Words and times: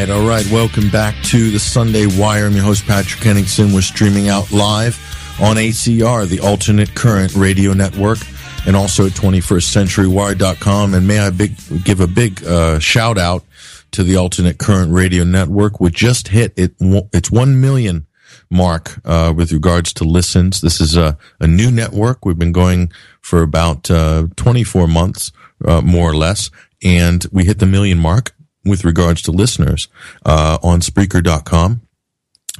right, 0.00 0.10
all 0.10 0.28
right. 0.28 0.48
Welcome 0.52 0.90
back 0.90 1.20
to 1.24 1.50
the 1.50 1.58
Sunday 1.58 2.06
Wire. 2.06 2.46
I'm 2.46 2.52
your 2.52 2.62
host, 2.62 2.86
Patrick 2.86 3.20
Henningsen. 3.20 3.72
We're 3.72 3.80
streaming 3.80 4.28
out 4.28 4.52
live 4.52 4.96
on 5.42 5.56
ACR, 5.56 6.28
the 6.28 6.38
alternate 6.38 6.94
current 6.94 7.34
radio 7.34 7.72
network, 7.72 8.18
and 8.64 8.76
also 8.76 9.06
at 9.06 9.12
21stcenturywire.com. 9.12 10.94
And 10.94 11.08
may 11.08 11.18
I 11.18 11.30
big, 11.30 11.56
give 11.82 12.00
a 12.00 12.06
big 12.06 12.44
uh, 12.44 12.78
shout 12.78 13.18
out 13.18 13.42
to 13.90 14.04
the 14.04 14.14
alternate 14.14 14.58
current 14.58 14.92
radio 14.92 15.24
network, 15.24 15.80
which 15.80 15.94
just 15.94 16.28
hit 16.28 16.52
it, 16.56 16.74
its 17.12 17.32
1 17.32 17.60
million 17.60 18.06
mark 18.50 19.00
uh, 19.04 19.32
with 19.34 19.50
regards 19.50 19.92
to 19.94 20.04
listens. 20.04 20.60
This 20.60 20.80
is 20.80 20.96
a, 20.96 21.18
a 21.40 21.48
new 21.48 21.72
network. 21.72 22.24
We've 22.24 22.38
been 22.38 22.52
going 22.52 22.92
for 23.20 23.42
about 23.42 23.90
uh, 23.90 24.28
24 24.36 24.86
months, 24.86 25.32
uh, 25.64 25.80
more 25.80 26.08
or 26.08 26.14
less, 26.14 26.52
and 26.84 27.26
we 27.32 27.46
hit 27.46 27.58
the 27.58 27.66
million 27.66 27.98
mark 27.98 28.32
with 28.64 28.84
regards 28.84 29.22
to 29.22 29.32
listeners 29.32 29.88
uh, 30.24 30.58
on 30.62 30.80
Spreaker.com, 30.80 31.82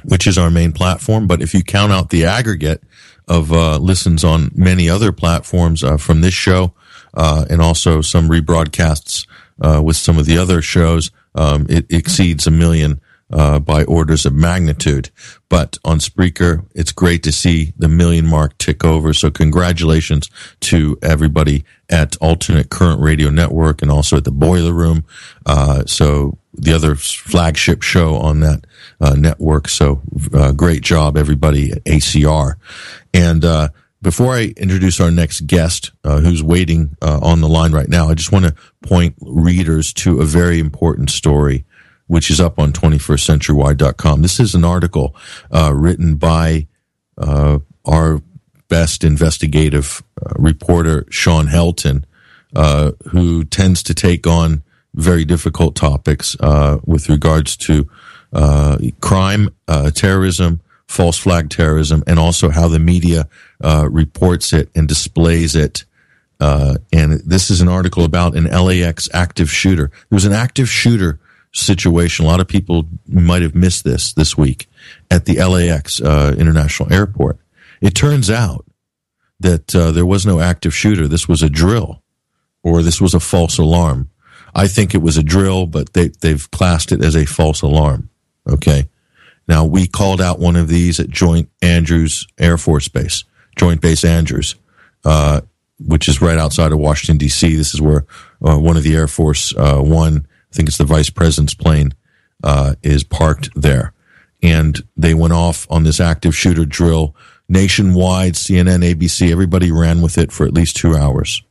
which 0.03 0.27
is 0.27 0.37
our 0.37 0.49
main 0.49 0.71
platform. 0.71 1.27
But 1.27 1.41
if 1.41 1.53
you 1.53 1.63
count 1.63 1.91
out 1.91 2.09
the 2.09 2.25
aggregate 2.25 2.83
of 3.27 3.53
uh, 3.53 3.77
listens 3.77 4.23
on 4.23 4.51
many 4.55 4.89
other 4.89 5.11
platforms 5.11 5.83
uh, 5.83 5.97
from 5.97 6.21
this 6.21 6.33
show 6.33 6.73
uh, 7.13 7.45
and 7.49 7.61
also 7.61 8.01
some 8.01 8.29
rebroadcasts 8.29 9.27
uh, 9.61 9.81
with 9.83 9.97
some 9.97 10.17
of 10.17 10.25
the 10.25 10.37
other 10.37 10.61
shows, 10.61 11.11
um, 11.35 11.67
it 11.69 11.85
exceeds 11.89 12.47
a 12.47 12.51
million 12.51 12.99
uh, 13.31 13.59
by 13.59 13.83
orders 13.83 14.25
of 14.25 14.33
magnitude. 14.33 15.09
But 15.49 15.77
on 15.83 15.99
Spreaker, 15.99 16.65
it's 16.75 16.91
great 16.91 17.23
to 17.23 17.31
see 17.31 17.73
the 17.77 17.87
million 17.87 18.27
mark 18.27 18.57
tick 18.57 18.83
over. 18.83 19.13
So 19.13 19.31
congratulations 19.31 20.29
to 20.61 20.97
everybody 21.01 21.65
at 21.89 22.17
Alternate 22.17 22.69
Current 22.69 23.01
Radio 23.01 23.29
Network 23.29 23.81
and 23.81 23.91
also 23.91 24.17
at 24.17 24.23
the 24.23 24.31
Boiler 24.31 24.73
Room. 24.73 25.05
Uh, 25.45 25.83
so 25.85 26.37
the 26.53 26.73
other 26.73 26.95
flagship 26.95 27.81
show 27.81 28.15
on 28.15 28.41
that 28.41 28.65
uh, 29.01 29.15
network. 29.15 29.69
So 29.69 30.01
uh, 30.33 30.51
great 30.51 30.81
job, 30.81 31.17
everybody 31.17 31.71
at 31.71 31.83
ACR. 31.85 32.55
And 33.13 33.45
uh, 33.45 33.69
before 34.01 34.35
I 34.35 34.53
introduce 34.57 34.99
our 34.99 35.11
next 35.11 35.41
guest, 35.41 35.91
uh, 36.03 36.19
who's 36.19 36.43
waiting 36.43 36.95
on 37.01 37.41
the 37.41 37.49
line 37.49 37.71
right 37.71 37.89
now, 37.89 38.09
I 38.09 38.13
just 38.13 38.31
want 38.31 38.45
to 38.45 38.55
point 38.81 39.15
readers 39.21 39.93
to 39.93 40.21
a 40.21 40.25
very 40.25 40.59
important 40.59 41.09
story 41.09 41.65
which 42.09 42.31
is 42.31 42.41
up 42.41 42.57
on 42.57 42.73
21stcenturywire.com. 42.73 44.23
This 44.23 44.39
is 44.39 44.55
an 44.55 44.65
article 44.65 45.15
uh, 45.53 45.71
written 45.75 46.15
by 46.15 46.67
uh, 47.19 47.59
our 47.85 48.23
best 48.67 49.03
investigative 49.03 50.01
uh, 50.19 50.33
reporter, 50.39 51.05
Shawn 51.11 51.47
Helton, 51.47 52.05
uh, 52.55 52.93
who 53.11 53.45
tends 53.45 53.83
to 53.83 53.93
take 53.93 54.25
on 54.25 54.63
very 54.95 55.23
difficult 55.23 55.75
topics 55.75 56.35
uh, 56.39 56.79
with 56.83 57.09
regards 57.09 57.55
to 57.57 57.87
uh, 58.33 58.79
crime, 59.01 59.49
terrorism, 59.93 60.61
false 60.87 61.17
flag 61.17 61.51
terrorism, 61.51 62.03
and 62.07 62.17
also 62.17 62.49
how 62.49 62.67
the 62.67 62.79
media 62.79 63.29
reports 63.87 64.51
it 64.51 64.69
and 64.73 64.87
displays 64.87 65.55
it. 65.55 65.85
and 66.39 67.21
this 67.23 67.51
is 67.51 67.61
an 67.61 67.67
article 67.67 68.03
about 68.03 68.35
an 68.35 68.45
LAX 68.45 69.07
active 69.13 69.51
shooter. 69.51 69.91
There 70.09 70.17
was 70.17 70.25
an 70.25 70.33
active 70.33 70.67
shooter 70.67 71.19
situation. 71.53 72.25
A 72.25 72.27
lot 72.27 72.39
of 72.39 72.47
people 72.47 72.85
might 73.07 73.41
have 73.41 73.55
missed 73.55 73.83
this 73.83 74.13
this 74.13 74.37
week 74.37 74.67
at 75.09 75.25
the 75.25 75.43
LAX 75.43 76.01
uh, 76.01 76.35
International 76.37 76.91
Airport. 76.91 77.39
It 77.81 77.95
turns 77.95 78.29
out 78.29 78.65
that 79.39 79.73
uh, 79.75 79.91
there 79.91 80.05
was 80.05 80.25
no 80.25 80.39
active 80.39 80.75
shooter. 80.75 81.07
This 81.07 81.27
was 81.27 81.41
a 81.41 81.49
drill, 81.49 82.03
or 82.63 82.83
this 82.83 83.01
was 83.01 83.13
a 83.13 83.19
false 83.19 83.57
alarm. 83.57 84.09
I 84.53 84.67
think 84.67 84.93
it 84.93 85.01
was 85.01 85.17
a 85.17 85.23
drill, 85.23 85.65
but 85.65 85.93
they 85.93 86.09
they've 86.09 86.49
classed 86.51 86.91
it 86.91 87.03
as 87.03 87.15
a 87.15 87.25
false 87.25 87.61
alarm. 87.61 88.09
Okay. 88.47 88.89
Now 89.47 89.65
we 89.65 89.87
called 89.87 90.21
out 90.21 90.39
one 90.39 90.55
of 90.55 90.67
these 90.67 90.99
at 90.99 91.09
Joint 91.09 91.49
Andrews 91.61 92.27
Air 92.37 92.57
Force 92.57 92.87
Base, 92.87 93.23
Joint 93.55 93.81
Base 93.81 94.03
Andrews, 94.03 94.55
uh, 95.05 95.41
which 95.79 96.07
is 96.07 96.21
right 96.21 96.37
outside 96.37 96.71
of 96.71 96.77
Washington 96.77 97.17
D.C. 97.17 97.55
This 97.55 97.73
is 97.73 97.81
where 97.81 98.05
uh, 98.45 98.57
one 98.57 98.77
of 98.77 98.83
the 98.83 98.95
Air 98.95 99.07
Force 99.07 99.55
uh, 99.55 99.79
One 99.79 100.27
I 100.51 100.55
think 100.55 100.69
it's 100.69 100.77
the 100.77 100.83
vice 100.83 101.09
president's 101.09 101.53
plane, 101.53 101.93
uh, 102.43 102.75
is 102.81 103.03
parked 103.03 103.49
there. 103.55 103.93
And 104.41 104.81
they 104.95 105.13
went 105.13 105.33
off 105.33 105.67
on 105.69 105.83
this 105.83 105.99
active 105.99 106.35
shooter 106.35 106.65
drill 106.65 107.15
nationwide, 107.49 108.33
CNN, 108.33 108.93
ABC, 108.93 109.31
everybody 109.31 109.71
ran 109.71 110.01
with 110.01 110.17
it 110.17 110.31
for 110.31 110.45
at 110.45 110.53
least 110.53 110.77
two 110.77 110.95
hours 110.95 111.41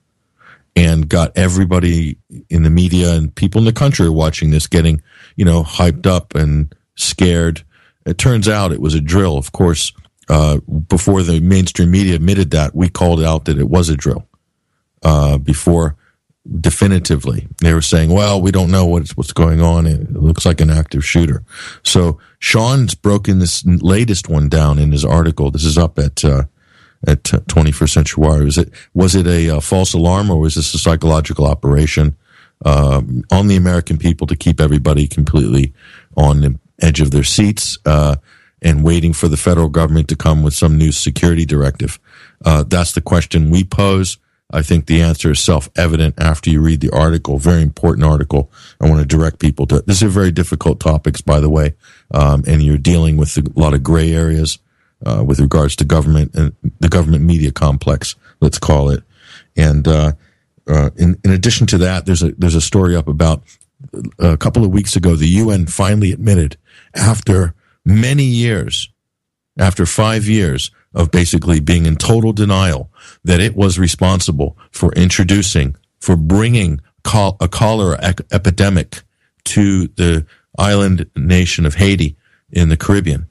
and 0.76 1.08
got 1.08 1.36
everybody 1.36 2.16
in 2.48 2.62
the 2.62 2.70
media 2.70 3.12
and 3.14 3.34
people 3.34 3.58
in 3.58 3.64
the 3.64 3.72
country 3.72 4.08
watching 4.08 4.50
this 4.50 4.68
getting, 4.68 5.02
you 5.34 5.44
know, 5.44 5.64
hyped 5.64 6.06
up 6.06 6.36
and 6.36 6.72
scared. 6.94 7.64
It 8.06 8.16
turns 8.16 8.48
out 8.48 8.72
it 8.72 8.80
was 8.80 8.94
a 8.94 9.00
drill. 9.00 9.36
Of 9.36 9.50
course, 9.50 9.92
uh, 10.28 10.58
before 10.58 11.24
the 11.24 11.40
mainstream 11.40 11.90
media 11.90 12.14
admitted 12.14 12.52
that, 12.52 12.76
we 12.76 12.88
called 12.88 13.20
out 13.20 13.46
that 13.46 13.58
it 13.58 13.68
was 13.68 13.88
a 13.88 13.96
drill. 13.96 14.24
Uh, 15.02 15.38
before 15.38 15.96
definitively. 16.60 17.48
They 17.60 17.74
were 17.74 17.82
saying, 17.82 18.10
well, 18.10 18.40
we 18.40 18.50
don't 18.50 18.70
know 18.70 18.86
what's, 18.86 19.16
what's 19.16 19.32
going 19.32 19.60
on. 19.60 19.86
It 19.86 20.12
looks 20.12 20.46
like 20.46 20.60
an 20.60 20.70
active 20.70 21.04
shooter. 21.04 21.42
So 21.82 22.18
Sean's 22.38 22.94
broken 22.94 23.38
this 23.38 23.64
latest 23.66 24.28
one 24.28 24.48
down 24.48 24.78
in 24.78 24.92
his 24.92 25.04
article. 25.04 25.50
This 25.50 25.64
is 25.64 25.76
up 25.76 25.98
at, 25.98 26.24
uh, 26.24 26.44
at 27.06 27.22
21st 27.24 27.90
Century 27.90 28.22
Wire. 28.22 28.44
Was 28.44 28.58
it, 28.58 28.70
was 28.94 29.14
it 29.14 29.26
a, 29.26 29.56
uh, 29.56 29.60
false 29.60 29.92
alarm 29.92 30.30
or 30.30 30.40
was 30.40 30.54
this 30.54 30.72
a 30.74 30.78
psychological 30.78 31.46
operation, 31.46 32.16
um, 32.64 33.24
on 33.30 33.46
the 33.46 33.56
American 33.56 33.98
people 33.98 34.26
to 34.26 34.36
keep 34.36 34.60
everybody 34.60 35.06
completely 35.06 35.72
on 36.16 36.40
the 36.40 36.58
edge 36.80 37.00
of 37.00 37.10
their 37.10 37.24
seats, 37.24 37.78
uh, 37.84 38.16
and 38.60 38.82
waiting 38.82 39.12
for 39.12 39.28
the 39.28 39.36
federal 39.36 39.68
government 39.68 40.08
to 40.08 40.16
come 40.16 40.42
with 40.42 40.54
some 40.54 40.76
new 40.76 40.90
security 40.90 41.44
directive? 41.44 42.00
Uh, 42.44 42.64
that's 42.66 42.92
the 42.92 43.00
question 43.00 43.50
we 43.50 43.62
pose. 43.62 44.18
I 44.50 44.62
think 44.62 44.86
the 44.86 45.02
answer 45.02 45.32
is 45.32 45.40
self 45.40 45.68
evident 45.76 46.14
after 46.18 46.48
you 46.48 46.60
read 46.62 46.80
the 46.80 46.90
article. 46.90 47.38
Very 47.38 47.62
important 47.62 48.06
article. 48.06 48.50
I 48.80 48.88
want 48.88 49.00
to 49.00 49.06
direct 49.06 49.40
people 49.40 49.66
to. 49.66 49.76
it. 49.76 49.86
These 49.86 50.02
are 50.02 50.08
very 50.08 50.32
difficult 50.32 50.80
topics, 50.80 51.20
by 51.20 51.40
the 51.40 51.50
way, 51.50 51.74
um, 52.12 52.44
and 52.46 52.62
you're 52.62 52.78
dealing 52.78 53.18
with 53.18 53.36
a 53.36 53.42
lot 53.60 53.74
of 53.74 53.82
gray 53.82 54.12
areas 54.12 54.58
uh, 55.04 55.22
with 55.26 55.38
regards 55.38 55.76
to 55.76 55.84
government 55.84 56.34
and 56.34 56.54
the 56.80 56.88
government 56.88 57.24
media 57.24 57.52
complex. 57.52 58.14
Let's 58.40 58.58
call 58.58 58.88
it. 58.88 59.02
And 59.54 59.86
uh, 59.86 60.12
uh, 60.66 60.90
in 60.96 61.18
in 61.24 61.30
addition 61.30 61.66
to 61.68 61.78
that, 61.78 62.06
there's 62.06 62.22
a 62.22 62.32
there's 62.32 62.54
a 62.54 62.62
story 62.62 62.96
up 62.96 63.08
about 63.08 63.42
a 64.18 64.38
couple 64.38 64.64
of 64.64 64.70
weeks 64.70 64.96
ago. 64.96 65.14
The 65.14 65.28
UN 65.28 65.66
finally 65.66 66.12
admitted 66.12 66.56
after 66.94 67.54
many 67.84 68.24
years, 68.24 68.88
after 69.58 69.84
five 69.84 70.26
years 70.26 70.70
of 70.94 71.10
basically 71.10 71.60
being 71.60 71.86
in 71.86 71.96
total 71.96 72.32
denial 72.32 72.90
that 73.24 73.40
it 73.40 73.54
was 73.54 73.78
responsible 73.78 74.56
for 74.70 74.92
introducing, 74.92 75.76
for 76.00 76.16
bringing 76.16 76.80
a 77.40 77.48
cholera 77.48 77.98
epidemic 78.30 79.02
to 79.44 79.88
the 79.88 80.26
island 80.58 81.08
nation 81.16 81.64
of 81.64 81.76
Haiti 81.76 82.16
in 82.50 82.68
the 82.68 82.76
Caribbean. 82.76 83.26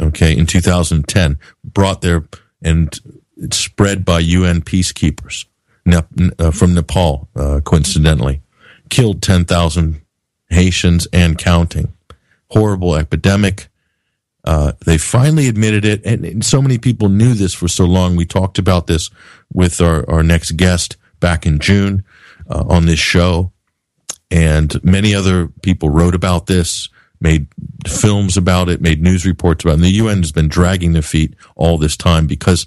Okay, 0.00 0.36
in 0.36 0.46
2010, 0.46 1.38
brought 1.64 2.00
there 2.00 2.24
and 2.62 2.98
spread 3.52 4.04
by 4.04 4.18
UN 4.20 4.60
peacekeepers 4.60 5.44
uh, 6.38 6.50
from 6.50 6.74
Nepal, 6.74 7.28
uh, 7.36 7.60
coincidentally, 7.64 8.42
killed 8.88 9.22
10,000 9.22 10.00
Haitians 10.50 11.06
and 11.12 11.38
counting. 11.38 11.92
Horrible 12.50 12.96
epidemic 12.96 13.68
uh, 14.44 14.72
they 14.84 14.98
finally 14.98 15.48
admitted 15.48 15.84
it, 15.84 16.04
and, 16.04 16.24
and, 16.24 16.44
so 16.44 16.60
many 16.60 16.76
people 16.76 17.08
knew 17.08 17.32
this 17.32 17.54
for 17.54 17.68
so 17.68 17.84
long. 17.84 18.16
We 18.16 18.26
talked 18.26 18.58
about 18.58 18.88
this 18.88 19.08
with 19.52 19.80
our, 19.80 20.08
our 20.10 20.24
next 20.24 20.52
guest 20.52 20.96
back 21.20 21.46
in 21.46 21.60
June 21.60 22.04
uh, 22.50 22.64
on 22.68 22.86
this 22.86 22.98
show, 22.98 23.52
and 24.32 24.82
many 24.82 25.14
other 25.14 25.46
people 25.62 25.90
wrote 25.90 26.16
about 26.16 26.46
this, 26.46 26.88
made 27.20 27.46
films 27.86 28.36
about 28.36 28.68
it, 28.68 28.80
made 28.80 29.00
news 29.00 29.24
reports 29.24 29.64
about 29.64 29.72
it. 29.72 29.74
And 29.74 29.84
the 29.84 29.90
UN 29.90 30.18
has 30.18 30.32
been 30.32 30.48
dragging 30.48 30.92
their 30.92 31.02
feet 31.02 31.36
all 31.54 31.78
this 31.78 31.96
time 31.96 32.26
because 32.26 32.66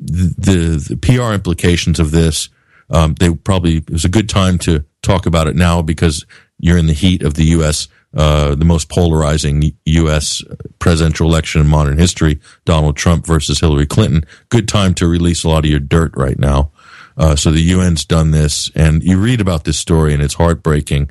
the, 0.00 0.34
the, 0.36 0.94
the 0.94 0.96
PR 0.96 1.32
implications 1.32 2.00
of 2.00 2.10
this, 2.10 2.48
um, 2.90 3.14
they 3.20 3.32
probably, 3.32 3.76
it 3.76 3.90
was 3.90 4.04
a 4.04 4.08
good 4.08 4.28
time 4.28 4.58
to 4.58 4.84
talk 5.02 5.26
about 5.26 5.46
it 5.46 5.54
now 5.54 5.80
because 5.80 6.26
you're 6.58 6.78
in 6.78 6.88
the 6.88 6.92
heat 6.92 7.22
of 7.22 7.34
the 7.34 7.44
U.S 7.44 7.86
uh, 8.14 8.54
the 8.54 8.64
most 8.64 8.88
polarizing 8.88 9.72
U.S. 9.84 10.42
presidential 10.78 11.28
election 11.28 11.60
in 11.60 11.66
modern 11.66 11.98
history, 11.98 12.40
Donald 12.64 12.96
Trump 12.96 13.26
versus 13.26 13.60
Hillary 13.60 13.86
Clinton. 13.86 14.24
Good 14.48 14.66
time 14.68 14.94
to 14.94 15.06
release 15.06 15.44
a 15.44 15.48
lot 15.48 15.64
of 15.64 15.70
your 15.70 15.80
dirt 15.80 16.16
right 16.16 16.38
now. 16.38 16.70
Uh, 17.18 17.34
so 17.34 17.50
the 17.50 17.72
UN's 17.72 18.04
done 18.04 18.30
this, 18.30 18.70
and 18.74 19.02
you 19.02 19.18
read 19.18 19.40
about 19.40 19.64
this 19.64 19.78
story, 19.78 20.14
and 20.14 20.22
it's 20.22 20.34
heartbreaking, 20.34 21.10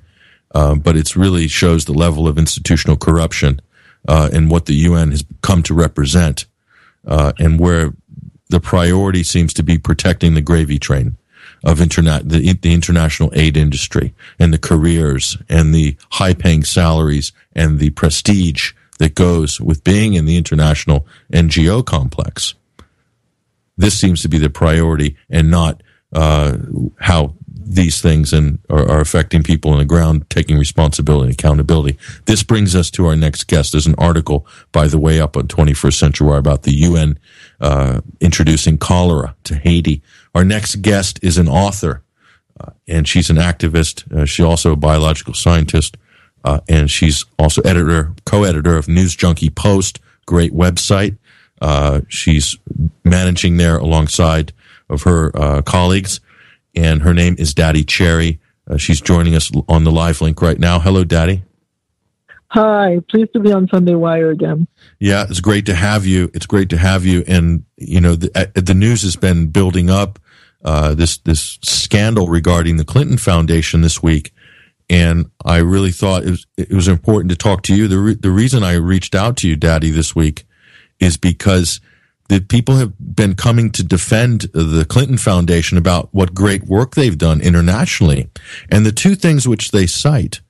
uh, 0.56 0.74
but 0.74 0.96
it 0.96 1.16
really 1.16 1.48
shows 1.48 1.86
the 1.86 1.94
level 1.94 2.28
of 2.28 2.38
institutional 2.38 2.98
corruption 2.98 3.60
uh, 4.08 4.30
and 4.32 4.50
what 4.50 4.66
the 4.66 4.74
UN 4.74 5.12
has 5.12 5.26
come 5.42 5.62
to 5.64 5.74
represent, 5.74 6.46
uh, 7.06 7.34
and 7.38 7.60
where 7.60 7.94
the 8.50 8.62
priority 8.62 9.22
seems 9.22 9.54
to 9.54 9.64
be 9.64 9.78
protecting 9.78 10.34
the 10.34 10.42
gravy 10.42 10.80
train. 10.80 11.18
Of 11.64 11.82
internet 11.82 12.30
the, 12.30 12.54
the 12.54 12.74
international 12.74 13.32
aid 13.34 13.58
industry 13.58 14.14
and 14.40 14.54
the 14.54 14.58
careers 14.58 15.38
and 15.50 15.74
the 15.74 15.98
high 16.12 16.34
paying 16.34 16.64
salaries 16.64 17.32
and 17.54 17.80
the 17.80 17.90
prestige 17.92 18.74
that 19.00 19.16
goes 19.16 19.60
with 19.62 19.84
being 19.84 20.14
in 20.14 20.26
the 20.26 20.38
international 20.38 21.06
NGO 21.32 21.86
complex. 21.86 22.56
This 23.78 24.00
seems 24.00 24.22
to 24.24 24.30
be 24.30 24.40
the 24.40 24.50
priority 24.50 25.16
and 25.30 25.52
not 25.52 25.84
uh, 26.14 26.58
how 27.00 27.36
these 27.68 28.02
things 28.02 28.32
and 28.32 28.60
are, 28.70 28.90
are, 28.90 29.02
affecting 29.02 29.44
people 29.44 29.72
on 29.72 29.78
the 29.78 29.86
ground 29.86 30.30
taking 30.30 30.58
responsibility 30.58 31.30
and 31.30 31.34
accountability. 31.34 31.98
This 32.26 32.42
brings 32.42 32.76
us 32.76 32.90
to 32.92 33.06
our 33.08 33.16
next 33.16 33.44
guest. 33.48 33.74
There's 33.74 33.88
an 33.88 33.96
article, 33.98 34.48
by 34.72 34.88
the 34.88 34.98
way, 34.98 35.20
up 35.20 35.36
on 35.36 35.48
21st 35.48 35.94
Century 35.94 36.28
Wire 36.28 36.38
about 36.38 36.64
the 36.64 36.74
UN 36.76 37.20
uh, 37.60 38.02
introducing 38.20 38.78
cholera 38.78 39.36
to 39.46 39.56
Haiti. 39.56 40.02
Our 40.36 40.44
next 40.46 40.82
guest 40.82 41.20
is 41.24 41.38
an 41.38 41.48
author, 41.48 42.04
uh, 42.60 42.72
and 42.88 43.08
she's 43.08 43.30
an 43.30 43.38
activist. 43.38 44.12
Uh, 44.12 44.26
she's 44.26 44.46
also 44.46 44.74
a 44.74 44.78
biological 44.78 45.34
scientist, 45.34 45.98
uh, 46.44 46.60
and 46.70 46.90
she's 46.90 47.26
also 47.40 47.62
editor, 47.62 48.14
co-editor 48.26 48.78
of 48.78 48.88
News 48.88 49.16
Junkie 49.16 49.50
Post, 49.50 50.00
great 50.26 50.54
website. 50.54 51.18
Uh, 51.62 52.02
she's 52.08 52.56
managing 53.04 53.58
there 53.58 53.78
alongside 53.78 54.54
of 54.90 55.04
her 55.04 55.36
uh, 55.36 55.62
colleagues 55.64 56.20
and 56.76 57.02
her 57.02 57.14
name 57.14 57.36
is 57.40 57.54
Dady 57.54 57.86
Chery. 57.86 58.40
She's 58.78 59.02
joining 59.02 59.34
us 59.34 59.50
on 59.68 59.84
the 59.84 59.92
live 59.92 60.22
link 60.22 60.42
right 60.42 60.60
now. 60.60 60.80
Hello, 60.80 61.04
Dady. 61.04 61.42
Hi, 62.50 63.00
pleased 63.10 63.34
to 63.34 63.40
be 63.40 63.52
on 63.52 63.68
Sunday 63.68 63.96
Wire 63.96 64.32
again. 64.32 64.68
Yeah, 65.00 65.26
it's 65.30 65.42
great 65.42 65.66
to 65.66 65.76
have 65.76 66.06
you. 66.06 66.32
It's 66.34 66.46
great 66.46 66.70
to 66.70 66.78
have 66.78 67.06
you. 67.06 67.24
And 67.28 67.66
you 67.76 68.00
know, 68.00 68.16
the, 68.16 68.32
uh, 68.34 68.46
the 68.60 68.74
news 68.74 69.02
has 69.02 69.16
been 69.16 69.48
building 69.48 69.90
up. 69.90 70.20
Uh, 70.64 70.96
this 70.96 71.18
this 71.20 71.60
scandal 71.62 72.28
regarding 72.28 72.78
the 72.78 72.86
Clinton 72.86 73.18
Foundation 73.18 73.82
this 73.82 74.02
week, 74.02 74.34
and 74.90 75.30
I 75.46 75.58
really 75.58 75.92
thought 75.92 76.24
it 76.24 76.32
was, 76.32 76.48
it 76.58 76.72
was 76.72 76.88
important 76.88 77.30
to 77.30 77.38
talk 77.38 77.62
to 77.64 77.76
you. 77.76 77.88
The 77.88 78.00
re- 78.00 78.16
the 78.16 78.32
reason 78.32 78.64
I 78.64 78.74
reached 78.74 79.14
out 79.14 79.38
to 79.38 79.48
you, 79.48 79.56
Dady, 79.56 79.94
this 79.94 80.16
week, 80.16 80.46
is 81.00 81.18
because 81.18 81.80
that 82.30 82.50
people 82.50 82.76
have 82.76 82.94
been 82.98 83.36
coming 83.36 83.72
to 83.72 83.84
defend 83.84 84.42
the 84.54 84.86
Clinton 84.88 85.18
Foundation 85.18 85.78
about 85.78 86.10
what 86.14 86.34
great 86.34 86.64
work 86.64 86.96
they've 86.96 87.18
done 87.18 87.40
internationally. 87.40 88.30
And 88.70 88.86
the 88.86 88.92
two 88.92 89.16
things 89.16 89.48
which 89.48 89.72
they 89.72 89.88
cite 89.88 90.42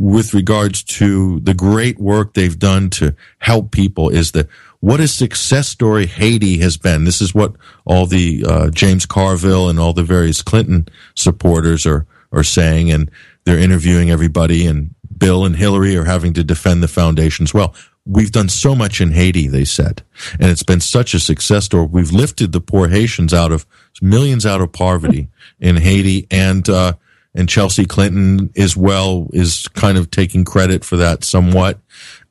with 0.00 0.32
regards 0.32 0.82
to 0.82 1.40
the 1.40 1.52
great 1.52 1.98
work 1.98 2.32
they've 2.32 2.58
done 2.58 2.88
to 2.88 3.14
help 3.38 3.70
people 3.70 4.08
is 4.08 4.32
that 4.32 4.48
what 4.80 4.98
a 4.98 5.06
success 5.06 5.68
story 5.68 6.06
Haiti 6.06 6.56
has 6.60 6.78
been. 6.78 7.04
This 7.04 7.20
is 7.20 7.34
what 7.34 7.54
all 7.84 8.06
the 8.06 8.42
uh, 8.48 8.70
James 8.70 9.04
Carville 9.04 9.68
and 9.68 9.78
all 9.78 9.92
the 9.92 10.02
various 10.02 10.40
Clinton 10.40 10.88
supporters 11.14 11.84
are 11.84 12.06
are 12.32 12.42
saying, 12.42 12.90
and 12.90 13.10
they're 13.44 13.58
interviewing 13.58 14.10
everybody. 14.10 14.66
And 14.66 14.94
Bill 15.18 15.44
and 15.44 15.56
Hillary 15.56 15.96
are 15.96 16.04
having 16.04 16.32
to 16.32 16.44
defend 16.44 16.82
the 16.82 16.88
foundation 16.88 17.44
as 17.44 17.52
well. 17.52 17.74
We've 18.06 18.32
done 18.32 18.48
so 18.48 18.74
much 18.74 19.02
in 19.02 19.12
Haiti, 19.12 19.48
they 19.48 19.66
said, 19.66 20.02
and 20.40 20.50
it's 20.50 20.62
been 20.62 20.80
such 20.80 21.12
a 21.12 21.20
success 21.20 21.66
story. 21.66 21.88
We've 21.90 22.10
lifted 22.10 22.52
the 22.52 22.60
poor 22.62 22.88
Haitians 22.88 23.34
out 23.34 23.52
of 23.52 23.66
millions 24.00 24.46
out 24.46 24.62
of 24.62 24.72
poverty 24.72 25.28
in 25.58 25.76
Haiti, 25.76 26.26
and 26.30 26.66
uh, 26.70 26.94
and 27.34 27.48
Chelsea 27.48 27.84
Clinton 27.84 28.50
as 28.56 28.76
well 28.76 29.28
is 29.32 29.68
kind 29.68 29.96
of 29.96 30.10
taking 30.10 30.44
credit 30.44 30.84
for 30.84 30.96
that 30.96 31.24
somewhat 31.24 31.78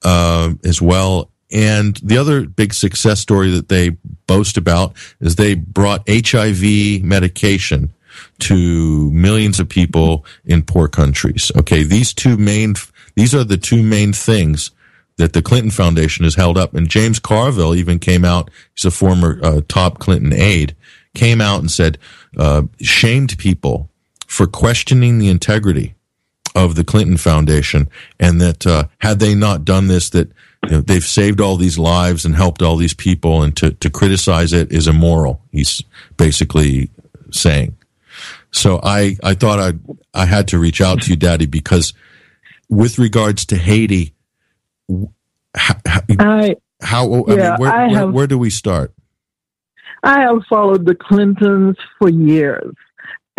uh, 0.03 0.53
as 0.63 0.81
well. 0.81 1.31
And 1.51 1.95
the 1.97 2.17
other 2.17 2.45
big 2.45 2.73
success 2.73 3.19
story 3.19 3.49
that 3.51 3.69
they 3.69 3.91
boast 4.27 4.57
about 4.57 4.93
is 5.19 5.35
they 5.35 5.55
brought 5.55 6.07
HIV 6.07 7.03
medication 7.03 7.91
to 8.39 9.11
millions 9.11 9.59
of 9.59 9.69
people 9.69 10.25
in 10.45 10.63
poor 10.63 10.87
countries. 10.87 11.51
Okay, 11.57 11.83
these 11.83 12.13
two 12.13 12.37
main 12.37 12.75
these 13.15 13.33
are 13.33 13.43
the 13.43 13.57
two 13.57 13.81
main 13.81 14.13
things 14.13 14.71
that 15.17 15.33
the 15.33 15.41
Clinton 15.41 15.71
Foundation 15.71 16.23
has 16.23 16.35
held 16.35 16.57
up. 16.57 16.73
And 16.73 16.89
James 16.89 17.19
Carville 17.19 17.75
even 17.75 17.99
came 17.99 18.23
out, 18.23 18.49
he's 18.73 18.85
a 18.85 18.91
former 18.91 19.39
uh, 19.43 19.61
top 19.67 19.99
Clinton 19.99 20.31
aide, 20.31 20.75
came 21.13 21.41
out 21.41 21.59
and 21.59 21.69
said, 21.69 21.97
uh, 22.37 22.63
shamed 22.81 23.37
people 23.37 23.89
for 24.29 24.45
questioning 24.45 25.17
the 25.17 25.27
integrity 25.27 25.95
of 26.55 26.75
the 26.75 26.83
Clinton 26.83 27.17
Foundation, 27.17 27.89
and 28.19 28.39
that 28.39 28.65
uh, 28.67 28.83
had 28.99 29.19
they 29.19 29.33
not 29.33 29.65
done 29.65 29.87
this, 29.87 30.11
that 30.11 30.31
you 30.65 30.71
know, 30.71 30.81
they've 30.81 31.03
saved 31.03 31.41
all 31.41 31.55
these 31.55 31.79
lives 31.79 32.25
and 32.25 32.35
helped 32.35 32.61
all 32.61 32.75
these 32.77 32.93
people, 32.93 33.41
and 33.41 33.57
to, 33.57 33.71
to 33.71 33.89
criticize 33.89 34.53
it 34.53 34.71
is 34.71 34.87
immoral. 34.87 35.41
He's 35.51 35.81
basically 36.15 36.91
saying. 37.31 37.75
So 38.51 38.79
I, 38.83 39.17
I 39.23 39.33
thought 39.33 39.59
I 39.59 39.73
I 40.13 40.25
had 40.25 40.47
to 40.49 40.59
reach 40.59 40.79
out 40.79 41.01
to 41.01 41.09
you, 41.09 41.17
Dady, 41.17 41.49
because 41.49 41.93
with 42.69 42.99
regards 42.99 43.45
to 43.45 43.55
Haiti, 43.57 44.13
how, 45.55 45.75
I, 46.19 46.55
how 46.81 47.13
I 47.13 47.33
yeah, 47.33 47.49
mean, 47.49 47.59
where, 47.59 47.71
I 47.71 47.89
have, 47.89 47.91
where, 47.91 48.11
where 48.11 48.27
do 48.27 48.37
we 48.37 48.51
start? 48.51 48.93
I 50.03 50.19
have 50.21 50.43
followed 50.47 50.85
the 50.85 50.95
Clintons 50.95 51.77
for 51.97 52.09
years, 52.09 52.75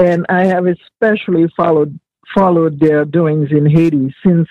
and 0.01 0.27
I 0.29 0.47
have 0.47 0.67
especially 0.67 1.47
followed 1.57 1.99
followed 2.35 2.79
their 2.81 3.05
doings 3.05 3.49
in 3.51 3.67
Haiti 3.67 4.15
since 4.25 4.49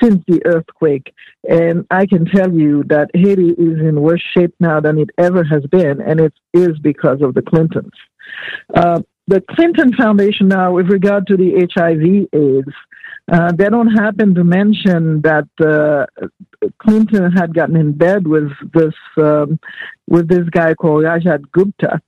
since 0.00 0.22
the 0.28 0.40
earthquake. 0.46 1.12
And 1.48 1.84
I 1.90 2.06
can 2.06 2.24
tell 2.24 2.52
you 2.52 2.84
that 2.84 3.10
Haiti 3.14 3.50
is 3.50 3.80
in 3.80 4.00
worse 4.00 4.22
shape 4.36 4.54
now 4.60 4.80
than 4.80 4.98
it 4.98 5.10
ever 5.18 5.42
has 5.44 5.64
been, 5.66 6.00
and 6.00 6.20
it 6.20 6.32
is 6.54 6.78
because 6.78 7.20
of 7.20 7.34
the 7.34 7.42
Clintons. 7.42 7.92
Uh, 8.74 9.00
the 9.26 9.42
Clinton 9.50 9.92
Foundation 9.94 10.48
now, 10.48 10.72
with 10.72 10.88
regard 10.88 11.26
to 11.26 11.36
the 11.36 11.68
HIV/AIDS, 11.74 12.72
uh, 13.30 13.52
they 13.52 13.68
don't 13.68 13.94
happen 13.94 14.34
to 14.34 14.44
mention 14.44 15.20
that 15.22 15.48
uh, 15.60 16.06
Clinton 16.78 17.30
had 17.32 17.52
gotten 17.54 17.76
in 17.76 17.92
bed 17.92 18.26
with 18.26 18.50
this 18.72 18.94
um, 19.18 19.60
with 20.06 20.28
this 20.28 20.48
guy 20.50 20.72
called 20.74 21.04
Rajat 21.04 21.50
Gupta, 21.52 22.00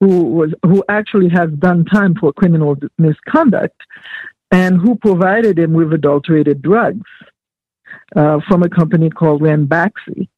who 0.00 0.22
was 0.22 0.52
who 0.64 0.84
actually 0.88 1.28
has 1.30 1.50
done 1.58 1.84
time 1.84 2.14
for 2.14 2.32
criminal 2.32 2.76
misconduct, 2.98 3.80
and 4.50 4.80
who 4.80 4.96
provided 4.96 5.58
him 5.58 5.72
with 5.72 5.92
adulterated 5.92 6.62
drugs 6.62 7.08
uh, 8.16 8.38
from 8.48 8.62
a 8.62 8.68
company 8.68 9.10
called 9.10 9.42
Ranbaxy. 9.42 10.28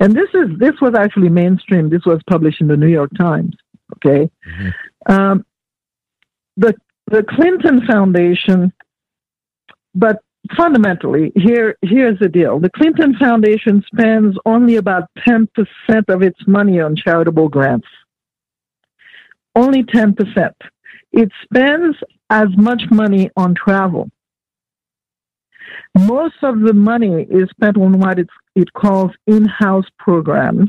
And 0.00 0.14
this 0.14 0.28
is 0.34 0.58
this 0.58 0.74
was 0.80 0.94
actually 0.96 1.28
mainstream. 1.28 1.88
This 1.88 2.04
was 2.04 2.20
published 2.28 2.60
in 2.60 2.68
the 2.68 2.76
New 2.76 2.88
York 2.88 3.10
Times. 3.16 3.54
Okay, 3.96 4.30
mm-hmm. 4.46 5.12
um, 5.12 5.46
the 6.56 6.74
the 7.10 7.24
Clinton 7.24 7.86
Foundation 7.86 8.72
but 9.94 10.20
fundamentally, 10.56 11.32
here 11.34 11.76
here's 11.82 12.18
the 12.18 12.28
deal: 12.28 12.60
the 12.60 12.70
Clinton 12.70 13.16
Foundation 13.18 13.82
spends 13.92 14.36
only 14.46 14.76
about 14.76 15.04
ten 15.26 15.48
percent 15.54 16.08
of 16.08 16.22
its 16.22 16.38
money 16.46 16.80
on 16.80 16.94
charitable 16.96 17.48
grants. 17.48 17.88
Only 19.58 19.82
ten 19.82 20.14
percent. 20.14 20.56
It 21.12 21.30
spends 21.42 21.96
as 22.30 22.46
much 22.56 22.82
money 22.92 23.28
on 23.36 23.56
travel. 23.56 24.08
Most 25.98 26.36
of 26.42 26.60
the 26.60 26.74
money 26.74 27.26
is 27.28 27.50
spent 27.50 27.76
on 27.76 27.98
what 27.98 28.18
it 28.54 28.72
calls 28.74 29.10
in-house 29.26 29.86
programs, 29.98 30.68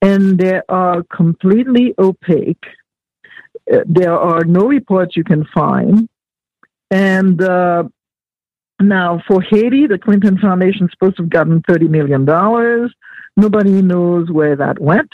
and 0.00 0.38
they 0.38 0.60
are 0.68 1.02
completely 1.14 1.94
opaque. 1.98 2.64
Uh, 3.72 3.78
there 3.86 4.16
are 4.16 4.44
no 4.44 4.66
reports 4.66 5.16
you 5.16 5.24
can 5.24 5.44
find, 5.52 6.08
and 6.92 7.42
uh, 7.42 7.82
now, 8.80 9.20
for 9.26 9.42
Haiti, 9.42 9.88
the 9.88 9.98
Clinton 9.98 10.38
Foundation 10.38 10.86
is 10.86 10.92
supposed 10.92 11.16
to 11.16 11.24
have 11.24 11.30
gotten 11.30 11.62
$30 11.62 11.90
million. 11.90 12.24
Nobody 13.36 13.82
knows 13.82 14.30
where 14.30 14.56
that 14.56 14.80
went. 14.80 15.10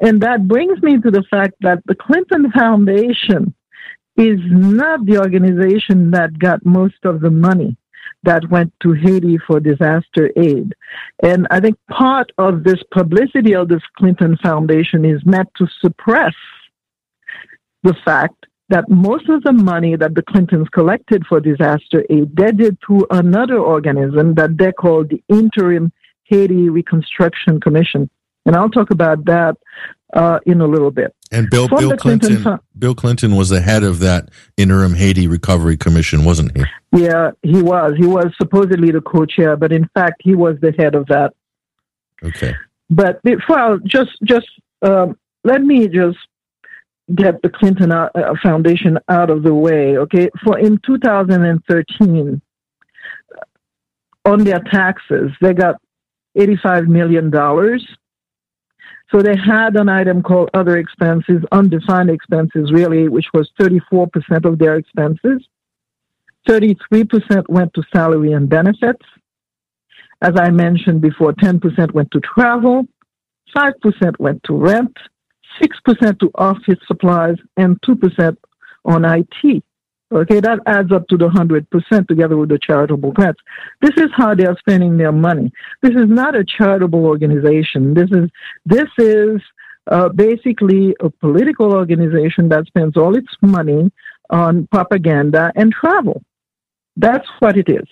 And 0.00 0.20
that 0.22 0.46
brings 0.46 0.82
me 0.82 1.00
to 1.00 1.10
the 1.10 1.24
fact 1.30 1.54
that 1.60 1.82
the 1.86 1.94
Clinton 1.94 2.50
Foundation 2.52 3.54
is 4.16 4.38
not 4.44 5.04
the 5.04 5.18
organization 5.18 6.10
that 6.10 6.38
got 6.38 6.64
most 6.64 7.04
of 7.04 7.20
the 7.20 7.30
money 7.30 7.76
that 8.22 8.50
went 8.50 8.72
to 8.82 8.92
Haiti 8.92 9.38
for 9.46 9.60
disaster 9.60 10.30
aid. 10.36 10.74
And 11.22 11.46
I 11.50 11.60
think 11.60 11.76
part 11.90 12.32
of 12.38 12.64
this 12.64 12.82
publicity 12.92 13.54
of 13.54 13.68
this 13.68 13.82
Clinton 13.96 14.36
Foundation 14.42 15.04
is 15.04 15.24
meant 15.24 15.48
to 15.56 15.66
suppress 15.80 16.34
the 17.82 17.94
fact 18.04 18.46
that 18.68 18.88
most 18.88 19.28
of 19.28 19.42
the 19.44 19.52
money 19.52 19.94
that 19.94 20.14
the 20.14 20.22
Clintons 20.22 20.68
collected 20.70 21.24
for 21.28 21.38
disaster 21.40 22.04
aid, 22.10 22.34
they 22.34 22.50
did 22.50 22.76
through 22.84 23.06
another 23.10 23.58
organism 23.58 24.34
that 24.34 24.56
they 24.58 24.72
called 24.72 25.10
the 25.10 25.22
Interim 25.28 25.92
Haiti 26.24 26.68
Reconstruction 26.68 27.60
Commission. 27.60 28.10
And 28.46 28.56
I'll 28.56 28.70
talk 28.70 28.90
about 28.90 29.24
that 29.26 29.56
uh, 30.14 30.38
in 30.46 30.60
a 30.60 30.66
little 30.66 30.90
bit. 30.90 31.14
And 31.32 31.50
Bill, 31.50 31.68
Bill 31.68 31.96
Clinton, 31.96 32.42
Clinton 32.42 32.58
Bill 32.78 32.94
Clinton 32.94 33.34
was 33.34 33.48
the 33.48 33.60
head 33.60 33.82
of 33.82 33.98
that 33.98 34.30
interim 34.56 34.94
Haiti 34.94 35.26
Recovery 35.26 35.76
Commission, 35.76 36.24
wasn't 36.24 36.56
he? 36.56 36.64
Yeah, 36.96 37.32
he 37.42 37.62
was. 37.62 37.94
He 37.98 38.06
was 38.06 38.26
supposedly 38.40 38.92
the 38.92 39.00
co-chair, 39.00 39.56
but 39.56 39.72
in 39.72 39.88
fact, 39.92 40.22
he 40.22 40.34
was 40.34 40.56
the 40.60 40.72
head 40.78 40.94
of 40.94 41.06
that. 41.06 41.34
Okay. 42.22 42.54
But 42.88 43.20
well, 43.48 43.78
just 43.84 44.12
just 44.24 44.46
um, 44.82 45.18
let 45.44 45.62
me 45.62 45.88
just 45.88 46.18
get 47.14 47.42
the 47.42 47.48
Clinton 47.48 47.92
uh, 47.92 48.08
Foundation 48.42 48.98
out 49.08 49.30
of 49.30 49.42
the 49.42 49.54
way. 49.54 49.98
Okay, 49.98 50.30
for 50.44 50.58
in 50.58 50.78
2013, 50.86 52.40
on 54.24 54.44
their 54.44 54.60
taxes, 54.60 55.32
they 55.40 55.52
got 55.52 55.76
85 56.36 56.86
million 56.86 57.30
dollars. 57.30 57.84
So 59.10 59.22
they 59.22 59.36
had 59.36 59.76
an 59.76 59.88
item 59.88 60.22
called 60.22 60.50
other 60.52 60.78
expenses, 60.78 61.42
undefined 61.52 62.10
expenses, 62.10 62.72
really, 62.72 63.08
which 63.08 63.26
was 63.32 63.50
34% 63.60 64.44
of 64.44 64.58
their 64.58 64.76
expenses. 64.76 65.46
33% 66.48 67.48
went 67.48 67.72
to 67.74 67.82
salary 67.94 68.32
and 68.32 68.48
benefits. 68.48 69.04
As 70.22 70.32
I 70.36 70.50
mentioned 70.50 71.00
before, 71.02 71.32
10% 71.32 71.92
went 71.92 72.10
to 72.12 72.20
travel, 72.20 72.86
5% 73.54 74.18
went 74.18 74.42
to 74.44 74.54
rent, 74.54 74.96
6% 75.60 76.20
to 76.20 76.30
office 76.34 76.78
supplies, 76.86 77.36
and 77.56 77.80
2% 77.82 78.36
on 78.84 79.04
IT. 79.04 79.64
Okay, 80.12 80.38
that 80.38 80.60
adds 80.66 80.92
up 80.92 81.08
to 81.08 81.16
the 81.16 81.28
100% 81.28 82.06
together 82.06 82.36
with 82.36 82.48
the 82.48 82.60
charitable 82.62 83.10
grants. 83.10 83.40
This 83.80 83.96
is 83.96 84.08
how 84.14 84.36
they 84.36 84.46
are 84.46 84.56
spending 84.58 84.96
their 84.96 85.10
money. 85.10 85.50
This 85.82 85.92
is 85.96 86.08
not 86.08 86.36
a 86.36 86.44
charitable 86.44 87.04
organization. 87.04 87.92
This 87.94 88.08
is, 88.12 88.30
this 88.64 88.88
is 88.98 89.40
uh, 89.90 90.08
basically 90.10 90.94
a 91.00 91.10
political 91.10 91.72
organization 91.74 92.48
that 92.50 92.66
spends 92.66 92.96
all 92.96 93.16
its 93.16 93.28
money 93.42 93.90
on 94.30 94.68
propaganda 94.68 95.52
and 95.56 95.72
travel. 95.72 96.22
That's 96.96 97.26
what 97.40 97.56
it 97.56 97.68
is. 97.68 97.88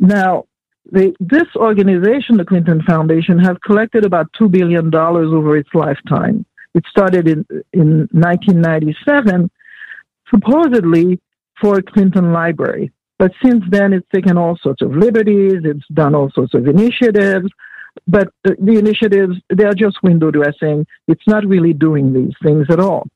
Now, 0.00 0.46
the, 0.90 1.14
this 1.20 1.46
organization, 1.54 2.36
the 2.36 2.44
Clinton 2.44 2.82
Foundation, 2.82 3.38
has 3.38 3.56
collected 3.64 4.04
about 4.04 4.32
$2 4.32 4.50
billion 4.50 4.92
over 4.92 5.56
its 5.56 5.70
lifetime. 5.72 6.44
It 6.74 6.84
started 6.90 7.28
in, 7.28 7.46
in 7.72 8.08
1997, 8.12 9.50
supposedly 10.30 11.20
for 11.60 11.82
Clinton 11.82 12.32
Library. 12.32 12.92
But 13.18 13.32
since 13.44 13.64
then, 13.68 13.92
it's 13.92 14.06
taken 14.14 14.38
all 14.38 14.56
sorts 14.62 14.82
of 14.82 14.92
liberties, 14.92 15.62
it's 15.64 15.86
done 15.92 16.14
all 16.14 16.30
sorts 16.30 16.54
of 16.54 16.66
initiatives. 16.66 17.50
But 18.06 18.28
the, 18.44 18.56
the 18.60 18.78
initiatives, 18.78 19.36
they're 19.50 19.74
just 19.74 20.02
window 20.02 20.30
dressing. 20.30 20.86
It's 21.08 21.26
not 21.26 21.44
really 21.44 21.72
doing 21.72 22.12
these 22.12 22.34
things 22.44 22.66
at 22.70 22.78
all. 22.78 23.08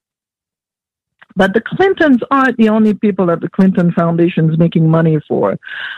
But 1.37 1.55
the 1.55 1.63
Clintons 1.65 2.21
aren't 2.31 2.57
the 2.59 2.69
only 2.69 2.95
people 2.95 3.27
that 3.27 3.41
the 3.41 3.49
Clinton 3.49 3.93
Foundation 3.93 4.51
is 4.51 4.59
making 4.59 4.89
money 4.89 5.19
for. 5.27 5.57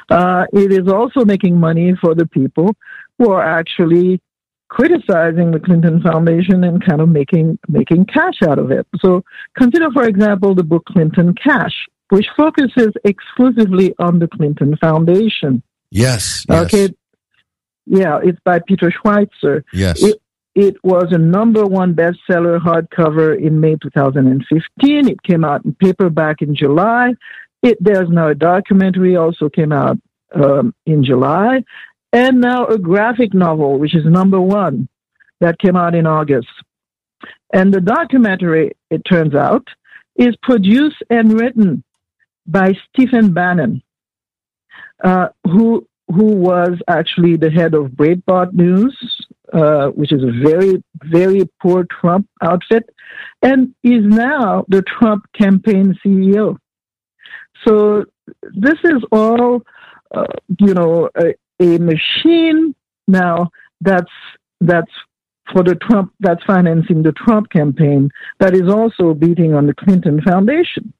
Uh, 0.08 0.44
it 0.52 0.72
is 0.72 0.86
also 0.86 1.24
making 1.24 1.58
money 1.58 1.94
for 2.00 2.14
the 2.14 2.26
people 2.26 2.76
who 3.18 3.32
are 3.32 3.42
actually 3.42 4.20
criticizing 4.68 5.50
the 5.50 5.60
Clinton 5.60 6.00
Foundation 6.02 6.64
and 6.64 6.84
kind 6.84 7.00
of 7.00 7.08
making 7.08 7.58
making 7.68 8.06
cash 8.06 8.42
out 8.46 8.58
of 8.58 8.70
it. 8.70 8.86
So 9.00 9.22
consider, 9.56 9.90
for 9.92 10.04
example, 10.04 10.54
the 10.54 10.62
book 10.62 10.84
Clinton 10.86 11.34
Cash, 11.34 11.86
which 12.10 12.26
focuses 12.36 12.92
exclusively 13.04 13.94
on 13.98 14.18
the 14.18 14.28
Clinton 14.28 14.76
Foundation. 14.76 15.62
Yes. 15.90 16.44
yes. 16.48 16.64
Okay. 16.64 16.94
Yeah, 17.86 18.20
it's 18.22 18.38
by 18.44 18.60
Peter 18.66 18.90
Schweizer. 18.90 19.62
Yes. 19.72 20.02
It, 20.02 20.20
it 20.54 20.76
was 20.84 21.08
a 21.10 21.18
number 21.18 21.66
one 21.66 21.94
bestseller 21.94 22.60
hardcover 22.60 23.38
in 23.38 23.60
May 23.60 23.76
2015. 23.76 25.08
It 25.08 25.22
came 25.22 25.44
out 25.44 25.64
in 25.64 25.74
paperback 25.74 26.42
in 26.42 26.54
July. 26.54 27.14
It, 27.62 27.78
there's 27.80 28.08
now 28.08 28.28
a 28.28 28.34
documentary 28.34 29.16
also 29.16 29.48
came 29.48 29.72
out 29.72 29.98
um, 30.34 30.74
in 30.86 31.04
July, 31.04 31.64
and 32.12 32.40
now 32.40 32.66
a 32.66 32.78
graphic 32.78 33.34
novel, 33.34 33.78
which 33.78 33.94
is 33.94 34.04
number 34.04 34.40
one, 34.40 34.88
that 35.40 35.58
came 35.58 35.76
out 35.76 35.94
in 35.94 36.06
August. 36.06 36.48
And 37.52 37.72
the 37.72 37.80
documentary, 37.80 38.72
it 38.90 39.02
turns 39.08 39.34
out, 39.34 39.66
is 40.16 40.36
produced 40.42 41.02
and 41.10 41.32
written 41.32 41.82
by 42.46 42.72
Stephen 42.88 43.32
Bannon, 43.32 43.82
uh, 45.02 45.28
who 45.44 45.86
who 46.08 46.24
was 46.24 46.78
actually 46.88 47.36
the 47.36 47.50
head 47.50 47.74
of 47.74 47.92
Breitbart 47.92 48.52
News, 48.52 48.96
uh, 49.52 49.88
which 49.88 50.12
is 50.12 50.22
a 50.22 50.32
very, 50.42 50.82
very 51.04 51.48
poor 51.62 51.86
Trump 52.00 52.28
outfit, 52.42 52.88
and 53.42 53.74
is 53.82 54.04
now 54.04 54.64
the 54.68 54.82
Trump 54.82 55.24
campaign 55.32 55.98
CEO. 56.04 56.58
So 57.66 58.04
this 58.54 58.78
is 58.84 59.02
all, 59.10 59.62
uh, 60.14 60.26
you 60.58 60.74
know, 60.74 61.08
a, 61.16 61.34
a, 61.60 61.78
machine 61.78 62.74
now 63.06 63.50
that's 63.80 64.10
that's 64.60 64.90
for 65.52 65.62
the 65.62 65.74
Trump 65.74 66.12
that's 66.20 66.42
financing 66.44 67.02
the 67.02 67.12
Trump 67.12 67.50
campaign 67.50 68.10
that 68.40 68.54
is 68.54 68.68
also 68.68 69.14
beating 69.14 69.54
on 69.54 69.66
the 69.66 69.74
Clinton 69.74 70.20
Foundation. 70.22 70.92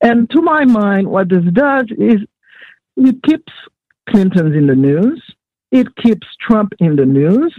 And 0.00 0.28
to 0.30 0.42
my 0.42 0.64
mind, 0.64 1.08
what 1.08 1.28
this 1.28 1.44
does 1.52 1.86
is 1.98 2.20
it 2.96 3.22
keeps 3.22 3.52
Clinton's 4.08 4.56
in 4.56 4.66
the 4.66 4.74
news. 4.74 5.22
It 5.70 5.94
keeps 5.96 6.26
Trump 6.40 6.72
in 6.78 6.96
the 6.96 7.06
news. 7.06 7.54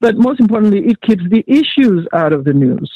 But 0.00 0.16
most 0.16 0.40
importantly, 0.40 0.86
it 0.86 1.00
keeps 1.02 1.22
the 1.28 1.44
issues 1.46 2.06
out 2.14 2.32
of 2.32 2.44
the 2.44 2.54
news. 2.54 2.90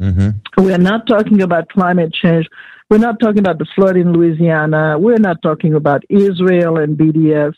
Mm-hmm. 0.00 0.62
We're 0.64 0.78
not 0.78 1.06
talking 1.06 1.42
about 1.42 1.68
climate 1.68 2.14
change. 2.14 2.48
We're 2.88 2.98
not 2.98 3.20
talking 3.20 3.38
about 3.38 3.58
the 3.58 3.66
flood 3.74 3.96
in 3.96 4.12
Louisiana. 4.12 4.98
We're 4.98 5.18
not 5.18 5.42
talking 5.42 5.74
about 5.74 6.02
Israel 6.08 6.78
and 6.78 6.96
BDS. 6.96 7.54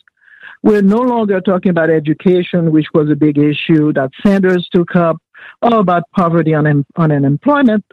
We're 0.62 0.82
no 0.82 0.98
longer 0.98 1.40
talking 1.40 1.70
about 1.70 1.90
education, 1.90 2.72
which 2.72 2.86
was 2.94 3.10
a 3.10 3.16
big 3.16 3.38
issue 3.38 3.92
that 3.92 4.10
Sanders 4.24 4.68
took 4.72 4.96
up, 4.96 5.18
or 5.62 5.74
about 5.74 6.04
poverty 6.16 6.52
and 6.52 6.84
unemployment. 6.96 7.84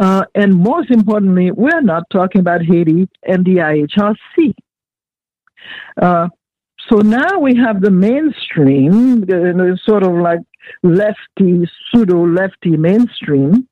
Uh, 0.00 0.24
and 0.34 0.56
most 0.56 0.90
importantly, 0.90 1.50
we're 1.50 1.82
not 1.82 2.04
talking 2.10 2.40
about 2.40 2.62
Haiti 2.62 3.06
and 3.22 3.44
the 3.44 3.56
IHRC. 3.56 4.54
Uh, 6.00 6.28
so 6.88 6.96
now 7.00 7.38
we 7.38 7.54
have 7.56 7.82
the 7.82 7.90
mainstream, 7.90 9.26
sort 9.84 10.02
of 10.02 10.14
like 10.14 10.40
lefty, 10.82 11.68
pseudo 11.92 12.26
lefty 12.26 12.78
mainstream, 12.78 13.68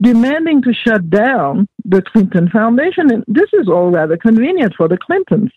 demanding 0.00 0.62
to 0.62 0.72
shut 0.72 1.10
down 1.10 1.66
the 1.84 2.02
Clinton 2.02 2.48
Foundation. 2.48 3.10
And 3.12 3.24
this 3.26 3.50
is 3.52 3.68
all 3.68 3.90
rather 3.90 4.16
convenient 4.16 4.74
for 4.76 4.86
the 4.86 4.96
Clintons. 4.96 5.50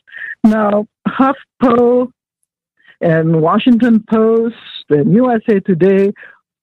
Now, 0.43 0.87
HuffPo 1.07 2.11
and 3.01 3.39
Washington 3.39 4.03
Post 4.09 4.55
and 4.89 5.13
USA 5.13 5.59
Today, 5.59 6.11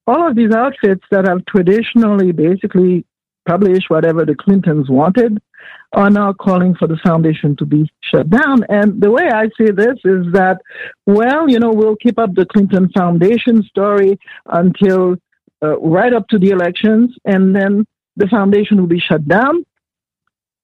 all 0.05 0.27
of 0.27 0.35
these 0.35 0.51
outfits 0.51 1.05
that 1.11 1.25
have 1.25 1.45
traditionally 1.45 2.33
basically 2.33 3.05
published 3.49 3.89
whatever 3.89 4.25
the 4.25 4.35
Clintons 4.35 4.89
wanted 4.89 5.41
are 5.93 6.11
now 6.11 6.31
calling 6.33 6.75
for 6.75 6.87
the 6.87 6.97
foundation 6.97 7.55
to 7.55 7.65
be 7.65 7.89
shut 8.01 8.29
down. 8.29 8.63
And 8.69 9.01
the 9.01 9.09
way 9.09 9.27
I 9.41 9.45
see 9.57 9.71
this 9.71 9.97
is 10.15 10.23
that, 10.33 10.57
well, 11.07 11.49
you 11.49 11.59
know, 11.59 11.71
we'll 11.71 11.95
keep 11.95 12.19
up 12.19 12.31
the 12.35 12.45
Clinton 12.45 12.89
Foundation 12.89 13.63
story 13.63 14.19
until 14.45 15.15
uh, 15.63 15.79
right 15.79 16.13
up 16.13 16.27
to 16.27 16.37
the 16.37 16.51
elections, 16.51 17.15
and 17.25 17.55
then 17.55 17.87
the 18.15 18.27
foundation 18.27 18.77
will 18.79 18.93
be 18.97 18.99
shut 18.99 19.27
down. 19.27 19.65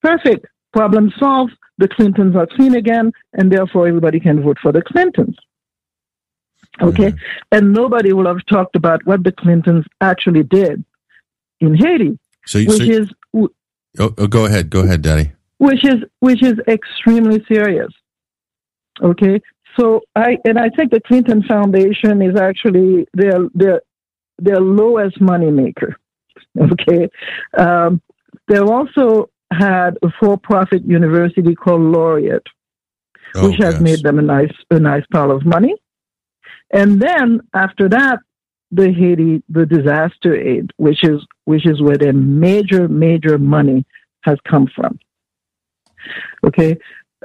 Perfect. 0.01 0.45
Problem 0.71 1.11
solved. 1.17 1.53
The 1.79 1.87
Clintons 1.87 2.35
are 2.35 2.47
clean 2.47 2.75
again, 2.75 3.11
and 3.33 3.51
therefore 3.51 3.87
everybody 3.87 4.19
can 4.19 4.43
vote 4.43 4.59
for 4.61 4.71
the 4.71 4.83
Clintons. 4.83 5.37
Okay? 6.81 7.11
Mm-hmm. 7.11 7.55
And 7.55 7.73
nobody 7.73 8.13
will 8.13 8.27
have 8.27 8.45
talked 8.45 8.75
about 8.75 9.05
what 9.05 9.23
the 9.23 9.31
Clintons 9.31 9.85
actually 10.01 10.43
did 10.43 10.85
in 11.59 11.73
Haiti 11.73 12.19
so, 12.45 12.59
which 12.59 12.77
so, 12.77 12.83
is 12.83 13.09
oh, 13.99 14.13
oh, 14.17 14.27
go 14.27 14.45
ahead, 14.45 14.69
go 14.69 14.81
ahead, 14.81 15.03
Dady. 15.03 15.33
Which 15.57 15.85
is 15.85 15.95
which 16.19 16.43
is 16.43 16.55
extremely 16.67 17.43
serious. 17.47 17.91
Okay, 19.01 19.41
so 19.77 20.01
I 20.15 20.37
and 20.45 20.57
I 20.59 20.69
think 20.69 20.91
the 20.91 21.01
Clinton 21.01 21.43
Foundation 21.43 22.21
is 22.21 22.39
actually 22.39 23.07
their 23.13 23.39
their 23.53 23.81
their 24.37 24.59
lowest 24.59 25.19
money 25.21 25.51
maker. 25.51 25.95
Okay, 26.57 27.09
um, 27.57 28.01
they 28.47 28.59
also 28.59 29.29
had 29.51 29.97
a 30.01 30.09
for-profit 30.19 30.85
university 30.85 31.53
called 31.53 31.81
Laureate, 31.81 32.47
oh, 33.35 33.49
which 33.49 33.57
has 33.59 33.75
yes. 33.75 33.81
made 33.81 34.03
them 34.03 34.19
a 34.19 34.21
nice 34.21 34.53
a 34.71 34.79
nice 34.79 35.03
pile 35.11 35.31
of 35.31 35.45
money. 35.45 35.75
And 36.71 37.01
then 37.01 37.41
after 37.53 37.89
that, 37.89 38.19
the 38.71 38.91
Haiti 38.91 39.43
the 39.49 39.65
disaster 39.65 40.35
aid, 40.35 40.71
which 40.77 41.03
is 41.03 41.25
which 41.45 41.65
is 41.65 41.81
where 41.81 41.97
their 41.97 42.13
major 42.13 42.87
major 42.87 43.37
money 43.37 43.85
has 44.21 44.37
come 44.47 44.67
from. 44.75 44.99
Okay. 46.45 46.77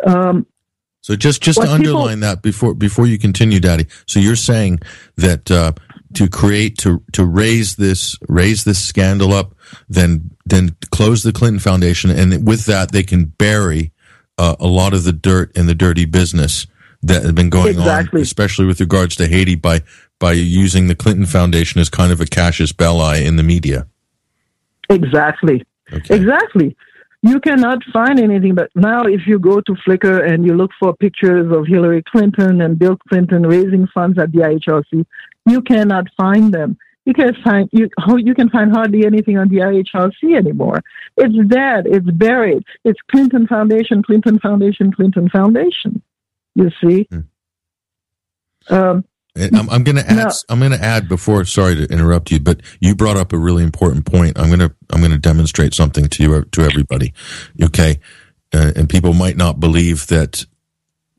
Um, 0.07 0.47
so 1.03 1.17
just 1.17 1.43
just 1.43 1.61
to 1.61 1.69
underline 1.69 2.19
people, 2.19 2.29
that 2.29 2.43
before 2.43 2.75
before 2.75 3.07
you 3.07 3.19
continue, 3.19 3.59
Dady. 3.59 3.91
So 4.07 4.21
you're 4.21 4.37
saying 4.37 4.81
that 5.17 5.51
uh, 5.51 5.73
to 6.15 6.29
create 6.29 6.77
to 6.79 7.03
to 7.13 7.25
raise 7.25 7.77
this 7.77 8.17
raise 8.29 8.65
this 8.65 8.83
scandal 8.85 9.33
up, 9.33 9.55
then 9.89 10.31
then 10.45 10.77
close 10.91 11.23
the 11.23 11.33
Clinton 11.33 11.59
Foundation, 11.59 12.11
and 12.11 12.47
with 12.47 12.67
that 12.67 12.93
they 12.93 13.03
can 13.03 13.25
bury 13.25 13.93
uh, 14.37 14.57
a 14.61 14.67
lot 14.67 14.93
of 14.93 15.05
the 15.05 15.13
dirt 15.13 15.57
and 15.57 15.69
the 15.69 15.75
dirty 15.75 16.05
business 16.05 16.67
that 17.03 17.23
has 17.23 17.33
been 17.33 17.51
going 17.51 17.69
exactly. 17.69 18.21
on, 18.21 18.23
especially 18.23 18.67
with 18.67 18.81
regards 18.81 19.17
to 19.17 19.27
Haiti, 19.27 19.55
by 19.55 19.83
by 20.19 20.33
using 20.33 20.89
the 20.89 20.95
Clinton 20.95 21.27
Foundation 21.27 21.81
as 21.81 21.89
kind 21.89 22.13
of 22.13 22.21
a 22.21 22.27
casus 22.27 22.73
belli 22.73 23.25
in 23.25 23.37
the 23.37 23.43
media. 23.43 23.87
Exactly. 24.89 25.65
Okay. 25.93 26.15
Exactly. 26.15 26.77
You 27.23 27.39
cannot 27.41 27.83
find 27.93 28.19
anything, 28.19 28.55
but 28.55 28.71
now 28.75 29.03
if 29.03 29.27
you 29.27 29.39
go 29.39 29.61
to 29.61 29.73
Flickr 29.87 30.27
and 30.27 30.47
you 30.47 30.55
look 30.55 30.71
for 30.79 30.95
pictures 30.97 31.53
of 31.55 31.67
Hillary 31.67 32.03
Clinton 32.11 32.63
and 32.63 32.79
Bill 32.79 32.97
Clinton 33.09 33.47
raising 33.47 33.87
funds 33.89 34.19
at 34.19 34.33
the 34.33 34.39
IHRC, 34.39 35.05
you 35.47 35.61
cannot 35.63 36.07
find 36.17 36.53
them. 36.53 36.79
You 37.05 37.15
can 37.15 37.35
find 37.43 37.69
you 37.73 37.89
you 38.19 38.35
can 38.35 38.51
find 38.51 38.73
hardly 38.73 39.05
anything 39.05 39.37
on 39.39 39.49
the 39.49 39.57
IHRC 39.57 40.37
anymore. 40.37 40.81
It's 41.17 41.49
dead. 41.49 41.87
It's 41.87 42.11
buried. 42.11 42.63
It's 42.85 43.01
Clinton 43.11 43.47
Foundation, 43.47 44.03
Clinton 44.03 44.39
Foundation, 44.39 44.93
Clinton 44.93 45.29
Foundation. 45.29 46.03
You 46.55 46.71
see. 46.83 47.07
Hmm. 47.11 48.75
Um, 48.75 49.05
I'm, 49.37 49.71
I'm 49.71 49.85
going 49.85 49.97
to 49.97 50.07
add. 50.07 50.17
No. 50.17 50.31
I'm 50.49 50.59
going 50.59 50.73
to 50.73 50.85
add 50.85 51.09
before. 51.09 51.45
Sorry 51.45 51.75
to 51.77 51.85
interrupt 51.85 52.31
you, 52.31 52.41
but 52.41 52.61
you 52.81 52.95
brought 52.95 53.17
up 53.17 53.33
a 53.33 53.39
really 53.39 53.63
important 53.63 54.05
point. 54.05 54.39
I'm 54.39 54.49
going 54.49 54.61
to. 54.61 54.75
I'm 54.91 55.01
going 55.01 55.13
to 55.13 55.19
demonstrate 55.19 55.75
something 55.75 56.07
to 56.07 56.23
you 56.23 56.45
to 56.45 56.63
everybody. 56.63 57.13
Okay, 57.63 58.01
uh, 58.53 58.73
and 58.75 58.89
people 58.89 59.13
might 59.13 59.37
not 59.37 59.61
believe 59.61 60.09
that 60.09 60.45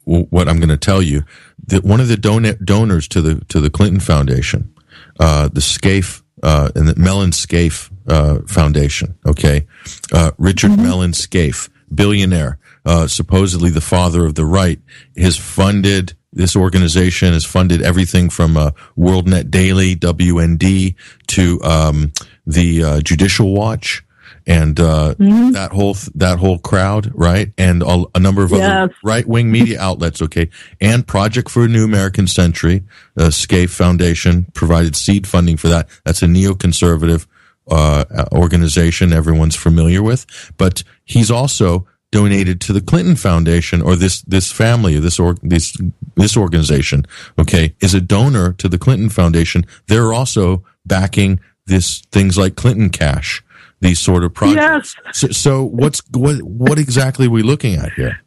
what 0.04 0.50
I'm 0.50 0.58
going 0.58 0.70
to 0.70 0.78
tell 0.78 1.02
you. 1.02 1.24
That 1.68 1.84
one 1.84 2.02
of 2.02 2.10
the 2.10 2.18
don- 2.18 2.58
donors 2.64 3.08
to 3.10 3.22
the 3.22 3.46
to 3.46 3.60
the 3.60 3.70
Clinton 3.70 4.02
Foundation, 4.02 4.74
uh, 5.20 5.48
the 5.48 5.62
Scaife 5.62 6.22
uh, 6.44 6.70
and 6.76 6.88
the 6.88 6.96
Mellon 6.96 7.32
Scaife 7.32 7.90
uh, 8.08 8.40
Foundation. 8.48 9.18
Okay, 9.26 9.68
uh, 10.12 10.32
Richard 10.38 10.72
mm-hmm. 10.72 10.84
Mellon 10.84 11.14
Scaife, 11.14 11.70
billionaire, 11.94 12.60
uh, 12.86 13.08
supposedly 13.08 13.70
the 13.70 13.82
father 13.82 14.26
of 14.26 14.36
the 14.36 14.46
right, 14.46 14.80
has 15.18 15.38
funded 15.38 16.14
this 16.34 16.56
organization 16.56 17.34
has 17.34 17.44
funded 17.44 17.82
everything 17.82 18.30
from 18.30 18.56
uh, 18.56 18.72
WorldNet 18.98 19.52
Daily, 19.52 19.96
WND, 19.96 20.96
to 21.28 21.62
um, 21.64 22.14
the 22.46 22.84
uh, 22.84 23.02
Judicial 23.02 23.54
Watch, 23.54 24.04
and 24.48 24.80
uh, 24.80 25.16
mm-hmm. 25.16 25.52
that 25.52 25.72
whole 25.72 25.96
that 26.16 26.40
whole 26.40 26.58
crowd, 26.58 27.12
right? 27.14 27.52
And 27.58 27.84
a, 27.84 28.06
a 28.16 28.20
number 28.20 28.44
of 28.44 28.52
yes. 28.52 28.62
other 28.62 28.96
right 29.04 29.28
wing 29.28 29.52
media 29.52 29.80
outlets. 29.82 30.22
Okay, 30.22 30.50
and 30.80 31.06
Project 31.06 31.50
for 31.50 31.66
a 31.66 31.68
New 31.68 31.84
American 31.84 32.28
Century, 32.28 32.84
uh, 33.18 33.30
Scaife 33.30 33.72
Foundation 33.72 34.46
provided 34.54 34.96
seed 34.96 35.28
funding 35.28 35.58
for 35.58 35.68
that. 35.68 35.90
That's 36.06 36.24
a 36.24 36.28
neoconservative 36.28 37.28
uh, 37.70 38.06
organization 38.32 39.14
everyone's 39.14 39.56
familiar 39.56 40.02
with, 40.02 40.26
but 40.58 40.84
he's 41.04 41.30
also 41.30 41.88
donated 42.12 42.60
to 42.62 42.74
the 42.74 42.82
Clinton 42.82 43.16
Foundation 43.16 43.82
or 43.82 43.96
this 43.96 44.22
this 44.24 44.52
family 44.52 45.00
this 45.00 45.20
or 45.20 45.36
this 45.42 45.78
this 46.16 46.36
organization 46.36 47.06
okay 47.40 47.74
is 47.80 47.94
a 47.94 48.02
donor 48.02 48.54
to 48.54 48.68
the 48.68 48.78
Clinton 48.78 49.10
Foundation. 49.10 49.66
They're 49.88 50.14
also 50.14 50.64
backing 50.86 51.40
this 51.66 52.02
things 52.12 52.38
like 52.38 52.56
Clinton 52.56 52.90
Cash 52.90 53.44
these 53.80 54.00
sort 54.00 54.24
of 54.24 54.34
projects. 54.34 54.96
Yes. 55.06 55.18
so, 55.18 55.28
so 55.30 55.64
what's 55.64 56.02
what 56.12 56.42
what 56.44 56.78
exactly 56.78 57.28
are 57.28 57.32
we 57.32 57.44
looking 57.44 57.76
at 57.76 57.94
here? 57.94 58.22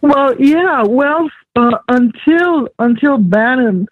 Well 0.00 0.34
yeah 0.38 0.82
well 0.84 1.28
uh, 1.56 1.78
until 1.88 2.68
until 2.78 3.18
Bannon 3.18 3.86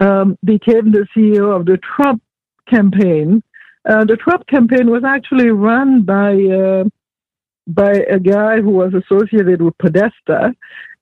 um, 0.00 0.36
became 0.44 0.90
the 0.90 1.06
CEO 1.16 1.54
of 1.54 1.66
the 1.66 1.78
Trump 1.78 2.22
campaign 2.68 3.42
uh, 3.88 4.04
the 4.04 4.16
Trump 4.16 4.46
campaign 4.46 4.90
was 4.90 5.04
actually 5.04 5.50
run 5.50 6.02
by 6.02 6.32
uh, 6.32 6.84
by 7.66 7.92
a 8.10 8.18
guy 8.18 8.60
who 8.60 8.70
was 8.70 8.92
associated 8.94 9.62
with 9.62 9.76
Podesta. 9.78 10.54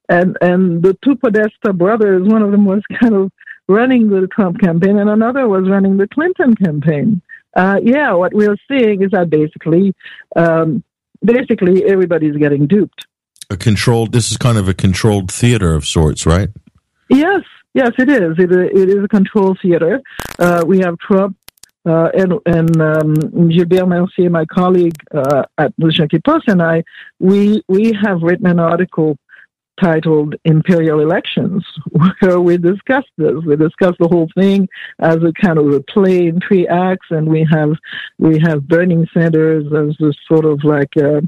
And, 0.08 0.36
and 0.40 0.82
the 0.82 0.96
two 1.04 1.16
Podesta 1.16 1.72
brothers, 1.72 2.26
one 2.26 2.42
of 2.42 2.50
them 2.50 2.64
was 2.64 2.82
kind 3.00 3.14
of 3.14 3.32
running 3.68 4.08
the 4.08 4.26
Trump 4.28 4.60
campaign, 4.60 4.98
and 4.98 5.08
another 5.08 5.48
was 5.48 5.68
running 5.68 5.96
the 5.96 6.08
Clinton 6.08 6.54
campaign. 6.54 7.22
Uh, 7.54 7.78
yeah, 7.82 8.12
what 8.12 8.32
we're 8.32 8.56
seeing 8.68 9.02
is 9.02 9.10
that 9.10 9.30
basically, 9.30 9.94
um, 10.36 10.82
basically 11.24 11.84
everybody's 11.84 12.36
getting 12.36 12.66
duped. 12.66 13.06
A 13.50 13.56
controlled. 13.56 14.12
This 14.12 14.30
is 14.30 14.36
kind 14.36 14.56
of 14.56 14.68
a 14.68 14.74
controlled 14.74 15.30
theater 15.30 15.74
of 15.74 15.86
sorts, 15.86 16.24
right? 16.24 16.48
Yes, 17.10 17.42
yes, 17.74 17.92
it 17.98 18.08
is. 18.08 18.38
It, 18.38 18.50
it 18.50 18.88
is 18.88 19.04
a 19.04 19.08
controlled 19.08 19.58
theater. 19.60 20.00
Uh, 20.38 20.64
we 20.66 20.78
have 20.78 20.98
Trump 20.98 21.36
uh, 21.84 22.10
and 22.14 22.34
and 22.46 22.80
um, 22.80 23.48
Gilbert 23.48 23.86
Mercier, 23.86 24.30
my 24.30 24.44
colleague 24.46 24.96
uh, 25.14 25.44
at 25.58 25.72
Post, 25.78 26.48
and 26.48 26.62
I, 26.62 26.84
we 27.18 27.62
we 27.68 27.92
have 28.02 28.22
written 28.22 28.46
an 28.46 28.60
article 28.60 29.16
titled 29.80 30.36
"Imperial 30.44 31.00
Elections," 31.00 31.64
where 32.20 32.40
we 32.40 32.56
discuss 32.56 33.04
this. 33.18 33.34
We 33.44 33.56
discuss 33.56 33.94
the 33.98 34.08
whole 34.08 34.28
thing 34.36 34.68
as 35.00 35.16
a 35.16 35.32
kind 35.32 35.58
of 35.58 35.72
a 35.72 35.80
play 35.80 36.26
in 36.26 36.40
three 36.46 36.68
acts, 36.68 37.06
and 37.10 37.28
we 37.28 37.46
have 37.50 37.72
we 38.18 38.38
have 38.44 38.68
Bernie 38.68 39.08
Sanders 39.12 39.64
as 39.72 40.16
sort 40.28 40.44
of 40.44 40.62
like 40.62 40.96
uh, 40.96 41.20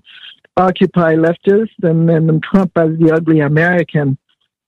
Occupy 0.56 1.16
leftist, 1.16 1.82
and 1.82 2.08
then 2.08 2.40
Trump 2.48 2.72
as 2.76 2.96
the 2.98 3.12
ugly 3.12 3.40
American, 3.40 4.16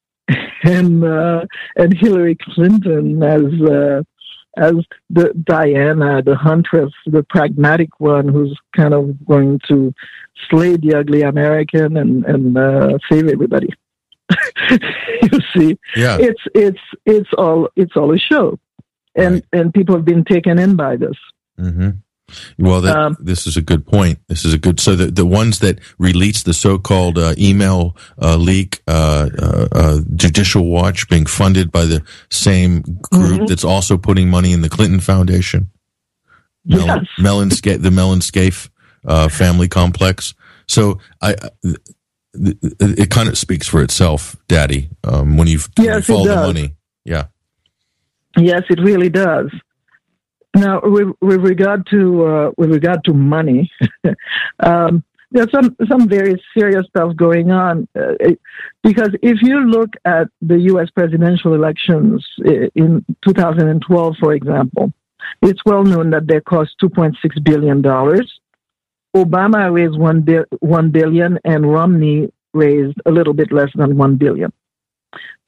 and 0.64 1.05
uh, 1.05 1.44
and 1.77 1.96
Hillary 1.96 2.37
Clinton 2.42 3.22
as 3.22 3.70
uh, 3.70 4.03
as 4.57 4.75
the 5.11 5.33
Diana, 5.45 6.23
the 6.23 6.37
huntress, 6.37 6.92
the 7.07 7.23
pragmatic 7.23 8.01
one 8.01 8.29
who's 8.29 8.59
kind 8.75 8.95
of 8.95 9.25
going 9.27 9.61
to 9.69 9.95
slay 10.51 10.77
the 10.77 10.95
ugly 10.95 11.23
American 11.23 11.97
and 11.97 12.25
and 12.25 12.57
uh, 12.57 12.99
save 13.11 13.29
everybody. 13.29 13.69
you 14.71 15.40
see, 15.55 15.79
yeah. 15.95 16.19
it's 16.19 16.42
it's 16.55 16.81
it's 17.05 17.31
all 17.38 17.69
it's 17.77 17.97
all 17.97 18.12
a 18.12 18.19
show, 18.19 18.59
and 19.14 19.35
right. 19.35 19.45
and 19.53 19.75
people 19.75 19.95
have 19.95 20.05
been 20.05 20.25
taken 20.25 20.59
in 20.59 20.77
by 20.77 20.97
this. 20.97 21.16
Mm-hmm. 21.59 21.90
Well, 22.59 22.81
that, 22.81 22.97
um, 22.97 23.17
this 23.21 23.47
is 23.47 23.57
a 23.57 23.62
good 23.62 23.87
point. 23.87 24.19
This 24.29 24.45
is 24.45 24.53
a 24.53 24.59
good. 24.59 24.81
So 24.81 24.97
the 24.97 25.07
the 25.07 25.27
ones 25.27 25.61
that 25.61 25.79
released 25.99 26.45
the 26.45 26.55
so-called 26.55 27.19
uh, 27.19 27.35
email 27.39 27.97
uh, 28.21 28.37
leak, 28.37 28.83
uh, 28.89 29.29
uh, 29.39 29.69
uh 29.71 30.01
Judicial 30.17 30.67
Watch, 30.67 31.09
being 31.09 31.27
funded 31.27 31.71
by 31.71 31.85
the 31.85 32.03
same 32.31 32.81
group 32.81 33.41
mm-hmm. 33.41 33.47
that's 33.47 33.65
also 33.65 33.97
putting 33.97 34.29
money 34.29 34.53
in 34.53 34.61
the 34.61 34.69
Clinton 34.69 35.01
Foundation, 35.01 35.71
Mel- 36.65 36.87
yes. 36.87 37.07
the 37.19 37.91
Mellon 37.93 38.21
Scaife 38.21 38.71
uh, 39.07 39.29
family 39.29 39.69
complex. 39.69 40.35
So 40.67 40.99
I. 41.23 41.37
it 42.39 43.09
kind 43.09 43.31
of 43.31 43.39
speaks 43.39 43.67
for 43.67 43.83
itself, 43.83 44.37
Dady. 44.47 44.91
Um, 45.05 45.39
when 45.39 45.49
you 45.49 45.59
yes, 45.79 46.07
follow 46.07 46.27
the 46.27 46.37
money, 46.37 46.77
yeah. 47.05 47.29
Yes, 48.37 48.65
it 48.69 48.79
really 48.81 49.09
does. 49.09 49.51
Now, 50.57 50.81
with, 50.83 51.09
with 51.21 51.40
regard 51.40 51.87
to 51.90 52.27
uh, 52.27 52.51
with 52.57 52.71
regard 52.71 53.05
to 53.05 53.12
money, 53.12 53.71
um, 54.61 55.05
there's 55.31 55.51
some 55.53 55.77
some 55.87 56.09
very 56.09 56.42
serious 56.57 56.87
stuff 56.87 57.14
going 57.14 57.51
on. 57.51 57.87
Uh, 57.95 58.14
because 58.83 59.11
if 59.23 59.42
you 59.42 59.61
look 59.61 59.90
at 60.07 60.29
the 60.40 60.59
U.S. 60.73 60.88
presidential 60.90 61.53
elections 61.53 62.27
in 62.75 63.05
2012, 63.27 64.16
for 64.19 64.33
example, 64.33 64.92
it's 65.42 65.61
well 65.66 65.85
known 65.85 66.09
that 66.11 66.27
they 66.27 66.40
cost 66.40 66.71
2.6 66.83 67.14
billion 67.45 67.83
dollars. 67.83 68.40
Obama 69.14 69.71
raised 69.71 69.99
one, 69.99 70.23
bi- 70.23 70.45
one 70.61 70.90
billion, 70.90 71.38
and 71.45 71.71
Romney 71.71 72.33
raised 72.55 72.97
a 73.05 73.11
little 73.11 73.35
bit 73.35 73.53
less 73.53 73.71
than 73.75 73.99
one 73.99 74.16
billion. 74.16 74.51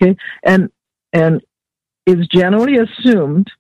Okay, 0.03 0.17
and 0.45 0.71
and 1.15 1.41
it's 2.05 2.27
generally 2.29 2.77
assumed 2.77 3.51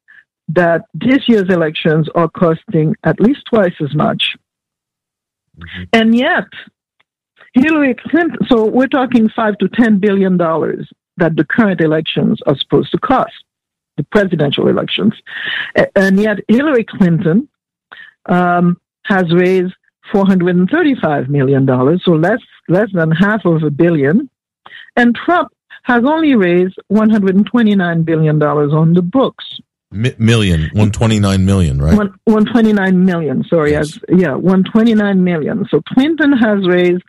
that 0.48 0.82
this 0.94 1.28
year's 1.28 1.48
elections 1.50 2.08
are 2.14 2.28
costing 2.28 2.94
at 3.04 3.20
least 3.20 3.40
twice 3.48 3.74
as 3.80 3.94
much. 3.94 4.37
Mm-hmm. 5.58 5.82
And 5.92 6.14
yet, 6.14 6.48
Hillary 7.54 7.94
Clinton, 7.94 8.46
so 8.48 8.64
we're 8.64 8.87
talking 8.87 9.28
five 9.28 9.58
to 9.58 9.68
ten 9.68 9.98
billion 9.98 10.37
dollars 10.37 10.88
that 11.16 11.37
the 11.37 11.44
current 11.44 11.80
elections 11.80 12.40
are 12.46 12.56
supposed 12.56 12.90
to 12.92 12.98
cost, 12.98 13.32
the 13.96 14.04
presidential 14.04 14.68
elections. 14.68 15.14
And 15.96 16.20
yet, 16.20 16.38
Hillary 16.48 16.84
Clinton 16.84 17.48
um, 18.26 18.80
has 19.04 19.32
raised 19.34 19.74
$435 20.12 21.28
million, 21.28 21.66
so 22.04 22.12
less, 22.12 22.40
less 22.68 22.88
than 22.92 23.11
half 23.11 23.44
of 23.44 23.62
a 23.62 23.70
billion. 23.70 24.30
And 24.96 25.14
Trump 25.14 25.52
has 25.84 26.04
only 26.04 26.34
raised 26.34 26.76
$129 26.92 28.04
billion 28.04 28.42
on 28.42 28.94
the 28.94 29.02
books. 29.02 29.61
M- 29.92 30.14
million, 30.18 30.62
129 30.72 31.44
million, 31.44 31.81
right? 31.81 31.96
One, 31.96 32.14
129 32.24 33.05
million, 33.05 33.42
sorry. 33.44 33.70
Yes. 33.70 33.96
As, 33.96 34.01
yeah, 34.09 34.35
129 34.35 35.24
million. 35.24 35.66
So 35.70 35.81
Clinton 35.81 36.33
has 36.33 36.66
raised 36.66 37.03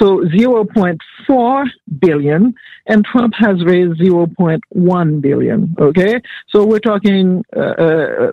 so 0.00 0.20
0.4 0.20 1.66
billion 2.00 2.54
and 2.86 3.04
Trump 3.04 3.34
has 3.36 3.62
raised 3.64 4.00
0.1 4.00 5.20
billion, 5.20 5.76
okay? 5.78 6.20
So 6.48 6.64
we're 6.64 6.78
talking, 6.78 7.44
uh, 7.54 7.60
uh, 7.60 8.32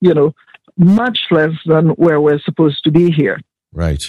you 0.00 0.12
know, 0.12 0.34
much 0.76 1.18
less 1.30 1.52
than 1.66 1.90
where 1.90 2.20
we're 2.20 2.40
supposed 2.40 2.84
to 2.84 2.90
be 2.90 3.10
here. 3.10 3.40
Right. 3.72 4.02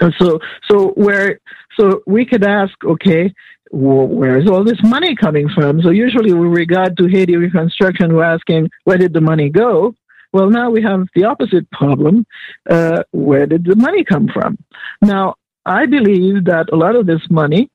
And 0.00 0.14
So, 0.18 0.38
so 0.70 0.88
where, 0.90 1.40
so 1.78 2.02
we 2.06 2.24
could 2.26 2.44
ask, 2.44 2.72
okay, 2.84 3.32
well, 3.70 4.06
where 4.06 4.38
is 4.38 4.48
all 4.48 4.64
this 4.64 4.82
money 4.82 5.14
coming 5.14 5.48
from? 5.48 5.82
So 5.82 5.90
usually 5.90 6.32
with 6.32 6.52
regard 6.52 6.96
to 6.98 7.06
Haiti 7.06 7.36
reconstruction, 7.36 8.14
we're 8.14 8.24
asking, 8.24 8.70
where 8.84 8.98
did 8.98 9.12
the 9.12 9.20
money 9.20 9.48
go? 9.50 9.94
Well, 10.32 10.50
now 10.50 10.70
we 10.70 10.82
have 10.82 11.06
the 11.14 11.24
opposite 11.24 11.70
problem. 11.70 12.26
Uh, 12.68 13.02
where 13.12 13.46
did 13.46 13.64
the 13.64 13.76
money 13.76 14.04
come 14.04 14.28
from? 14.28 14.58
Now, 15.02 15.36
I 15.64 15.86
believe 15.86 16.44
that 16.44 16.66
a 16.72 16.76
lot 16.76 16.96
of 16.96 17.06
this 17.06 17.22
money 17.30 17.70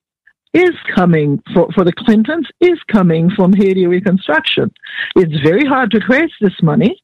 is 0.53 0.71
coming 0.95 1.41
for, 1.53 1.71
for 1.73 1.83
the 1.83 1.93
Clintons 1.93 2.47
is 2.59 2.79
coming 2.91 3.31
from 3.31 3.53
Haiti 3.53 3.87
reconstruction. 3.87 4.71
It's 5.15 5.41
very 5.41 5.65
hard 5.65 5.91
to 5.91 5.99
trace 5.99 6.31
this 6.41 6.53
money. 6.61 7.01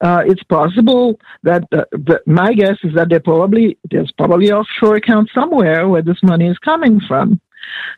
Uh, 0.00 0.22
it's 0.26 0.42
possible 0.44 1.18
that, 1.42 1.64
uh, 1.72 1.84
my 2.26 2.52
guess 2.52 2.76
is 2.84 2.94
that 2.94 3.08
there 3.08 3.20
probably 3.20 3.76
there's 3.90 4.12
probably 4.12 4.52
offshore 4.52 4.96
account 4.96 5.30
somewhere 5.34 5.88
where 5.88 6.02
this 6.02 6.22
money 6.22 6.46
is 6.46 6.58
coming 6.58 7.00
from. 7.08 7.40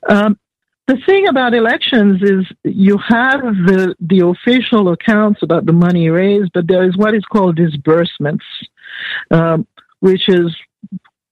Um, 0.09 0.38
the 0.87 0.98
thing 1.05 1.26
about 1.26 1.52
elections 1.55 2.22
is 2.22 2.46
you 2.62 2.96
have 3.09 3.40
the 3.40 3.96
the 3.98 4.20
official 4.20 4.92
accounts 4.92 5.42
about 5.42 5.66
the 5.66 5.72
money 5.72 6.09
raised, 6.11 6.52
but 6.55 6.68
there 6.68 6.85
is 6.88 6.96
what 6.96 7.14
is 7.14 7.24
called 7.24 7.57
disbursements, 7.57 8.44
um, 9.33 9.66
which 9.98 10.29
is, 10.29 10.55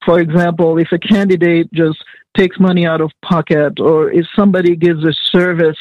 for 0.05 0.19
example, 0.19 0.79
if 0.79 0.91
a 0.91 0.99
candidate 0.99 1.73
just 1.73 2.03
takes 2.37 2.59
money 2.59 2.85
out 2.85 3.01
of 3.01 3.13
pocket, 3.23 3.79
or 3.79 4.11
if 4.11 4.27
somebody 4.35 4.75
gives 4.75 5.05
a 5.05 5.13
service, 5.13 5.79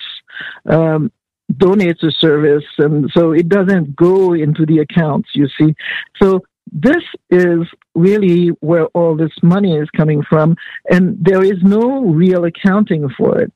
um, 0.69 1.11
donates 1.51 2.03
a 2.03 2.11
service, 2.11 2.65
and 2.77 3.09
so 3.11 3.31
it 3.31 3.49
doesn't 3.49 3.95
go 3.95 4.33
into 4.33 4.67
the 4.67 4.79
accounts. 4.79 5.29
You 5.33 5.47
see, 5.57 5.73
so 6.21 6.43
this 6.71 7.03
is 7.29 7.67
really 7.95 8.47
where 8.61 8.85
all 8.87 9.15
this 9.15 9.33
money 9.41 9.77
is 9.77 9.89
coming 9.91 10.23
from, 10.23 10.55
and 10.89 11.17
there 11.21 11.43
is 11.43 11.61
no 11.61 12.01
real 12.05 12.45
accounting 12.45 13.09
for 13.17 13.39
it. 13.39 13.51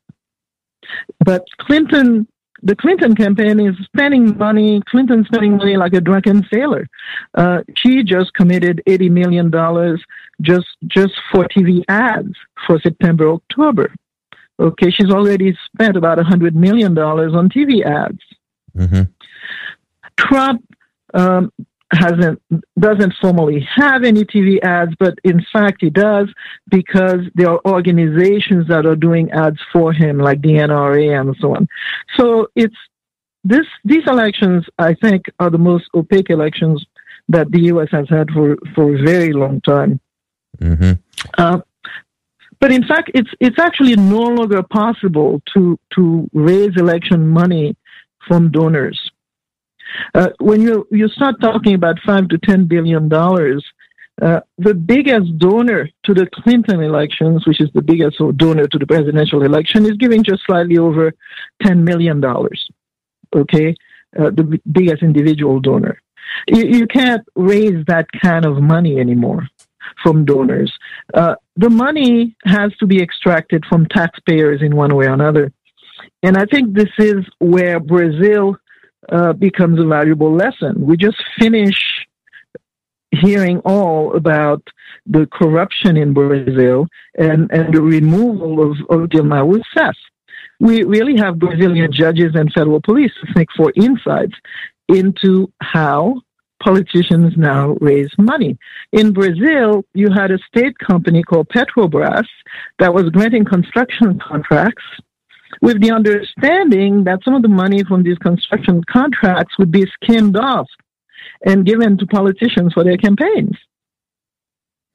But 1.23 1.45
Clinton, 1.59 2.27
the 2.61 2.75
Clinton 2.75 3.15
campaign 3.15 3.59
is 3.59 3.75
spending 3.85 4.37
money, 4.37 4.81
Clinton 4.89 5.25
spending 5.25 5.57
money 5.57 5.77
like 5.77 5.93
a 5.93 6.01
drunken 6.01 6.45
sailor. 6.51 6.87
Uh, 7.33 7.61
she 7.75 8.03
just 8.03 8.33
committed 8.33 8.81
$80 8.87 9.11
million 9.11 9.97
just, 10.41 10.67
just 10.87 11.13
for 11.31 11.45
TV 11.45 11.83
ads 11.87 12.33
for 12.65 12.79
September, 12.79 13.31
October. 13.31 13.93
Okay, 14.59 14.89
she's 14.89 15.11
already 15.11 15.55
spent 15.71 15.95
about 15.95 16.17
$100 16.17 16.53
million 16.53 16.97
on 16.97 17.49
TV 17.49 17.85
ads. 17.85 18.19
Mm-hmm. 18.75 19.03
Trump 20.17 20.63
um, 21.13 21.51
hasn't 21.91 22.41
doesn't 22.77 23.13
formally 23.21 23.65
have 23.75 24.03
any 24.03 24.25
TV 24.25 24.61
ads, 24.63 24.93
but 24.99 25.17
in 25.23 25.45
fact 25.53 25.77
he 25.81 25.89
does 25.89 26.27
because 26.69 27.21
there 27.35 27.49
are 27.49 27.61
organizations 27.65 28.67
that 28.67 28.85
are 28.85 28.95
doing 28.95 29.31
ads 29.31 29.59
for 29.71 29.93
him, 29.93 30.17
like 30.17 30.41
the 30.41 30.53
NRA 30.53 31.19
and 31.19 31.35
so 31.39 31.55
on. 31.55 31.67
So 32.17 32.47
it's 32.55 32.75
this 33.43 33.65
these 33.85 34.05
elections, 34.07 34.65
I 34.77 34.93
think, 34.95 35.25
are 35.39 35.49
the 35.49 35.57
most 35.57 35.85
opaque 35.93 36.29
elections 36.29 36.85
that 37.29 37.51
the 37.51 37.61
U.S. 37.73 37.87
has 37.91 38.09
had 38.09 38.29
for 38.31 38.57
for 38.75 38.95
a 38.95 39.03
very 39.03 39.31
long 39.31 39.61
time. 39.61 39.99
Mm-hmm. 40.59 40.93
Uh, 41.37 41.59
but 42.59 42.71
in 42.71 42.83
fact, 42.85 43.11
it's 43.13 43.29
it's 43.39 43.59
actually 43.59 43.95
no 43.95 44.23
longer 44.23 44.63
possible 44.63 45.41
to 45.53 45.79
to 45.95 46.29
raise 46.33 46.75
election 46.75 47.27
money 47.27 47.75
from 48.27 48.51
donors. 48.51 49.11
Uh, 50.13 50.29
when 50.39 50.61
you 50.61 50.87
you 50.91 51.07
start 51.09 51.35
talking 51.41 51.73
about 51.73 51.97
five 52.05 52.27
to 52.29 52.37
ten 52.37 52.65
billion 52.65 53.09
dollars, 53.09 53.63
uh, 54.21 54.39
the 54.57 54.73
biggest 54.73 55.37
donor 55.37 55.89
to 56.03 56.13
the 56.13 56.27
Clinton 56.33 56.81
elections, 56.81 57.45
which 57.45 57.61
is 57.61 57.69
the 57.73 57.81
biggest 57.81 58.17
donor 58.37 58.67
to 58.67 58.77
the 58.77 58.87
presidential 58.87 59.43
election, 59.43 59.85
is 59.85 59.97
giving 59.97 60.23
just 60.23 60.43
slightly 60.45 60.77
over 60.77 61.13
ten 61.61 61.83
million 61.83 62.19
dollars. 62.19 62.67
Okay, 63.35 63.75
uh, 64.19 64.31
the 64.31 64.59
biggest 64.71 65.03
individual 65.03 65.59
donor. 65.59 66.01
You, 66.47 66.65
you, 66.65 66.87
can't 66.87 67.25
raise 67.35 67.85
that 67.87 68.07
kind 68.21 68.45
of 68.45 68.61
money 68.61 68.99
anymore 68.99 69.47
from 70.03 70.25
donors. 70.25 70.71
Uh, 71.13 71.35
the 71.55 71.69
money 71.69 72.35
has 72.45 72.71
to 72.79 72.85
be 72.85 73.01
extracted 73.01 73.65
from 73.65 73.85
taxpayers 73.87 74.61
in 74.61 74.75
one 74.75 74.95
way 74.95 75.05
or 75.05 75.13
another. 75.13 75.51
And 76.23 76.37
I 76.37 76.45
think 76.45 76.73
this 76.73 76.91
is 76.97 77.25
where 77.39 77.79
Brazil 77.79 78.57
uh, 79.09 79.33
becomes 79.33 79.79
a 79.79 79.85
valuable 79.85 80.33
lesson. 80.33 80.85
We 80.85 80.97
just 80.97 81.17
finished 81.39 82.07
hearing 83.11 83.59
all 83.59 84.15
about 84.15 84.61
the 85.05 85.27
corruption 85.31 85.97
in 85.97 86.13
Brazil 86.13 86.87
and, 87.17 87.49
and 87.51 87.73
the 87.73 87.81
removal 87.81 88.71
of, 88.71 88.77
of 88.89 89.09
Dilma 89.09 89.43
Rousseff. 89.45 89.93
We 90.59 90.83
really 90.83 91.17
have 91.17 91.39
Brazilian 91.39 91.91
judges 91.91 92.31
and 92.33 92.51
federal 92.51 92.81
police 92.81 93.11
to 93.21 93.33
think 93.33 93.49
for 93.55 93.71
insights 93.75 94.33
into 94.89 95.51
how 95.61 96.21
politicians 96.61 97.33
now 97.37 97.75
raise 97.79 98.09
money. 98.17 98.57
In 98.91 99.13
Brazil, 99.13 99.83
you 99.93 100.09
had 100.09 100.31
a 100.31 100.39
state 100.39 100.77
company 100.79 101.21
called 101.21 101.49
Petrobras 101.49 102.25
that 102.79 102.93
was 102.93 103.09
granting 103.11 103.45
construction 103.45 104.19
contracts 104.19 104.83
with 105.61 105.81
the 105.81 105.91
understanding 105.91 107.03
that 107.05 107.19
some 107.23 107.33
of 107.33 107.41
the 107.41 107.47
money 107.47 107.83
from 107.83 108.03
these 108.03 108.17
construction 108.17 108.83
contracts 108.89 109.57
would 109.57 109.71
be 109.71 109.85
skimmed 110.01 110.37
off 110.37 110.67
and 111.45 111.65
given 111.65 111.97
to 111.97 112.05
politicians 112.05 112.73
for 112.73 112.83
their 112.83 112.97
campaigns. 112.97 113.57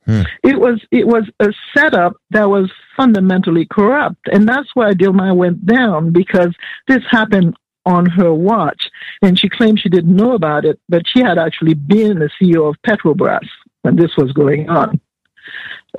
Hmm. 0.06 0.22
It 0.42 0.58
was 0.58 0.84
it 0.90 1.06
was 1.06 1.30
a 1.38 1.52
setup 1.76 2.14
that 2.30 2.48
was 2.48 2.70
fundamentally 2.96 3.66
corrupt, 3.66 4.26
and 4.32 4.48
that's 4.48 4.68
why 4.74 4.92
Dilma 4.92 5.34
went 5.36 5.64
down 5.64 6.10
because 6.12 6.52
this 6.88 7.02
happened 7.08 7.56
on 7.86 8.06
her 8.06 8.32
watch, 8.32 8.88
and 9.22 9.38
she 9.38 9.48
claimed 9.48 9.78
she 9.78 9.88
didn't 9.88 10.14
know 10.14 10.32
about 10.32 10.64
it, 10.64 10.80
but 10.88 11.02
she 11.06 11.20
had 11.20 11.38
actually 11.38 11.74
been 11.74 12.18
the 12.18 12.30
CEO 12.40 12.68
of 12.68 12.76
Petrobras 12.86 13.46
when 13.82 13.96
this 13.96 14.10
was 14.16 14.32
going 14.32 14.68
on. 14.68 15.00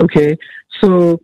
Okay, 0.02 0.38
so 0.82 1.22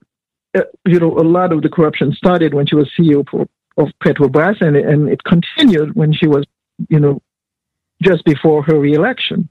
uh, 0.58 0.62
you 0.86 1.00
know, 1.00 1.18
a 1.18 1.24
lot 1.24 1.52
of 1.52 1.62
the 1.62 1.70
corruption 1.70 2.12
started 2.14 2.54
when 2.54 2.66
she 2.66 2.76
was 2.76 2.90
CEO 2.98 3.28
for, 3.30 3.48
of 3.78 3.90
Petrobras, 4.04 4.62
and 4.62 4.76
and 4.76 5.10
it 5.10 5.24
continued 5.24 5.96
when 5.96 6.14
she 6.14 6.28
was, 6.28 6.46
you 6.90 7.00
know, 7.00 7.22
just 8.02 8.26
before 8.26 8.64
her 8.64 8.80
reelection. 8.80 9.50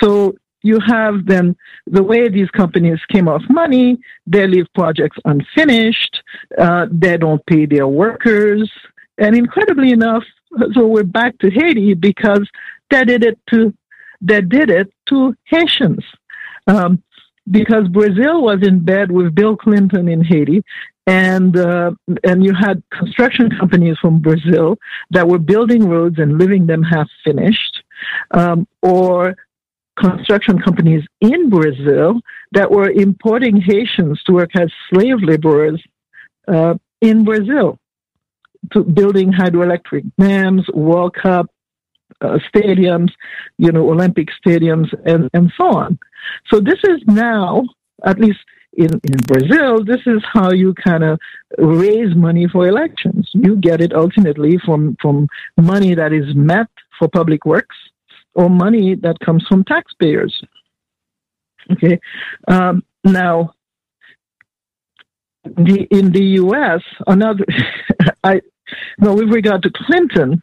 So 0.00 0.34
you 0.62 0.80
have 0.86 1.26
then 1.26 1.56
the 1.86 2.02
way 2.02 2.28
these 2.28 2.50
companies 2.50 2.98
came 3.08 3.28
off 3.28 3.42
money, 3.48 3.98
they 4.26 4.46
leave 4.46 4.66
projects 4.74 5.18
unfinished, 5.24 6.22
uh, 6.58 6.86
they 6.90 7.16
don't 7.16 7.44
pay 7.46 7.66
their 7.66 7.86
workers, 7.86 8.70
and 9.18 9.36
incredibly 9.36 9.92
enough, 9.92 10.24
so 10.72 10.86
we're 10.86 11.04
back 11.04 11.38
to 11.38 11.50
Haiti 11.50 11.94
because 11.94 12.48
they 12.90 13.04
did 13.04 13.24
it 13.24 13.38
to 13.50 13.74
they 14.20 14.40
did 14.40 14.70
it 14.70 14.92
to 15.08 15.36
Haitians. 15.44 16.04
Um, 16.66 17.02
because 17.50 17.88
Brazil 17.88 18.42
was 18.42 18.60
in 18.62 18.80
bed 18.80 19.10
with 19.10 19.34
Bill 19.34 19.56
Clinton 19.56 20.08
in 20.08 20.22
Haiti, 20.24 20.62
and 21.06 21.56
uh, 21.56 21.92
and 22.24 22.44
you 22.44 22.54
had 22.54 22.82
construction 22.90 23.50
companies 23.50 23.96
from 24.00 24.20
Brazil 24.20 24.76
that 25.10 25.26
were 25.26 25.38
building 25.38 25.88
roads 25.88 26.18
and 26.18 26.38
leaving 26.38 26.66
them 26.66 26.82
half 26.82 27.08
finished, 27.24 27.82
um, 28.32 28.66
or 28.82 29.36
construction 29.98 30.60
companies 30.60 31.04
in 31.20 31.50
Brazil 31.50 32.20
that 32.52 32.70
were 32.70 32.90
importing 32.90 33.60
Haitians 33.60 34.22
to 34.24 34.32
work 34.32 34.50
as 34.54 34.70
slave 34.90 35.22
laborers 35.22 35.82
uh, 36.46 36.74
in 37.00 37.24
Brazil, 37.24 37.78
to 38.72 38.84
building 38.84 39.32
hydroelectric 39.32 40.10
dams, 40.18 40.66
World 40.68 41.14
Cup 41.14 41.50
uh, 42.20 42.38
stadiums, 42.52 43.10
you 43.58 43.72
know, 43.72 43.90
Olympic 43.90 44.28
stadiums, 44.44 44.88
and, 45.04 45.30
and 45.32 45.52
so 45.56 45.64
on. 45.64 45.98
So 46.50 46.60
this 46.60 46.78
is 46.84 47.00
now, 47.06 47.64
at 48.04 48.18
least 48.18 48.38
in, 48.72 49.00
in 49.04 49.16
Brazil, 49.26 49.84
this 49.84 50.00
is 50.06 50.22
how 50.32 50.52
you 50.52 50.74
kind 50.74 51.04
of 51.04 51.18
raise 51.58 52.14
money 52.14 52.46
for 52.46 52.68
elections. 52.68 53.28
You 53.32 53.56
get 53.56 53.80
it 53.80 53.92
ultimately 53.92 54.58
from, 54.64 54.96
from 55.00 55.28
money 55.56 55.94
that 55.94 56.12
is 56.12 56.34
met 56.34 56.68
for 56.98 57.08
public 57.08 57.44
works 57.44 57.76
or 58.34 58.48
money 58.48 58.94
that 58.94 59.18
comes 59.20 59.44
from 59.48 59.64
taxpayers. 59.64 60.42
Okay. 61.72 62.00
Um, 62.46 62.84
now, 63.04 63.52
the, 65.44 65.86
in 65.90 66.12
the 66.12 66.24
U.S., 66.42 66.80
another, 67.06 67.44
I, 68.24 68.40
no, 68.98 69.14
with 69.14 69.28
regard 69.28 69.62
to 69.62 69.70
Clinton, 69.70 70.42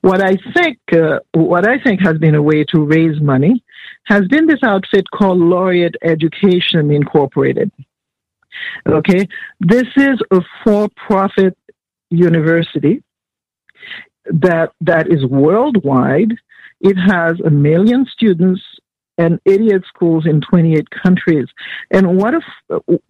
what 0.00 0.22
I 0.22 0.36
think, 0.54 0.78
uh, 0.92 1.20
what 1.32 1.68
I 1.68 1.78
think 1.78 2.00
has 2.00 2.18
been 2.18 2.34
a 2.34 2.42
way 2.42 2.64
to 2.64 2.84
raise 2.84 3.20
money 3.20 3.62
has 4.04 4.26
been 4.28 4.46
this 4.46 4.62
outfit 4.62 5.06
called 5.10 5.38
Laureate 5.38 5.96
Education 6.02 6.90
Incorporated. 6.90 7.70
Okay, 8.86 9.28
this 9.60 9.86
is 9.96 10.20
a 10.30 10.40
for-profit 10.64 11.56
university 12.10 13.02
that 14.26 14.72
that 14.80 15.10
is 15.10 15.24
worldwide. 15.24 16.32
It 16.80 16.96
has 16.96 17.40
a 17.40 17.50
million 17.50 18.06
students 18.06 18.62
and 19.20 19.38
88 19.44 19.82
schools 19.86 20.26
in 20.26 20.40
28 20.40 20.88
countries. 20.90 21.46
And 21.90 22.16
what 22.16 22.32
if 22.34 22.44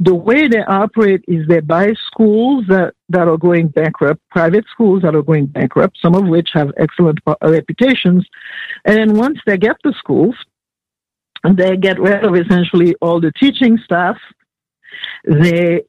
the 0.01 0.15
way 0.15 0.49
they 0.49 0.63
operate 0.63 1.25
is 1.29 1.47
they 1.47 1.61
buy 1.61 1.93
schools 2.07 2.65
that, 2.69 2.95
that 3.11 3.29
are 3.29 3.37
going 3.37 3.69
bankrupt, 3.69 4.21
private 4.29 4.65
schools 4.73 5.03
that 5.03 5.15
are 5.15 5.23
going 5.23 5.47
bankrupt, 5.47 5.99
some 6.03 6.17
of 6.17 6.27
which 6.27 6.51
have 6.53 6.73
excellent 6.79 7.21
reputations. 7.43 8.27
And 8.85 8.97
then 8.99 9.17
once 9.17 9.39
they 9.47 9.57
get 9.57 9.77
the 9.85 9.95
schools, 9.97 10.35
they 11.45 11.77
get 11.77 11.99
rid 11.99 12.25
of 12.25 12.35
essentially 12.35 12.95
all 13.01 13.21
the 13.21 13.33
teaching 13.39 13.79
staff. 13.85 14.17
They 15.25 15.83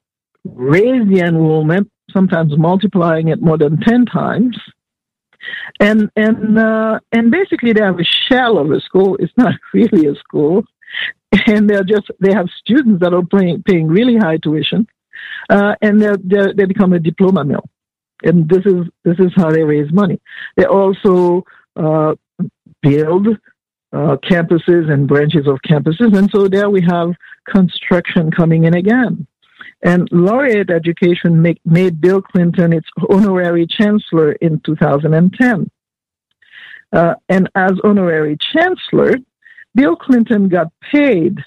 raise 0.46 1.08
the 1.08 1.20
enrollment, 1.20 1.92
sometimes 2.12 2.58
multiplying 2.58 3.28
it 3.28 3.42
more 3.42 3.58
than 3.58 3.80
10 3.80 4.06
times 4.06 4.58
and 5.80 6.10
and 6.16 6.58
uh, 6.58 7.00
and 7.12 7.32
basically 7.32 7.74
they 7.74 7.82
have 7.82 8.00
a 8.00 8.04
shell 8.04 8.58
of 8.58 8.72
a 8.72 8.80
school. 8.82 9.18
It's 9.20 9.34
not 9.38 9.54
really 9.74 10.08
a 10.08 10.16
school, 10.16 10.64
and 11.48 11.70
they're 11.70 11.84
just 11.84 12.12
they 12.20 12.34
have 12.34 12.48
students 12.60 13.02
that 13.02 13.14
are 13.14 13.24
paying 13.24 13.64
paying 13.64 13.88
really 13.88 14.18
high 14.18 14.38
tuition, 14.38 14.88
uh, 15.50 15.76
and 15.82 16.02
they 16.02 16.12
they 16.24 16.54
they 16.56 16.66
become 16.66 16.94
a 16.94 17.00
diploma 17.00 17.44
mill, 17.44 17.68
and 18.24 18.48
this 18.50 18.66
is 18.66 18.86
this 19.04 19.20
is 19.20 19.32
how 19.36 19.52
they 19.52 19.64
raise 19.64 19.92
money. 19.92 20.20
They 20.58 20.66
also 20.66 21.44
uh, 21.76 22.16
build 22.82 23.28
uh, 23.94 24.18
campuses 24.24 24.92
and 24.92 25.08
branches 25.08 25.48
of 25.48 25.60
campuses, 25.68 26.18
and 26.18 26.30
so 26.32 26.48
there 26.48 26.70
we 26.70 26.82
have 26.82 27.14
construction 27.46 28.32
coming 28.32 28.64
in 28.66 28.76
again. 28.76 29.28
And 29.84 30.08
laureate 30.12 30.70
education 30.70 31.42
make, 31.42 31.60
made 31.66 32.00
Bill 32.00 32.22
Clinton 32.22 32.72
its 32.72 32.88
honorary 33.10 33.66
chancellor 33.68 34.34
in 34.34 34.60
2010. 34.60 35.70
Uh, 36.94 37.16
and 37.30 37.50
as 37.56 37.74
honorary 37.84 38.38
chancellor, 38.38 39.16
Bill 39.74 39.96
Clinton 39.96 40.50
got 40.50 40.68
paid 40.92 41.40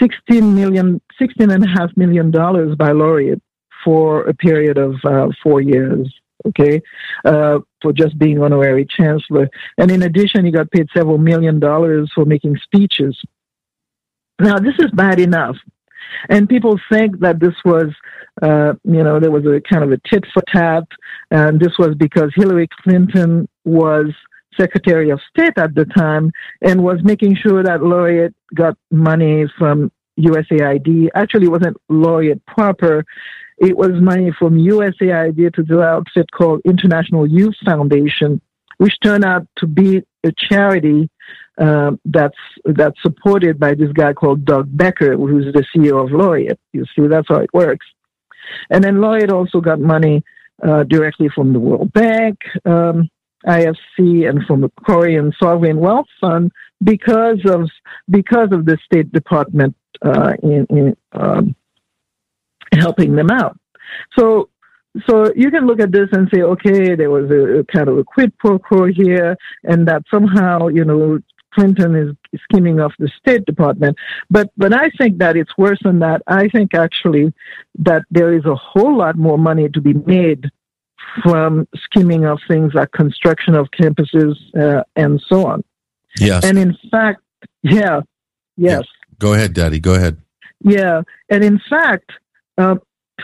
16 0.00 0.54
million, 0.54 1.00
16 1.18 1.50
and 1.50 1.64
a 1.64 1.68
half 1.68 1.90
million 1.96 2.30
dollars 2.30 2.76
by 2.76 2.92
laureate 2.92 3.42
for 3.84 4.24
a 4.24 4.34
period 4.34 4.78
of 4.78 4.96
uh, 5.04 5.28
four 5.42 5.60
years. 5.60 6.14
Okay, 6.46 6.80
uh, 7.24 7.58
for 7.82 7.92
just 7.92 8.18
being 8.18 8.42
honorary 8.42 8.86
chancellor, 8.86 9.48
and 9.78 9.90
in 9.90 10.02
addition, 10.02 10.44
he 10.44 10.50
got 10.50 10.70
paid 10.70 10.88
several 10.96 11.18
million 11.18 11.60
dollars 11.60 12.10
for 12.14 12.24
making 12.24 12.58
speeches. 12.62 13.18
Now, 14.38 14.58
this 14.58 14.74
is 14.78 14.90
bad 14.92 15.20
enough 15.20 15.56
and 16.28 16.48
people 16.48 16.78
think 16.90 17.20
that 17.20 17.40
this 17.40 17.54
was, 17.64 17.88
uh, 18.42 18.74
you 18.84 19.02
know, 19.02 19.20
there 19.20 19.30
was 19.30 19.44
a 19.46 19.60
kind 19.60 19.84
of 19.84 19.92
a 19.92 20.00
tit 20.08 20.24
for 20.32 20.42
tat, 20.52 20.84
and 21.30 21.60
this 21.60 21.72
was 21.78 21.94
because 21.96 22.30
Hillary 22.34 22.68
Clinton 22.82 23.48
was 23.64 24.12
Secretary 24.58 25.10
of 25.10 25.20
State 25.30 25.54
at 25.56 25.74
the 25.74 25.84
time 25.84 26.32
and 26.62 26.82
was 26.82 26.98
making 27.02 27.36
sure 27.36 27.62
that 27.62 27.82
Laureate 27.82 28.34
got 28.54 28.76
money 28.90 29.46
from 29.58 29.90
USAID. 30.18 31.08
Actually, 31.14 31.46
it 31.46 31.50
wasn't 31.50 31.76
Laureate 31.88 32.44
proper. 32.46 33.04
It 33.60 33.76
was 33.76 33.92
money 33.92 34.32
from 34.38 34.56
USAID 34.56 35.54
to 35.54 35.62
the 35.62 35.82
outfit 35.82 36.30
called 36.32 36.62
International 36.64 37.26
Youth 37.26 37.56
Foundation, 37.64 38.40
which 38.78 38.98
turned 39.02 39.24
out 39.24 39.46
to 39.56 39.66
be 39.66 40.02
a 40.24 40.32
charity 40.32 41.10
uh, 41.58 41.92
that's 42.06 42.38
that's 42.64 43.00
supported 43.02 43.60
by 43.60 43.74
this 43.74 43.92
guy 43.92 44.14
called 44.14 44.46
Doug 44.46 44.74
Becker, 44.74 45.14
who's 45.14 45.52
the 45.52 45.64
CEO 45.74 46.02
of 46.02 46.10
Laureate. 46.10 46.58
You 46.72 46.86
see, 46.96 47.06
that's 47.06 47.28
how 47.28 47.36
it 47.36 47.52
works. 47.52 47.86
And 48.70 48.82
then 48.82 49.00
Laureate 49.02 49.30
also 49.30 49.60
got 49.60 49.78
money 49.78 50.24
uh, 50.66 50.84
directly 50.84 51.28
from 51.28 51.52
the 51.52 51.60
World 51.60 51.92
Bank, 51.92 52.38
um, 52.64 53.10
IFC, 53.46 54.28
and 54.28 54.42
from 54.46 54.62
the 54.62 54.70
Korean 54.86 55.32
Sovereign 55.38 55.78
Wealth 55.78 56.08
Fund 56.18 56.50
because 56.82 57.40
of 57.44 57.68
because 58.08 58.52
of 58.52 58.64
the 58.64 58.78
State 58.84 59.12
Department 59.12 59.76
uh, 60.02 60.32
in, 60.42 60.66
in 60.70 60.96
um, 61.12 61.54
helping 62.72 63.16
them 63.16 63.30
out. 63.30 63.58
So 64.18 64.48
so 65.06 65.32
you 65.36 65.50
can 65.50 65.66
look 65.66 65.80
at 65.80 65.92
this 65.92 66.08
and 66.12 66.28
say, 66.34 66.42
okay, 66.42 66.94
there 66.96 67.10
was 67.10 67.30
a, 67.30 67.60
a, 67.60 67.64
kind 67.64 67.88
of 67.88 67.96
a 67.98 68.04
quid 68.04 68.36
pro 68.38 68.58
quo 68.58 68.86
here, 68.86 69.36
and 69.62 69.86
that 69.86 70.02
somehow, 70.10 70.66
you 70.66 70.84
know, 70.84 71.20
Clinton 71.54 71.94
is 71.94 72.40
skimming 72.42 72.80
off 72.80 72.92
the 72.98 73.08
State 73.08 73.44
Department. 73.44 73.96
But 74.30 74.50
but 74.56 74.72
I 74.72 74.90
think 74.90 75.18
that 75.18 75.36
it's 75.36 75.56
worse 75.56 75.78
than 75.82 76.00
that. 76.00 76.22
I 76.26 76.48
think 76.48 76.74
actually 76.74 77.32
that 77.78 78.02
there 78.10 78.32
is 78.32 78.44
a 78.46 78.54
whole 78.54 78.96
lot 78.96 79.16
more 79.16 79.38
money 79.38 79.68
to 79.68 79.80
be 79.80 79.92
made 79.92 80.50
from 81.22 81.66
skimming 81.76 82.24
off 82.24 82.40
things 82.46 82.74
like 82.74 82.92
construction 82.92 83.54
of 83.54 83.68
campuses 83.70 84.36
uh, 84.56 84.84
and 84.96 85.20
so 85.26 85.46
on. 85.46 85.64
Yes. 86.18 86.44
And 86.44 86.58
in 86.58 86.76
fact, 86.90 87.22
yeah, 87.62 88.00
yes. 88.56 88.82
Yeah. 88.82 89.16
Go 89.18 89.34
ahead, 89.34 89.54
Dady. 89.54 89.80
Go 89.80 89.94
ahead. 89.94 90.20
Yeah, 90.62 91.02
and 91.30 91.42
in 91.42 91.60
fact, 91.70 92.12
uh, 92.60 92.76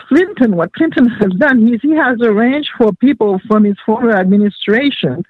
Clinton, 0.07 0.55
what 0.55 0.73
Clinton 0.73 1.07
has 1.07 1.31
done 1.37 1.67
is 1.73 1.81
he 1.81 1.95
has 1.95 2.17
arranged 2.21 2.69
for 2.77 2.91
people 2.93 3.39
from 3.47 3.63
his 3.63 3.77
former 3.85 4.11
administration 4.11 5.23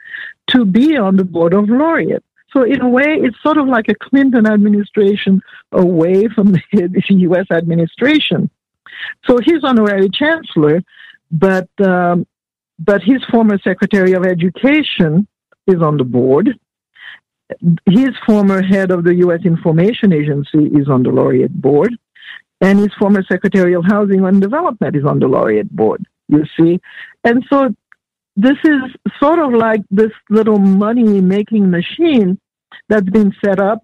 to 0.48 0.66
be 0.66 0.98
on 0.98 1.16
the 1.16 1.24
board 1.24 1.54
of 1.54 1.70
laureate. 1.70 2.24
So 2.54 2.64
in 2.64 2.82
a 2.82 2.90
way, 2.90 3.18
it's 3.20 3.38
sort 3.44 3.58
of 3.58 3.68
like 3.68 3.88
a 3.90 3.96
Clinton 3.96 4.48
administration 4.48 5.42
away 5.72 6.28
from 6.34 6.52
the 6.72 7.02
U.S. 7.08 7.46
administration. 7.52 8.50
So 9.28 9.38
he's 9.44 9.64
honorary 9.64 10.10
chancellor, 10.10 10.82
but 11.32 11.70
um, 11.80 12.26
but 12.80 13.02
his 13.02 13.24
former 13.32 13.58
secretary 13.60 14.14
of 14.14 14.24
education 14.26 15.28
is 15.68 15.82
on 15.82 15.98
the 15.98 16.04
board. 16.04 16.58
His 17.86 18.12
former 18.26 18.62
head 18.62 18.92
of 18.92 19.04
the 19.04 19.16
U.S. 19.16 19.42
Information 19.46 20.14
Agency 20.14 20.66
is 20.80 20.90
on 20.90 21.04
the 21.04 21.10
laureate 21.10 21.54
board, 21.62 21.94
and 22.62 22.80
his 22.80 22.94
former 23.00 23.24
secretary 23.24 23.74
of 23.74 23.86
housing 23.86 24.26
and 24.26 24.42
development 24.42 24.96
is 24.96 25.06
on 25.06 25.20
the 25.20 25.28
laureate 25.28 25.70
board. 25.76 26.06
You 26.28 26.44
see, 26.60 26.80
and 27.24 27.46
so 27.50 27.74
this 28.36 28.58
is 28.64 28.82
sort 29.20 29.40
of 29.40 29.54
like 29.54 29.82
this 29.90 30.12
little 30.30 30.60
money 30.60 31.22
making 31.22 31.70
machine 31.70 32.40
that's 32.90 33.10
been 33.10 33.34
set 33.44 33.60
up 33.60 33.84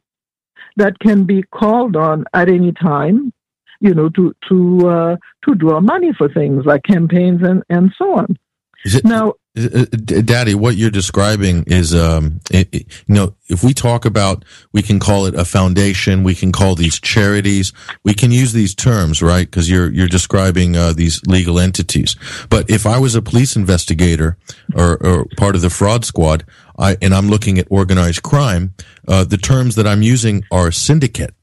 that 0.75 0.99
can 0.99 1.23
be 1.23 1.43
called 1.43 1.95
on 1.95 2.25
at 2.33 2.49
any 2.49 2.71
time, 2.71 3.31
you 3.79 3.93
know, 3.93 4.09
to 4.09 4.35
to 4.49 4.89
uh, 4.89 5.15
to 5.45 5.55
draw 5.55 5.79
money 5.79 6.11
for 6.17 6.27
things 6.29 6.65
like 6.65 6.83
campaigns 6.83 7.41
and 7.43 7.63
and 7.69 7.93
so 7.97 8.17
on. 8.17 8.37
It, 8.85 9.05
now, 9.05 9.33
Dady, 9.55 10.55
what 10.55 10.77
you're 10.77 10.89
describing 10.89 11.63
is, 11.67 11.93
um, 11.93 12.39
it, 12.49 12.73
it, 12.73 13.03
you 13.07 13.13
know, 13.13 13.35
if 13.49 13.63
we 13.63 13.71
talk 13.71 14.03
about, 14.03 14.43
we 14.71 14.81
can 14.81 14.99
call 14.99 15.27
it 15.27 15.35
a 15.35 15.45
foundation, 15.45 16.23
we 16.23 16.33
can 16.33 16.51
call 16.51 16.73
these 16.73 16.99
charities, 16.99 17.71
we 18.03 18.15
can 18.15 18.31
use 18.31 18.53
these 18.53 18.73
terms, 18.73 19.21
right? 19.21 19.45
Because 19.45 19.69
you're 19.69 19.91
you're 19.91 20.07
describing 20.07 20.75
uh, 20.75 20.93
these 20.93 21.21
legal 21.27 21.59
entities. 21.59 22.15
But 22.49 22.71
if 22.71 22.87
I 22.87 22.97
was 22.97 23.13
a 23.13 23.21
police 23.21 23.55
investigator 23.55 24.37
or, 24.75 24.97
or 25.05 25.25
part 25.37 25.55
of 25.55 25.61
the 25.61 25.69
fraud 25.69 26.03
squad, 26.03 26.45
I, 26.79 26.97
and 26.99 27.13
I'm 27.13 27.29
looking 27.29 27.59
at 27.59 27.67
organized 27.69 28.23
crime, 28.23 28.73
uh, 29.07 29.23
the 29.23 29.37
terms 29.37 29.75
that 29.75 29.85
I'm 29.85 30.01
using 30.01 30.43
are 30.51 30.71
syndicate. 30.71 31.35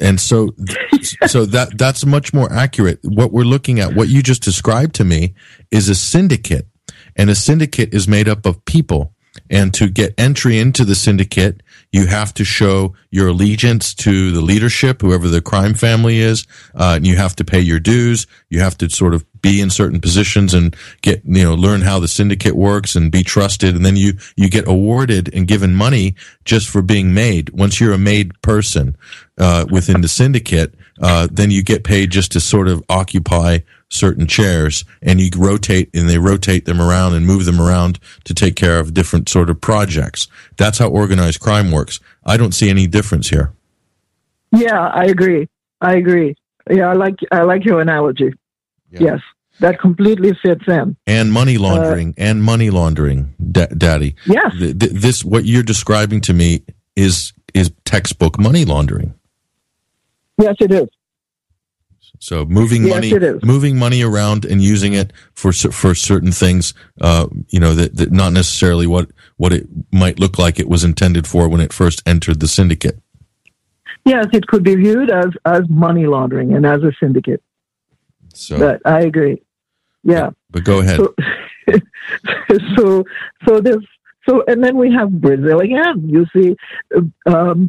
And 0.00 0.18
so, 0.18 0.54
so 1.26 1.44
that, 1.46 1.76
that's 1.76 2.06
much 2.06 2.32
more 2.32 2.50
accurate. 2.50 3.00
What 3.02 3.32
we're 3.32 3.44
looking 3.44 3.78
at, 3.80 3.94
what 3.94 4.08
you 4.08 4.22
just 4.22 4.42
described 4.42 4.94
to 4.96 5.04
me 5.04 5.34
is 5.70 5.90
a 5.90 5.94
syndicate 5.94 6.66
and 7.16 7.30
a 7.30 7.34
syndicate 7.34 7.92
is 7.92 8.06
made 8.06 8.28
up 8.28 8.46
of 8.46 8.64
people. 8.64 9.12
And 9.50 9.72
to 9.74 9.88
get 9.88 10.14
entry 10.18 10.58
into 10.58 10.84
the 10.84 10.94
syndicate, 10.94 11.62
you 11.92 12.06
have 12.06 12.34
to 12.34 12.44
show 12.44 12.94
your 13.10 13.28
allegiance 13.28 13.94
to 13.94 14.32
the 14.32 14.40
leadership, 14.40 15.02
whoever 15.02 15.28
the 15.28 15.42
crime 15.42 15.74
family 15.74 16.18
is. 16.18 16.46
Uh, 16.74 16.94
and 16.96 17.06
you 17.06 17.16
have 17.16 17.36
to 17.36 17.44
pay 17.44 17.60
your 17.60 17.78
dues. 17.78 18.26
You 18.48 18.60
have 18.60 18.76
to 18.78 18.90
sort 18.90 19.14
of 19.14 19.24
be 19.40 19.60
in 19.60 19.70
certain 19.70 20.00
positions 20.00 20.52
and 20.54 20.74
get, 21.02 21.22
you 21.24 21.44
know, 21.44 21.54
learn 21.54 21.82
how 21.82 22.00
the 22.00 22.08
syndicate 22.08 22.56
works 22.56 22.96
and 22.96 23.12
be 23.12 23.22
trusted. 23.22 23.76
And 23.76 23.84
then 23.84 23.96
you, 23.96 24.14
you 24.36 24.48
get 24.48 24.66
awarded 24.66 25.32
and 25.34 25.46
given 25.46 25.74
money 25.74 26.14
just 26.44 26.68
for 26.68 26.82
being 26.82 27.14
made. 27.14 27.50
Once 27.50 27.80
you're 27.80 27.92
a 27.92 27.98
made 27.98 28.40
person, 28.42 28.96
uh, 29.38 29.66
within 29.70 30.00
the 30.00 30.08
syndicate, 30.08 30.74
uh, 31.00 31.28
then 31.30 31.50
you 31.50 31.62
get 31.62 31.84
paid 31.84 32.10
just 32.10 32.32
to 32.32 32.40
sort 32.40 32.68
of 32.68 32.82
occupy 32.88 33.58
certain 33.88 34.26
chairs 34.26 34.84
and 35.00 35.20
you 35.20 35.30
rotate 35.36 35.90
and 35.94 36.08
they 36.08 36.18
rotate 36.18 36.64
them 36.64 36.80
around 36.80 37.14
and 37.14 37.26
move 37.26 37.44
them 37.44 37.60
around 37.60 37.98
to 38.24 38.34
take 38.34 38.56
care 38.56 38.78
of 38.78 38.94
different 38.94 39.28
sort 39.28 39.48
of 39.48 39.60
projects. 39.60 40.26
That's 40.56 40.78
how 40.78 40.88
organized 40.88 41.40
crime 41.40 41.70
works. 41.70 42.00
I 42.24 42.36
don't 42.36 42.52
see 42.52 42.68
any 42.68 42.86
difference 42.86 43.28
here. 43.30 43.52
Yeah, 44.52 44.88
I 44.88 45.04
agree. 45.04 45.48
I 45.80 45.94
agree. 45.96 46.34
Yeah, 46.70 46.88
I 46.88 46.94
like 46.94 47.16
I 47.30 47.42
like 47.42 47.64
your 47.64 47.80
analogy. 47.80 48.32
Yeah. 48.90 49.00
Yes, 49.00 49.20
that 49.60 49.78
completely 49.78 50.32
fits 50.42 50.64
in. 50.66 50.96
And 51.06 51.32
money 51.32 51.58
laundering 51.58 52.10
uh, 52.10 52.22
and 52.22 52.42
money 52.42 52.70
laundering, 52.70 53.34
da- 53.52 53.66
Dady. 53.66 54.14
Yes. 54.24 54.52
Th- 54.58 54.78
th- 54.78 54.92
this 54.92 55.24
what 55.24 55.44
you're 55.44 55.62
describing 55.62 56.20
to 56.22 56.32
me 56.32 56.62
is 56.96 57.32
is 57.54 57.70
textbook 57.84 58.38
money 58.38 58.64
laundering. 58.64 59.14
Yes, 60.38 60.56
it 60.60 60.72
is. 60.72 60.88
So 62.18 62.44
moving 62.44 62.86
yes, 62.86 62.94
money, 62.94 63.38
moving 63.42 63.78
money 63.78 64.02
around 64.02 64.44
and 64.44 64.62
using 64.62 64.94
it 64.94 65.12
for 65.34 65.52
for 65.52 65.94
certain 65.94 66.32
things, 66.32 66.74
uh, 67.00 67.26
you 67.48 67.60
know, 67.60 67.74
that, 67.74 67.96
that 67.96 68.12
not 68.12 68.32
necessarily 68.32 68.86
what 68.86 69.10
what 69.36 69.52
it 69.52 69.66
might 69.92 70.18
look 70.18 70.38
like 70.38 70.58
it 70.58 70.68
was 70.68 70.84
intended 70.84 71.26
for 71.26 71.48
when 71.48 71.60
it 71.60 71.72
first 71.72 72.02
entered 72.06 72.40
the 72.40 72.48
syndicate. 72.48 73.00
Yes, 74.06 74.26
it 74.32 74.46
could 74.46 74.62
be 74.62 74.76
viewed 74.76 75.10
as, 75.10 75.26
as 75.44 75.62
money 75.68 76.06
laundering 76.06 76.54
and 76.54 76.64
as 76.64 76.80
a 76.84 76.92
syndicate. 77.00 77.42
So, 78.32 78.56
but 78.56 78.80
I 78.84 79.00
agree. 79.00 79.42
Yeah. 80.04 80.30
But 80.50 80.62
go 80.62 80.78
ahead. 80.78 81.00
So, 81.00 81.14
so, 82.76 83.04
so 83.46 83.60
there's, 83.60 83.84
so, 84.28 84.44
and 84.46 84.62
then 84.62 84.76
we 84.76 84.92
have 84.92 85.10
Brazil 85.10 85.58
again. 85.58 86.08
You 86.08 86.24
see, 86.32 86.56
um, 87.26 87.68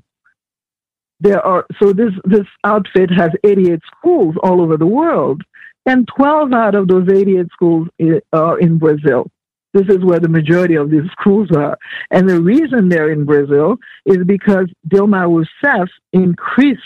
there 1.20 1.46
are, 1.46 1.66
so 1.82 1.94
this, 1.94 2.12
this 2.26 2.46
outfit 2.64 3.10
has 3.16 3.32
88 3.44 3.80
schools 3.98 4.36
all 4.44 4.62
over 4.62 4.78
the 4.78 4.86
world, 4.86 5.42
and 5.86 6.08
12 6.16 6.54
out 6.54 6.76
of 6.76 6.88
those 6.88 7.08
88 7.10 7.48
schools 7.52 7.88
are 8.34 8.60
in 8.60 8.78
Brazil. 8.78 9.30
This 9.74 9.88
is 9.90 10.04
where 10.04 10.20
the 10.20 10.30
majority 10.30 10.76
of 10.76 10.90
these 10.90 11.10
schools 11.20 11.50
are. 11.56 11.78
And 12.12 12.28
the 12.28 12.42
reason 12.42 12.90
they're 12.90 13.12
in 13.12 13.26
Brazil 13.26 13.78
is 14.06 14.18
because 14.26 14.68
Dilma 14.88 15.28
Rousseff 15.28 15.88
increased 16.14 16.82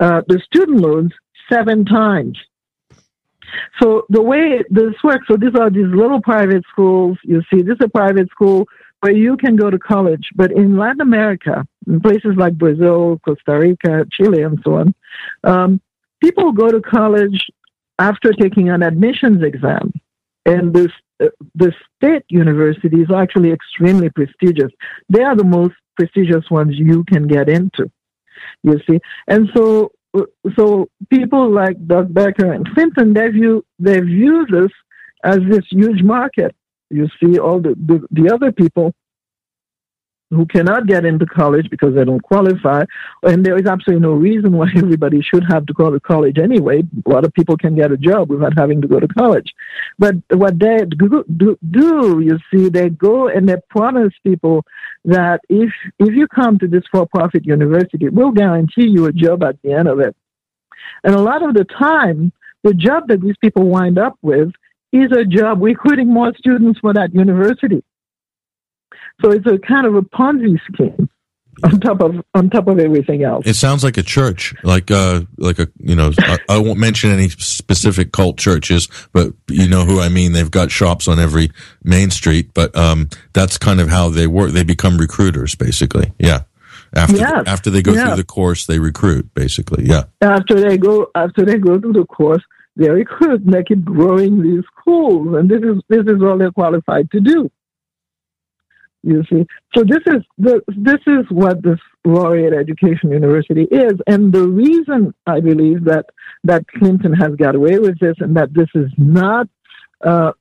uh, 0.00 0.22
the 0.26 0.40
student 0.40 0.80
loans 0.80 1.12
seven 1.50 1.84
times. 1.84 2.38
So 3.82 4.06
the 4.08 4.22
way 4.22 4.62
this 4.70 4.94
works, 5.02 5.26
so 5.28 5.36
these 5.36 5.54
are 5.58 5.70
these 5.70 5.86
little 5.86 6.20
private 6.20 6.64
schools. 6.70 7.18
You 7.24 7.42
see, 7.52 7.62
this 7.62 7.74
is 7.74 7.84
a 7.84 7.88
private 7.88 8.28
school 8.30 8.66
where 9.00 9.12
you 9.12 9.36
can 9.36 9.56
go 9.56 9.70
to 9.70 9.78
college. 9.78 10.28
But 10.34 10.52
in 10.52 10.76
Latin 10.76 11.00
America, 11.00 11.66
in 11.86 12.00
places 12.00 12.34
like 12.36 12.58
Brazil, 12.58 13.20
Costa 13.24 13.58
Rica, 13.58 14.06
Chile, 14.12 14.42
and 14.42 14.60
so 14.64 14.74
on, 14.74 14.94
um, 15.44 15.80
people 16.22 16.52
go 16.52 16.68
to 16.68 16.80
college 16.80 17.46
after 17.98 18.32
taking 18.32 18.68
an 18.70 18.82
admissions 18.82 19.42
exam. 19.42 19.92
And 20.46 20.72
this, 20.72 20.90
uh, 21.22 21.26
the 21.54 21.72
state 21.96 22.24
universities 22.28 23.06
are 23.10 23.22
actually 23.22 23.52
extremely 23.52 24.10
prestigious. 24.10 24.70
They 25.08 25.22
are 25.22 25.36
the 25.36 25.44
most 25.44 25.74
prestigious 25.96 26.50
ones 26.50 26.74
you 26.76 27.04
can 27.04 27.26
get 27.26 27.48
into, 27.48 27.90
you 28.62 28.80
see. 28.88 29.00
And 29.28 29.50
so 29.54 29.92
so 30.56 30.88
people 31.08 31.50
like 31.50 31.86
Doug 31.86 32.12
Becker 32.12 32.52
and 32.52 32.66
Clinton, 32.74 33.14
they 33.14 33.28
view 33.28 33.64
they 33.78 34.00
view 34.00 34.46
this 34.50 34.70
as 35.24 35.38
this 35.48 35.64
huge 35.70 36.02
market. 36.02 36.54
You 36.90 37.08
see 37.22 37.38
all 37.38 37.60
the, 37.60 37.74
the, 37.76 38.06
the 38.10 38.34
other 38.34 38.52
people 38.52 38.94
who 40.30 40.46
cannot 40.46 40.86
get 40.86 41.04
into 41.04 41.26
college 41.26 41.68
because 41.70 41.94
they 41.94 42.04
don't 42.04 42.22
qualify, 42.22 42.84
and 43.24 43.44
there 43.44 43.58
is 43.58 43.66
absolutely 43.66 44.00
no 44.00 44.12
reason 44.12 44.52
why 44.52 44.68
everybody 44.76 45.20
should 45.20 45.44
have 45.48 45.66
to 45.66 45.72
go 45.72 45.90
to 45.90 45.98
college 45.98 46.38
anyway. 46.38 46.82
A 47.04 47.10
lot 47.10 47.24
of 47.24 47.32
people 47.34 47.56
can 47.56 47.74
get 47.74 47.90
a 47.90 47.96
job 47.96 48.30
without 48.30 48.56
having 48.56 48.80
to 48.82 48.88
go 48.88 49.00
to 49.00 49.08
college. 49.08 49.52
But 49.98 50.14
what 50.30 50.58
they 50.58 50.84
do, 50.84 51.24
do, 51.70 52.20
you 52.20 52.38
see, 52.52 52.68
they 52.68 52.90
go 52.90 53.28
and 53.28 53.48
they 53.48 53.56
promise 53.70 54.12
people 54.24 54.64
that 55.04 55.40
if 55.48 55.72
if 55.98 56.14
you 56.14 56.28
come 56.28 56.58
to 56.58 56.68
this 56.68 56.84
for-profit 56.92 57.44
university, 57.44 58.08
we'll 58.08 58.32
guarantee 58.32 58.88
you 58.88 59.06
a 59.06 59.12
job 59.12 59.42
at 59.42 59.60
the 59.62 59.72
end 59.72 59.88
of 59.88 59.98
it. 59.98 60.14
And 61.02 61.14
a 61.14 61.20
lot 61.20 61.42
of 61.42 61.54
the 61.54 61.64
time, 61.64 62.32
the 62.62 62.74
job 62.74 63.08
that 63.08 63.20
these 63.20 63.36
people 63.40 63.64
wind 63.64 63.98
up 63.98 64.16
with 64.22 64.50
is 64.92 65.12
a 65.12 65.24
job 65.24 65.62
recruiting 65.62 66.12
more 66.12 66.32
students 66.36 66.80
for 66.80 66.92
that 66.94 67.14
university. 67.14 67.82
So 69.22 69.30
it's 69.30 69.46
a 69.46 69.58
kind 69.58 69.86
of 69.86 69.94
a 69.94 70.02
Ponzi 70.02 70.58
scheme 70.72 71.08
on 71.62 71.80
top 71.80 72.00
of 72.00 72.14
on 72.34 72.50
top 72.50 72.68
of 72.68 72.78
everything 72.78 73.22
else. 73.22 73.46
It 73.46 73.54
sounds 73.54 73.84
like 73.84 73.96
a 73.96 74.02
church, 74.02 74.54
like 74.62 74.90
uh, 74.90 75.22
like 75.36 75.58
a 75.58 75.68
you 75.78 75.94
know. 75.94 76.12
I, 76.18 76.38
I, 76.48 76.58
won't 76.58 76.78
mention 76.78 77.10
any 77.10 77.28
specific 77.28 78.12
cult 78.12 78.38
churches, 78.38 78.88
but 79.12 79.32
you 79.48 79.68
know 79.68 79.84
who 79.84 80.00
I 80.00 80.08
mean. 80.08 80.32
They've 80.32 80.50
got 80.50 80.70
shops 80.70 81.08
on 81.08 81.18
every 81.18 81.50
main 81.82 82.10
street, 82.10 82.52
but 82.54 82.74
um, 82.76 83.08
that's 83.32 83.58
kind 83.58 83.80
of 83.80 83.88
how 83.88 84.08
they 84.08 84.26
work. 84.26 84.52
They 84.52 84.64
become 84.64 84.96
recruiters, 84.96 85.54
basically. 85.54 86.12
Yeah. 86.18 86.42
After 86.94 87.16
yes. 87.16 87.44
after 87.46 87.70
they 87.70 87.82
go 87.82 87.94
through 87.94 88.16
the 88.16 88.24
course, 88.24 88.66
they 88.66 88.78
recruit, 88.78 89.32
basically. 89.34 89.84
Yeah. 89.86 90.04
After 90.20 90.60
they 90.60 90.76
go 90.76 91.08
after 91.14 91.44
they 91.44 91.58
go 91.58 91.78
through 91.78 91.92
the 91.92 92.06
course, 92.06 92.42
they 92.80 92.88
recruit, 92.88 93.44
make 93.44 93.70
it 93.70 93.84
growing 93.84 94.42
these 94.42 94.64
schools, 94.80 95.36
and 95.36 95.50
this 95.50 95.60
is 95.60 95.82
this 95.88 96.06
is 96.06 96.22
all 96.22 96.38
they're 96.38 96.50
qualified 96.50 97.10
to 97.10 97.20
do. 97.20 97.50
You 99.02 99.22
see, 99.30 99.46
so 99.76 99.84
this 99.84 100.00
is 100.06 100.22
the 100.38 100.62
this 100.68 101.00
is 101.06 101.26
what 101.30 101.62
this 101.62 101.78
laureate 102.06 102.54
education 102.54 103.10
university 103.10 103.64
is, 103.64 103.92
and 104.06 104.32
the 104.32 104.48
reason 104.48 105.14
I 105.26 105.40
believe 105.40 105.84
that 105.84 106.06
that 106.44 106.66
Clinton 106.68 107.12
has 107.12 107.34
got 107.36 107.54
away 107.54 107.78
with 107.78 107.98
this 107.98 108.16
and 108.18 108.34
that 108.36 108.54
this 108.54 108.68
is 108.74 108.90
not 108.96 109.46
uh, 110.02 110.32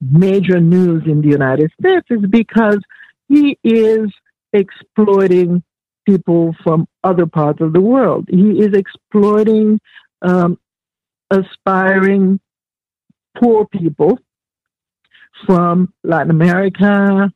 major 0.00 0.60
news 0.60 1.04
in 1.06 1.20
the 1.20 1.28
United 1.28 1.70
States 1.80 2.06
is 2.10 2.26
because 2.28 2.80
he 3.28 3.58
is 3.62 4.10
exploiting 4.52 5.62
people 6.04 6.54
from 6.64 6.88
other 7.04 7.26
parts 7.26 7.60
of 7.60 7.72
the 7.72 7.80
world. 7.80 8.26
He 8.28 8.58
is 8.58 8.72
exploiting 8.74 9.80
um, 10.22 10.58
aspiring 11.30 12.40
poor 13.40 13.66
people 13.66 14.18
from 15.46 15.92
Latin 16.02 16.30
America, 16.30 17.32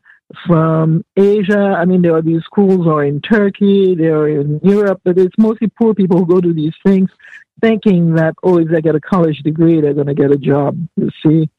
from 0.47 1.05
Asia. 1.17 1.77
I 1.79 1.85
mean, 1.85 2.03
there 2.03 2.17
are 2.17 2.23
these 2.23 2.43
schools 2.45 2.87
are 2.87 3.05
in 3.05 3.21
Turkey, 3.21 3.95
they're 3.95 4.29
in 4.29 4.61
Europe, 4.63 5.01
but 5.05 5.19
it's 5.19 5.35
mostly 5.39 5.69
poor 5.69 5.95
people 5.95 6.19
who 6.19 6.27
go 6.27 6.41
to 6.41 6.53
these 6.53 6.75
things 6.85 7.11
thinking 7.61 8.15
that, 8.15 8.35
oh, 8.43 8.59
if 8.59 8.69
they 8.69 8.81
get 8.81 8.95
a 8.95 9.01
college 9.01 9.39
degree, 9.41 9.81
they're 9.81 9.95
going 9.95 10.07
to 10.07 10.15
get 10.15 10.31
a 10.31 10.37
job, 10.37 10.79
you 10.97 11.11
see. 11.25 11.51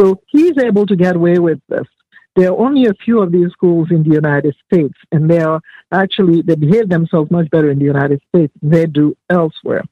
So 0.00 0.20
he's 0.26 0.58
able 0.58 0.86
to 0.86 0.96
get 0.96 1.14
away 1.14 1.38
with 1.38 1.60
this. 1.68 1.86
There 2.34 2.50
are 2.50 2.58
only 2.58 2.86
a 2.86 2.94
few 2.94 3.22
of 3.22 3.30
these 3.30 3.52
schools 3.52 3.88
in 3.92 4.02
the 4.02 4.12
United 4.12 4.56
States, 4.66 4.94
and 5.12 5.30
they 5.30 5.40
are 5.40 5.60
actually, 5.92 6.42
they 6.42 6.56
behave 6.56 6.88
themselves 6.88 7.30
much 7.30 7.48
better 7.50 7.70
in 7.70 7.78
the 7.78 7.84
United 7.84 8.20
States 8.28 8.52
than 8.60 8.70
they 8.70 8.86
do 8.86 9.16
elsewhere. 9.30 9.84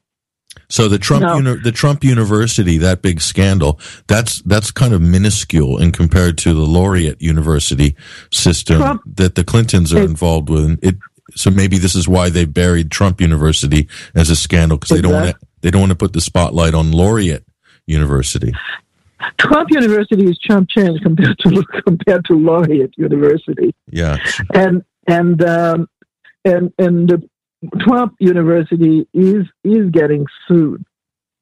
So 0.73 0.87
the 0.87 0.97
Trump 0.97 1.21
no. 1.21 1.35
uni- 1.35 1.59
the 1.59 1.71
Trump 1.71 2.03
University, 2.03 2.79
that 2.79 3.03
big 3.03 3.21
scandal, 3.21 3.79
that's 4.07 4.41
that's 4.41 4.71
kind 4.71 4.91
of 4.91 5.03
minuscule 5.03 5.79
in 5.79 5.91
compared 5.91 6.35
to 6.39 6.53
the 6.55 6.65
Laureate 6.65 7.21
University 7.21 7.95
system 8.31 8.79
Trump, 8.79 9.01
that 9.05 9.35
the 9.35 9.43
Clintons 9.43 9.93
are 9.93 9.99
it, 9.99 10.05
involved 10.05 10.49
with. 10.49 10.79
It, 10.81 10.95
so 11.35 11.51
maybe 11.51 11.77
this 11.77 11.93
is 11.93 12.07
why 12.07 12.31
they 12.31 12.45
buried 12.45 12.89
Trump 12.89 13.21
University 13.21 13.87
as 14.15 14.31
a 14.31 14.35
scandal 14.35 14.79
because 14.79 14.95
they 14.95 15.01
don't 15.03 15.13
want 15.13 15.29
to 15.39 15.47
they 15.61 15.69
don't 15.69 15.81
want 15.81 15.91
to 15.91 15.95
put 15.95 16.13
the 16.13 16.21
spotlight 16.21 16.73
on 16.73 16.91
Laureate 16.91 17.45
University. 17.85 18.51
Trump 19.37 19.69
University 19.69 20.25
is 20.25 20.39
chump 20.39 20.69
change 20.69 20.99
compared 21.01 21.37
to 21.37 21.63
compared 21.85 22.25
to 22.25 22.33
Laureate 22.33 22.95
University. 22.97 23.75
Yeah, 23.91 24.17
and 24.55 24.83
and 25.05 25.39
um, 25.43 25.87
and 26.43 26.73
and 26.79 27.09
the 27.09 27.29
Trump 27.79 28.15
University 28.19 29.07
is 29.13 29.45
is 29.63 29.89
getting 29.91 30.25
sued. 30.47 30.83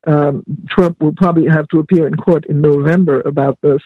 Um, 0.07 0.43
Trump 0.69 0.99
will 1.01 1.13
probably 1.13 1.47
have 1.47 1.67
to 1.69 1.79
appear 1.79 2.07
in 2.07 2.15
court 2.15 2.45
in 2.45 2.62
November 2.62 3.21
about 3.21 3.60
this. 3.62 3.81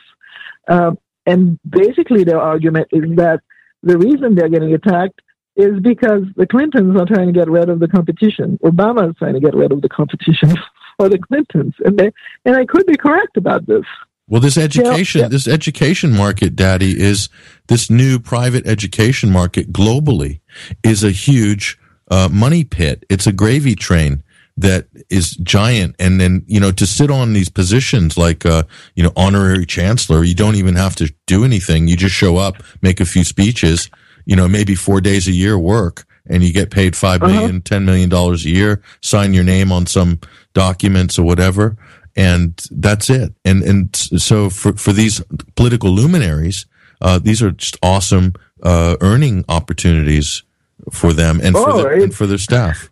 Um, 0.67 0.97
and 1.25 1.59
basically, 1.67 2.23
their 2.23 2.39
argument 2.39 2.87
is 2.91 3.03
that 3.17 3.41
the 3.83 3.97
reason 3.97 4.35
they're 4.35 4.49
getting 4.49 4.73
attacked 4.73 5.21
is 5.55 5.79
because 5.81 6.23
the 6.35 6.47
Clintons 6.47 6.99
are 6.99 7.05
trying 7.05 7.27
to 7.27 7.33
get 7.33 7.49
rid 7.49 7.69
of 7.69 7.79
the 7.79 7.87
competition. 7.87 8.59
Obama 8.63 9.09
is 9.09 9.15
trying 9.17 9.33
to 9.33 9.39
get 9.39 9.55
rid 9.55 9.71
of 9.71 9.81
the 9.81 9.89
competition 9.89 10.53
for 10.97 11.09
the 11.09 11.17
Clintons, 11.17 11.73
and 11.83 11.97
they 11.97 12.11
and 12.45 12.55
they 12.55 12.65
could 12.65 12.85
be 12.85 12.97
correct 12.97 13.37
about 13.37 13.65
this. 13.65 13.85
Well, 14.27 14.41
this 14.41 14.57
education, 14.57 15.21
yeah. 15.21 15.27
this 15.27 15.47
education 15.47 16.11
market, 16.11 16.55
Dady, 16.55 16.95
is 16.95 17.29
this 17.67 17.91
new 17.91 18.17
private 18.19 18.65
education 18.65 19.31
market 19.31 19.71
globally 19.71 20.39
is 20.83 21.03
a 21.03 21.11
huge 21.11 21.77
uh, 22.09 22.29
money 22.31 22.63
pit. 22.63 23.05
It's 23.09 23.27
a 23.27 23.31
gravy 23.33 23.75
train 23.75 24.23
that 24.57 24.87
is 25.09 25.31
giant. 25.37 25.95
And 25.99 26.19
then, 26.19 26.43
you 26.47 26.59
know, 26.59 26.71
to 26.71 26.85
sit 26.85 27.11
on 27.11 27.33
these 27.33 27.49
positions 27.49 28.17
like, 28.17 28.45
uh, 28.45 28.63
you 28.95 29.03
know, 29.03 29.11
honorary 29.15 29.65
chancellor, 29.65 30.23
you 30.23 30.35
don't 30.35 30.55
even 30.55 30.75
have 30.75 30.95
to 30.97 31.13
do 31.25 31.43
anything. 31.43 31.87
You 31.87 31.97
just 31.97 32.15
show 32.15 32.37
up, 32.37 32.63
make 32.81 33.01
a 33.01 33.05
few 33.05 33.23
speeches, 33.23 33.89
you 34.25 34.35
know, 34.35 34.47
maybe 34.47 34.75
four 34.75 35.01
days 35.01 35.27
a 35.27 35.31
year 35.31 35.59
work 35.59 36.05
and 36.27 36.41
you 36.41 36.53
get 36.53 36.71
paid 36.71 36.95
five 36.95 37.21
uh-huh. 37.21 37.33
million, 37.33 37.61
ten 37.61 37.85
million 37.85 38.09
dollars 38.09 38.45
a 38.45 38.49
year, 38.49 38.81
sign 39.01 39.33
your 39.33 39.43
name 39.43 39.71
on 39.71 39.85
some 39.85 40.19
documents 40.53 41.19
or 41.19 41.23
whatever. 41.23 41.77
And 42.15 42.59
that's 42.71 43.09
it. 43.09 43.33
And, 43.43 43.61
and 43.61 43.95
so 43.95 44.49
for, 44.49 44.73
for 44.73 44.93
these 44.93 45.21
political 45.55 45.89
luminaries, 45.89 46.65
uh, 47.01 47.19
these 47.19 47.43
are 47.43 47.51
just 47.51 47.77
awesome, 47.83 48.33
uh, 48.63 48.95
earning 49.01 49.43
opportunities 49.49 50.43
for 50.91 51.13
them 51.13 51.39
and, 51.41 51.55
oh, 51.55 51.65
for, 51.65 51.89
the, 51.97 52.03
and 52.03 52.13
for 52.13 52.27
their 52.27 52.37
staff. 52.37 52.89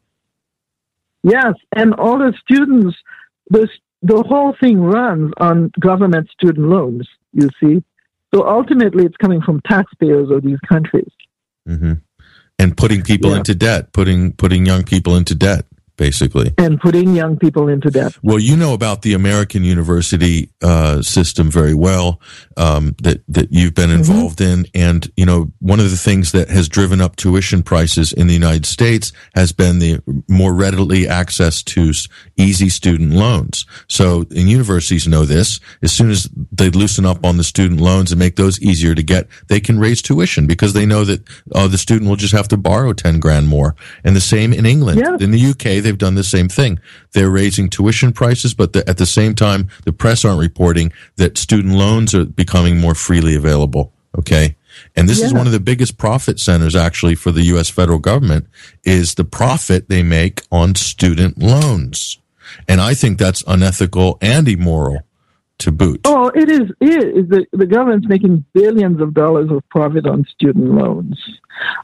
Yes, 1.24 1.54
and 1.76 1.94
all 1.94 2.18
the 2.18 2.34
students, 2.44 2.98
the, 3.50 3.68
the 4.02 4.22
whole 4.24 4.56
thing 4.60 4.82
runs 4.82 5.32
on 5.38 5.72
government 5.80 6.30
student 6.30 6.68
loans, 6.68 7.08
you 7.32 7.50
see. 7.60 7.84
So 8.34 8.48
ultimately, 8.48 9.06
it's 9.06 9.18
coming 9.18 9.42
from 9.42 9.62
taxpayers 9.62 10.30
of 10.32 10.44
these 10.44 10.60
countries. 10.68 11.10
Mm-hmm. 11.68 11.94
And 12.60 12.78
putting 12.78 13.02
people 13.02 13.32
yeah. 13.32 13.38
into 13.38 13.56
debt, 13.56 13.94
putting 13.94 14.34
putting 14.34 14.66
young 14.66 14.84
people 14.84 15.16
into 15.16 15.36
debt. 15.36 15.66
Basically. 15.98 16.54
And 16.58 16.80
putting 16.80 17.16
young 17.16 17.38
people 17.38 17.68
into 17.68 17.90
debt. 17.90 18.18
Well, 18.24 18.40
you 18.40 18.58
know 18.58 18.74
about 18.74 19.02
the 19.02 19.14
American 19.14 19.64
university 19.64 20.50
uh, 20.62 21.02
system 21.02 21.52
very 21.52 21.74
well 21.74 22.20
um, 22.58 22.96
that 23.02 23.24
that 23.28 23.52
you've 23.52 23.76
been 23.76 23.90
mm-hmm. 23.90 24.00
involved 24.00 24.40
mm-hmm. 24.40 24.66
in, 24.76 24.82
and 24.82 25.12
you 25.16 25.26
know 25.26 25.52
one 25.60 25.80
of 25.80 25.92
the 25.92 25.98
things 25.98 26.32
that 26.32 26.50
has 26.50 26.68
driven 26.68 27.02
up 27.02 27.16
tuition 27.16 27.64
prices 27.64 28.14
in 28.14 28.28
the 28.28 28.34
United 28.34 28.66
States 28.66 29.14
has 29.36 29.52
been 29.52 29.80
the 29.80 30.02
more 30.28 30.54
readily 30.54 31.08
access 31.08 31.62
to 31.62 31.92
easy 32.38 32.70
student 32.70 33.12
loans. 33.12 33.66
So, 33.88 34.22
and 34.32 34.50
universities 34.50 35.08
know 35.08 35.26
this. 35.26 35.60
As 35.82 35.92
soon 35.92 36.10
as 36.10 36.30
they 36.52 36.70
loosen 36.70 37.06
up 37.06 37.26
on 37.26 37.38
the 37.38 37.44
student 37.44 37.82
loans 37.82 38.12
and 38.12 38.20
make 38.20 38.36
those 38.36 38.60
easier 38.62 38.96
to 38.96 39.04
get, 39.04 39.28
they 39.48 39.60
can 39.60 39.80
raise 39.80 40.02
tuition 40.02 40.48
because 40.48 40.74
they 40.74 40.86
know 40.86 41.04
that 41.04 41.28
uh, 41.54 41.68
the 41.68 41.78
student 41.78 42.10
will 42.10 42.16
just 42.16 42.34
have 42.34 42.48
to 42.48 42.58
borrow 42.58 42.94
ten 42.94 43.20
grand 43.20 43.48
more. 43.48 43.76
And 44.04 44.16
the 44.16 44.22
same 44.22 44.54
in 44.54 44.66
England, 44.66 45.00
yeah. 45.00 45.18
in 45.20 45.32
the 45.32 45.46
UK 45.52 45.83
they've 45.84 45.98
done 45.98 46.16
the 46.16 46.24
same 46.24 46.50
thing. 46.50 46.80
They're 47.12 47.30
raising 47.30 47.70
tuition 47.70 48.12
prices, 48.12 48.54
but 48.54 48.74
the, 48.74 48.88
at 48.90 48.98
the 48.98 49.06
same 49.06 49.36
time, 49.36 49.70
the 49.86 49.94
press 49.94 50.26
aren't 50.26 50.40
reporting 50.40 50.92
that 51.18 51.38
student 51.38 51.76
loans 51.76 52.16
are 52.16 52.26
becoming 52.26 52.80
more 52.80 52.96
freely 52.96 53.36
available. 53.36 53.94
Okay. 54.18 54.56
And 54.96 55.08
this 55.08 55.20
yeah. 55.20 55.28
is 55.28 55.34
one 55.34 55.46
of 55.46 55.54
the 55.54 55.60
biggest 55.60 55.98
profit 55.98 56.40
centers 56.40 56.76
actually 56.76 57.16
for 57.16 57.32
the 57.32 57.44
U.S. 57.44 57.70
federal 57.70 58.00
government 58.00 58.48
is 58.84 59.16
the 59.16 59.24
profit 59.24 59.90
they 59.90 60.04
make 60.04 60.42
on 60.52 60.76
student 60.76 61.38
loans. 61.38 62.18
And 62.68 62.82
I 62.82 62.94
think 62.94 63.18
that's 63.18 63.44
unethical 63.48 64.18
and 64.22 64.48
immoral 64.48 65.04
to 65.60 65.72
boot. 65.72 66.02
Oh, 66.06 66.30
it 66.30 66.50
is. 66.50 66.72
It 66.82 67.04
is. 67.04 67.30
The, 67.30 67.46
the 67.52 67.66
government's 67.66 68.08
making 68.08 68.46
billions 68.54 69.02
of 69.02 69.14
dollars 69.14 69.50
of 69.50 69.68
profit 69.70 70.06
on 70.06 70.26
student 70.26 70.72
loans. 70.74 71.18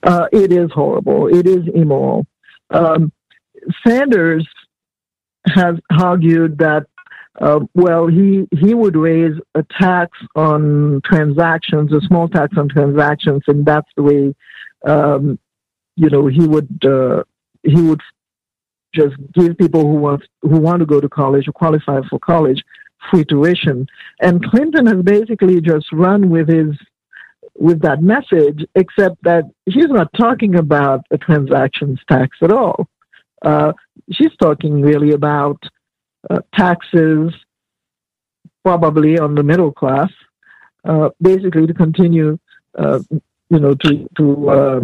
Uh, 0.03 0.27
it 0.31 0.51
is 0.51 0.71
horrible. 0.71 1.27
It 1.27 1.47
is 1.47 1.67
immoral. 1.73 2.25
Um, 2.71 3.11
Sanders 3.86 4.47
has 5.47 5.76
argued 5.99 6.57
that, 6.60 6.86
uh, 7.39 7.60
well, 7.74 8.07
he, 8.07 8.47
he 8.51 8.74
would 8.74 8.95
raise 8.95 9.36
a 9.55 9.64
tax 9.80 10.18
on 10.36 11.01
transactions, 11.05 11.93
a 11.93 12.01
small 12.01 12.28
tax 12.28 12.57
on 12.57 12.68
transactions, 12.70 13.43
and 13.47 13.66
that's 13.66 13.89
the 13.95 14.03
way, 14.03 14.36
um, 14.86 15.39
you 15.95 16.10
know, 16.10 16.28
he 16.28 16.47
would 16.47 16.86
uh, 16.86 17.24
he 17.64 17.82
would 17.82 18.01
just 18.93 19.16
give 19.34 19.57
people 19.57 19.82
who 19.82 19.95
want 19.95 20.24
who 20.41 20.60
want 20.60 20.80
to 20.80 20.86
go 20.86 20.99
to 20.99 21.10
college 21.10 21.47
or 21.47 21.51
qualify 21.51 21.99
for 22.10 22.20
college 22.20 22.64
free 23.10 23.26
tuition. 23.26 23.88
And 24.22 24.43
Clinton 24.43 24.86
has 24.88 25.01
basically 25.03 25.62
just 25.62 25.88
run 25.91 26.30
with 26.30 26.47
his 26.49 26.76
with 27.55 27.82
that 27.82 28.01
message, 28.01 28.66
except 28.76 29.22
that 29.24 29.43
he's 29.66 29.89
not 29.89 30.07
talking 30.18 30.55
about 30.55 31.01
a 31.12 31.18
transactions 31.18 31.99
tax 32.10 32.38
at 32.41 32.51
all. 32.51 32.88
Uh, 33.41 33.73
she's 34.11 34.35
talking 34.41 34.81
really 34.81 35.11
about 35.11 35.61
uh, 36.29 36.39
taxes, 36.55 37.33
probably 38.63 39.17
on 39.17 39.35
the 39.35 39.43
middle 39.43 39.71
class, 39.71 40.09
uh, 40.85 41.09
basically 41.21 41.65
to 41.65 41.73
continue, 41.73 42.37
uh, 42.77 42.99
you 43.49 43.59
know, 43.59 43.73
to 43.75 44.09
to 44.17 44.49
uh, 44.49 44.79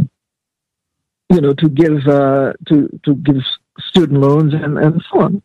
you 1.30 1.42
know 1.42 1.54
to 1.54 1.70
give 1.70 2.04
to 2.04 3.00
to 3.04 3.16
give 3.16 3.38
student 3.90 4.22
loans 4.22 4.54
and, 4.54 4.78
and 4.78 5.04
so 5.12 5.20
on. 5.20 5.42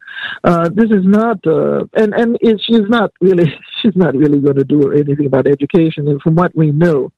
this 0.75 0.91
is 0.91 1.05
not, 1.05 1.45
and 1.45 2.15
and 2.15 2.39
it, 2.41 2.61
she's 2.65 2.89
not 2.89 3.11
really 3.21 3.53
she's 3.83 3.97
not 3.97 4.15
really 4.15 4.39
going 4.41 4.57
to 4.57 4.65
do 4.65 4.93
anything 4.93 5.27
about 5.27 5.47
education. 5.47 6.07
And 6.09 6.23
from 6.23 6.37
what 6.37 6.55
we 6.55 6.71
know 6.71 7.13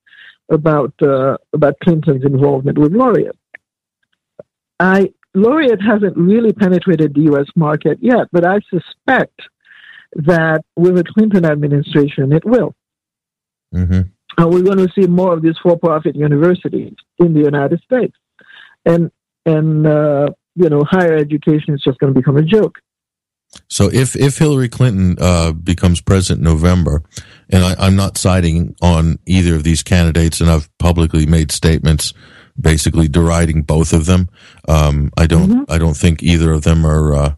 about 0.51 0.95
about 1.53 1.78
Clinton's 1.80 2.24
involvement 2.24 2.78
with 2.78 2.93
Laureate, 2.93 3.36
I 4.80 5.12
Laureate 5.35 5.80
hasn't 5.80 6.16
really 6.16 6.53
penetrated 6.53 7.14
the 7.14 7.22
U.S. 7.22 7.47
market 7.57 7.99
yet, 8.01 8.28
but 8.33 8.47
I 8.47 8.61
suspect 8.68 9.41
that 10.14 10.62
with 10.76 10.97
the 10.97 11.05
Clinton 11.05 11.45
administration, 11.45 12.33
it 12.33 12.45
will. 12.45 12.74
Mm-hmm. 13.74 14.03
And 14.39 14.55
we're 14.55 14.62
going 14.62 14.78
to 14.78 14.93
see 14.99 15.07
more 15.07 15.33
of 15.33 15.43
these 15.43 15.57
for-profit 15.62 16.16
universities 16.16 16.95
in 17.18 17.35
the 17.35 17.41
United 17.41 17.80
States, 17.83 18.14
and 18.85 19.11
and 19.45 19.87
uh, 19.87 20.28
you 20.55 20.68
know, 20.68 20.85
higher 20.85 21.16
education 21.16 21.74
is 21.74 21.83
just 21.83 21.99
going 21.99 22.12
to 22.12 22.18
become 22.18 22.37
a 22.37 22.43
joke. 22.43 22.78
So 23.68 23.91
if 23.93 24.16
if 24.16 24.39
Hillary 24.39 24.68
Clinton 24.68 25.16
uh, 25.20 25.53
becomes 25.53 26.01
president 26.01 26.47
in 26.47 26.53
November, 26.53 27.03
and 27.51 27.62
I, 27.62 27.74
I'm 27.78 27.97
not 27.97 28.16
siding 28.16 28.74
on 28.80 29.18
either 29.26 29.55
of 29.55 29.64
these 29.64 29.83
candidates, 29.83 30.41
and 30.41 30.51
I've 30.51 30.70
publicly 30.78 31.26
made 31.26 31.53
statements 31.53 32.14
basically 32.61 33.09
deriding 33.09 33.62
both 33.62 33.92
of 33.92 34.07
them. 34.07 34.28
Um, 34.68 35.12
I 35.16 35.26
don't 35.26 35.48
mm-hmm. 35.48 35.72
I 35.72 35.78
don't 35.78 35.96
think 35.96 36.22
either 36.22 36.53
of 36.53 36.62
them 36.62 36.84
are 36.84 37.14
uh, 37.14 37.34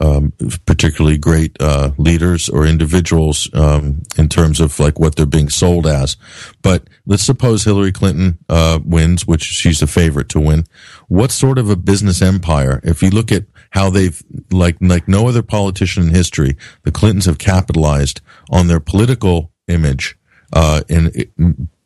um, 0.00 0.32
particularly 0.66 1.18
great 1.18 1.56
uh, 1.60 1.90
leaders 1.98 2.48
or 2.48 2.66
individuals 2.66 3.50
um, 3.54 4.02
in 4.16 4.28
terms 4.28 4.60
of 4.60 4.78
like 4.78 4.98
what 4.98 5.16
they're 5.16 5.26
being 5.26 5.48
sold 5.48 5.86
as. 5.86 6.16
But 6.62 6.88
let's 7.06 7.22
suppose 7.22 7.64
Hillary 7.64 7.92
Clinton 7.92 8.38
uh, 8.48 8.78
wins, 8.84 9.26
which 9.26 9.42
she's 9.42 9.82
a 9.82 9.86
favorite 9.86 10.28
to 10.30 10.40
win. 10.40 10.64
What 11.08 11.30
sort 11.30 11.58
of 11.58 11.68
a 11.68 11.76
business 11.76 12.22
empire? 12.22 12.80
If 12.84 13.02
you 13.02 13.10
look 13.10 13.32
at 13.32 13.44
how 13.70 13.90
they've 13.90 14.22
like 14.50 14.76
like 14.80 15.08
no 15.08 15.28
other 15.28 15.42
politician 15.42 16.04
in 16.04 16.14
history, 16.14 16.56
the 16.82 16.92
Clintons 16.92 17.26
have 17.26 17.38
capitalized 17.38 18.20
on 18.50 18.68
their 18.68 18.80
political 18.80 19.52
image 19.68 20.16
uh, 20.52 20.82
and 20.88 21.14
it, 21.14 21.30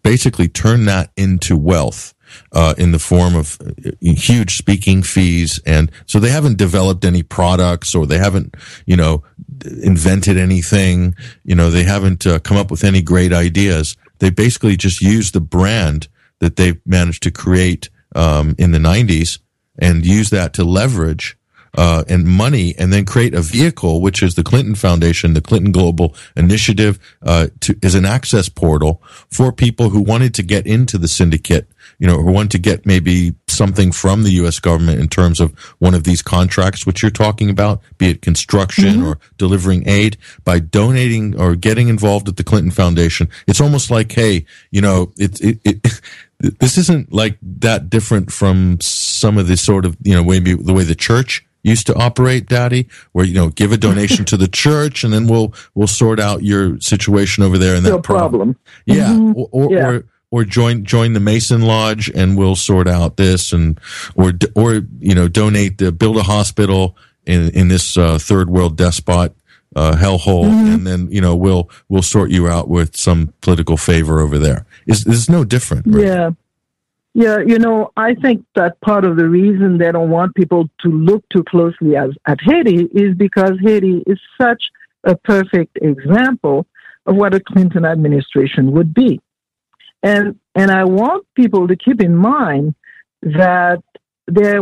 basically 0.02 0.48
turn 0.48 0.84
that 0.84 1.10
into 1.16 1.56
wealth 1.56 2.13
uh, 2.52 2.74
in 2.78 2.92
the 2.92 2.98
form 2.98 3.34
of 3.34 3.58
uh, 3.60 3.90
huge 4.00 4.56
speaking 4.56 5.02
fees. 5.02 5.60
And 5.66 5.90
so 6.06 6.18
they 6.18 6.30
haven't 6.30 6.58
developed 6.58 7.04
any 7.04 7.22
products 7.22 7.94
or 7.94 8.06
they 8.06 8.18
haven't, 8.18 8.54
you 8.86 8.96
know, 8.96 9.22
invented 9.82 10.36
anything. 10.36 11.14
You 11.44 11.54
know, 11.54 11.70
they 11.70 11.84
haven't 11.84 12.26
uh, 12.26 12.38
come 12.40 12.56
up 12.56 12.70
with 12.70 12.84
any 12.84 13.02
great 13.02 13.32
ideas. 13.32 13.96
They 14.18 14.30
basically 14.30 14.76
just 14.76 15.00
use 15.00 15.32
the 15.32 15.40
brand 15.40 16.08
that 16.40 16.56
they've 16.56 16.80
managed 16.86 17.22
to 17.24 17.30
create 17.30 17.90
um, 18.14 18.54
in 18.58 18.72
the 18.72 18.78
90s 18.78 19.38
and 19.78 20.06
use 20.06 20.30
that 20.30 20.52
to 20.54 20.64
leverage 20.64 21.36
uh, 21.76 22.04
and 22.08 22.26
money, 22.26 22.74
and 22.78 22.92
then 22.92 23.04
create 23.04 23.34
a 23.34 23.42
vehicle, 23.42 24.00
which 24.00 24.22
is 24.22 24.34
the 24.34 24.44
Clinton 24.44 24.74
Foundation, 24.74 25.34
the 25.34 25.40
Clinton 25.40 25.72
Global 25.72 26.14
Initiative, 26.36 26.98
uh, 27.22 27.48
to, 27.60 27.76
is 27.82 27.94
an 27.94 28.04
access 28.04 28.48
portal 28.48 29.02
for 29.30 29.52
people 29.52 29.90
who 29.90 30.00
wanted 30.00 30.34
to 30.34 30.42
get 30.42 30.66
into 30.66 30.98
the 30.98 31.08
syndicate, 31.08 31.68
you 31.98 32.06
know, 32.06 32.20
who 32.20 32.32
want 32.32 32.50
to 32.52 32.58
get 32.58 32.86
maybe 32.86 33.34
something 33.48 33.92
from 33.92 34.22
the 34.22 34.30
U.S. 34.32 34.58
government 34.58 35.00
in 35.00 35.08
terms 35.08 35.40
of 35.40 35.52
one 35.78 35.94
of 35.94 36.04
these 36.04 36.22
contracts, 36.22 36.86
which 36.86 37.02
you're 37.02 37.10
talking 37.10 37.50
about, 37.50 37.80
be 37.98 38.10
it 38.10 38.22
construction 38.22 38.84
mm-hmm. 38.84 39.06
or 39.06 39.18
delivering 39.38 39.88
aid, 39.88 40.16
by 40.44 40.58
donating 40.58 41.38
or 41.40 41.54
getting 41.54 41.88
involved 41.88 42.28
at 42.28 42.36
the 42.36 42.44
Clinton 42.44 42.70
Foundation. 42.70 43.28
It's 43.46 43.60
almost 43.60 43.90
like, 43.90 44.12
hey, 44.12 44.44
you 44.70 44.80
know, 44.80 45.12
it, 45.16 45.40
it, 45.40 45.58
it 45.64 46.00
this 46.60 46.76
isn't 46.76 47.12
like 47.12 47.38
that 47.42 47.88
different 47.88 48.32
from 48.32 48.80
some 48.80 49.38
of 49.38 49.46
the 49.46 49.56
sort 49.56 49.84
of, 49.84 49.96
you 50.02 50.14
know, 50.14 50.24
maybe 50.24 50.54
the 50.54 50.72
way 50.72 50.84
the 50.84 50.94
church 50.94 51.46
used 51.64 51.86
to 51.88 51.94
operate, 51.94 52.46
Dady, 52.46 52.88
where 53.12 53.24
you 53.24 53.34
know 53.34 53.48
give 53.48 53.72
a 53.72 53.76
donation 53.76 54.24
to 54.26 54.36
the 54.36 54.46
church 54.46 55.02
and 55.02 55.12
then 55.12 55.26
we'll 55.26 55.52
we'll 55.74 55.88
sort 55.88 56.20
out 56.20 56.44
your 56.44 56.78
situation 56.80 57.42
over 57.42 57.58
there 57.58 57.74
and 57.74 57.84
that 57.84 57.90
no 57.90 58.00
problem. 58.00 58.56
Yeah, 58.86 59.08
mm-hmm. 59.08 59.40
or, 59.40 59.48
or, 59.50 59.72
yeah. 59.72 59.88
or 59.88 60.06
or 60.34 60.44
join 60.44 60.84
join 60.84 61.12
the 61.12 61.20
Mason 61.20 61.62
Lodge 61.62 62.10
and 62.12 62.36
we'll 62.36 62.56
sort 62.56 62.88
out 62.88 63.16
this 63.16 63.52
and 63.52 63.78
or 64.16 64.32
or 64.56 64.80
you 64.98 65.14
know 65.14 65.28
donate 65.28 65.78
the 65.78 65.92
build 65.92 66.16
a 66.16 66.24
hospital 66.24 66.96
in 67.24 67.50
in 67.50 67.68
this 67.68 67.96
uh, 67.96 68.18
third 68.18 68.50
world 68.50 68.76
despot 68.76 69.32
uh, 69.76 69.94
hellhole 69.94 70.46
mm-hmm. 70.46 70.74
and 70.74 70.86
then 70.88 71.08
you 71.08 71.20
know 71.20 71.36
we'll 71.36 71.70
we'll 71.88 72.02
sort 72.02 72.32
you 72.32 72.48
out 72.48 72.68
with 72.68 72.96
some 72.96 73.32
political 73.42 73.76
favor 73.76 74.18
over 74.18 74.36
there. 74.36 74.66
Is 74.88 75.06
is 75.06 75.30
no 75.30 75.44
different. 75.44 75.86
Right? 75.86 76.04
Yeah. 76.04 76.30
Yeah, 77.16 77.38
you 77.38 77.60
know, 77.60 77.92
I 77.96 78.14
think 78.14 78.44
that 78.56 78.80
part 78.80 79.04
of 79.04 79.16
the 79.16 79.28
reason 79.28 79.78
they 79.78 79.92
don't 79.92 80.10
want 80.10 80.34
people 80.34 80.68
to 80.80 80.88
look 80.88 81.24
too 81.32 81.44
closely 81.44 81.94
as, 81.94 82.10
at 82.26 82.40
Haiti 82.40 82.86
is 82.86 83.14
because 83.14 83.52
Haiti 83.62 84.02
is 84.04 84.18
such 84.36 84.60
a 85.04 85.14
perfect 85.14 85.78
example 85.80 86.66
of 87.06 87.14
what 87.14 87.32
a 87.32 87.38
Clinton 87.38 87.84
administration 87.84 88.72
would 88.72 88.92
be. 88.92 89.20
And 90.04 90.38
and 90.54 90.70
I 90.70 90.84
want 90.84 91.26
people 91.34 91.66
to 91.66 91.76
keep 91.76 92.00
in 92.00 92.14
mind 92.14 92.74
that 93.22 93.82
there 94.28 94.60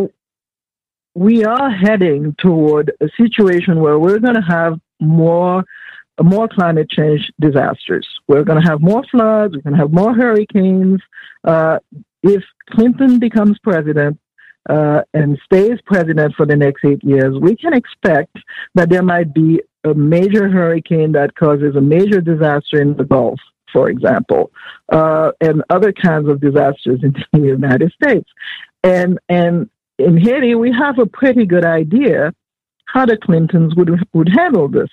we 1.14 1.44
are 1.44 1.70
heading 1.70 2.34
toward 2.38 2.92
a 3.00 3.08
situation 3.20 3.80
where 3.80 3.98
we're 3.98 4.20
going 4.20 4.36
to 4.36 4.40
have 4.40 4.80
more 5.00 5.64
more 6.22 6.46
climate 6.46 6.88
change 6.88 7.30
disasters. 7.40 8.06
We're 8.28 8.44
going 8.44 8.62
to 8.62 8.68
have 8.68 8.80
more 8.80 9.02
floods. 9.10 9.54
We're 9.54 9.62
going 9.62 9.74
to 9.74 9.80
have 9.80 9.92
more 9.92 10.14
hurricanes. 10.14 11.00
Uh, 11.42 11.78
if 12.22 12.44
Clinton 12.70 13.18
becomes 13.18 13.58
president 13.64 14.20
uh, 14.70 15.00
and 15.12 15.38
stays 15.44 15.78
president 15.84 16.34
for 16.36 16.46
the 16.46 16.54
next 16.54 16.84
eight 16.84 17.02
years, 17.02 17.34
we 17.40 17.56
can 17.56 17.74
expect 17.74 18.36
that 18.76 18.90
there 18.90 19.02
might 19.02 19.34
be 19.34 19.60
a 19.84 19.94
major 19.94 20.48
hurricane 20.48 21.12
that 21.12 21.34
causes 21.34 21.74
a 21.74 21.80
major 21.80 22.20
disaster 22.20 22.80
in 22.80 22.96
the 22.96 23.04
Gulf, 23.04 23.40
for 23.72 23.88
example, 23.88 24.50
uh, 24.90 25.32
and 25.40 25.62
other 25.70 25.92
kinds 25.92 26.28
of 26.28 26.40
disasters 26.40 27.00
in 27.02 27.14
the 27.32 27.48
United 27.48 27.92
States. 27.92 28.28
And 28.84 29.18
and 29.28 29.70
in 29.98 30.16
Haiti, 30.16 30.54
we 30.54 30.72
have 30.72 30.98
a 30.98 31.06
pretty 31.06 31.46
good 31.46 31.64
idea 31.64 32.34
how 32.86 33.06
the 33.06 33.16
Clintons 33.16 33.74
would 33.74 33.90
would 34.12 34.28
handle 34.28 34.68
this, 34.68 34.90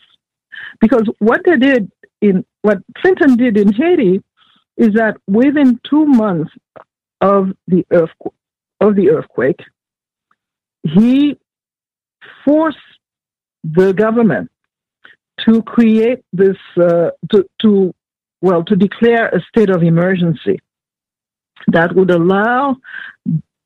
because 0.80 1.04
what 1.20 1.42
they 1.46 1.58
did 1.58 1.92
in 2.22 2.46
what 2.62 2.80
Clinton 2.98 3.36
did 3.36 3.58
in 3.58 3.74
Haiti 3.74 4.24
is 4.78 4.94
that 4.94 5.18
within 5.28 5.80
two 5.90 6.06
months 6.06 6.52
of 7.22 7.50
the 7.68 7.86
earth 7.92 8.12
of 8.80 8.96
the 8.96 9.10
earthquake, 9.10 9.60
he 10.84 11.38
forced 12.46 12.78
the 13.64 13.94
government 13.94 14.50
to 15.46 15.62
create 15.64 16.24
this 16.34 16.58
uh, 16.78 17.10
to 17.32 17.46
to 17.62 17.94
well 18.42 18.64
to 18.64 18.76
declare 18.76 19.28
a 19.28 19.42
state 19.50 19.70
of 19.70 19.84
emergency 19.84 20.60
that 21.68 21.96
would 21.96 22.12
allow 22.12 22.78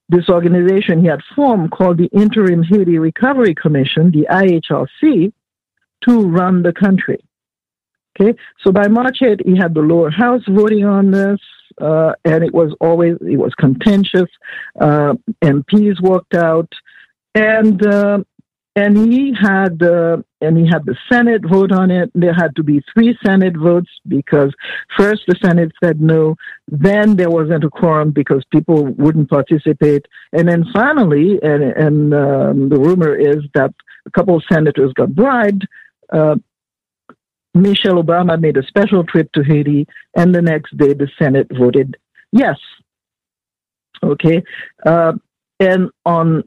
this 0.09 0.29
organization 0.29 1.01
he 1.01 1.07
had 1.07 1.21
formed 1.35 1.71
called 1.71 1.97
the 1.97 2.09
Interim 2.13 2.63
Haiti 2.63 2.97
Recovery 2.97 3.55
Commission, 3.55 4.11
the 4.11 4.27
IHRC, 4.29 5.31
to 6.07 6.21
run 6.21 6.63
the 6.63 6.73
country. 6.73 7.23
Okay, 8.19 8.37
so 8.63 8.71
by 8.71 8.87
March 8.87 9.17
8, 9.23 9.41
he 9.45 9.57
had 9.57 9.73
the 9.73 9.81
lower 9.81 10.11
house 10.11 10.43
voting 10.47 10.85
on 10.85 11.09
this, 11.09 11.39
uh, 11.81 12.13
and 12.23 12.43
it 12.43 12.53
was 12.53 12.75
always 12.79 13.15
it 13.21 13.37
was 13.37 13.53
contentious. 13.55 14.29
Uh, 14.79 15.15
MPs 15.43 15.99
walked 15.99 16.35
out, 16.35 16.71
and 17.33 17.83
uh, 17.87 18.19
and 18.75 18.97
he 18.97 19.33
had 19.39 19.81
uh, 19.83 20.17
and 20.41 20.57
he 20.57 20.65
had 20.65 20.85
the 20.85 20.95
Senate 21.11 21.41
vote 21.47 21.71
on 21.71 21.91
it. 21.91 22.11
There 22.15 22.33
had 22.33 22.55
to 22.55 22.63
be 22.63 22.83
three 22.93 23.17
Senate 23.23 23.55
votes 23.55 23.89
because 24.07 24.53
first 24.97 25.21
the 25.27 25.35
Senate 25.43 25.71
said 25.83 26.01
no, 26.01 26.35
then 26.67 27.15
there 27.15 27.29
wasn't 27.29 27.63
a 27.63 27.69
quorum 27.69 28.11
because 28.11 28.43
people 28.51 28.85
wouldn't 28.85 29.29
participate, 29.29 30.05
and 30.31 30.47
then 30.47 30.65
finally, 30.73 31.39
and, 31.41 31.63
and 31.63 32.13
um, 32.13 32.69
the 32.69 32.79
rumor 32.79 33.15
is 33.15 33.43
that 33.53 33.73
a 34.05 34.11
couple 34.11 34.35
of 34.35 34.43
senators 34.51 34.91
got 34.93 35.13
bribed. 35.13 35.67
Uh, 36.11 36.35
Michelle 37.53 38.01
Obama 38.01 38.39
made 38.39 38.57
a 38.57 38.65
special 38.65 39.03
trip 39.03 39.31
to 39.33 39.43
Haiti, 39.43 39.87
and 40.15 40.33
the 40.33 40.41
next 40.41 40.75
day 40.75 40.93
the 40.93 41.07
Senate 41.19 41.47
voted 41.55 41.95
yes. 42.31 42.57
Okay, 44.03 44.43
uh, 44.83 45.13
and 45.59 45.91
on 46.05 46.43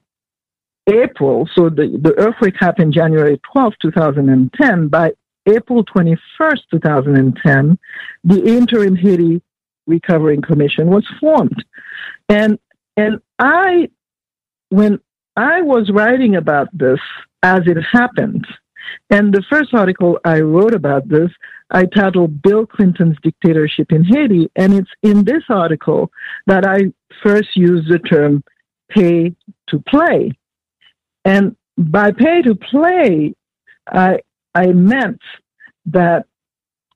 April, 0.87 1.49
so 1.55 1.69
the, 1.69 1.99
the 2.01 2.15
earthquake 2.19 2.55
happened 2.59 2.93
January 2.93 3.41
12, 3.53 3.75
2010. 3.83 4.89
By 4.89 5.13
April 5.47 5.85
21st, 5.85 6.61
2010, 6.71 7.79
the 8.25 8.45
Interim 8.45 8.97
Haiti 8.97 9.43
Recovering 9.87 10.43
Commission 10.43 10.89
was 10.89 11.07
formed. 11.21 11.65
And, 12.29 12.59
and 12.97 13.21
I, 13.39 13.89
when 14.71 15.01
I 15.37 15.63
was 15.63 15.91
writing 15.93 16.37
about 16.37 16.69
this 16.73 17.01
as 17.43 17.61
it 17.67 17.79
happened, 17.93 18.47
and 19.11 19.33
the 19.33 19.43
first 19.51 19.75
article 19.75 20.19
I 20.25 20.41
wrote 20.41 20.75
about 20.75 21.09
this, 21.09 21.31
I 21.71 21.85
titled 21.85 22.43
Bill 22.43 22.67
Clinton's 22.67 23.17
Dictatorship 23.23 23.93
in 23.93 24.05
Haiti. 24.05 24.51
And 24.57 24.75
it's 24.75 24.91
in 25.03 25.25
this 25.25 25.43
article 25.49 26.11
that 26.47 26.65
I 26.65 26.93
first 27.23 27.57
used 27.57 27.89
the 27.89 27.99
term 27.99 28.43
pay 28.89 29.35
to 29.69 29.79
play. 29.89 30.33
And 31.27 31.57
by 31.77 32.13
pay 32.13 32.41
to 32.43 32.55
play, 32.55 33.35
I, 33.93 34.21
I 34.55 34.69
meant 34.69 35.21
that 35.87 36.25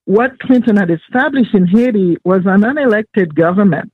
what 0.04 0.38
Clinton 0.38 0.76
had 0.76 0.90
established 0.90 1.52
in 1.52 1.66
Haiti 1.66 2.16
was 2.24 2.42
an 2.46 2.60
unelected 2.60 3.34
government 3.34 3.92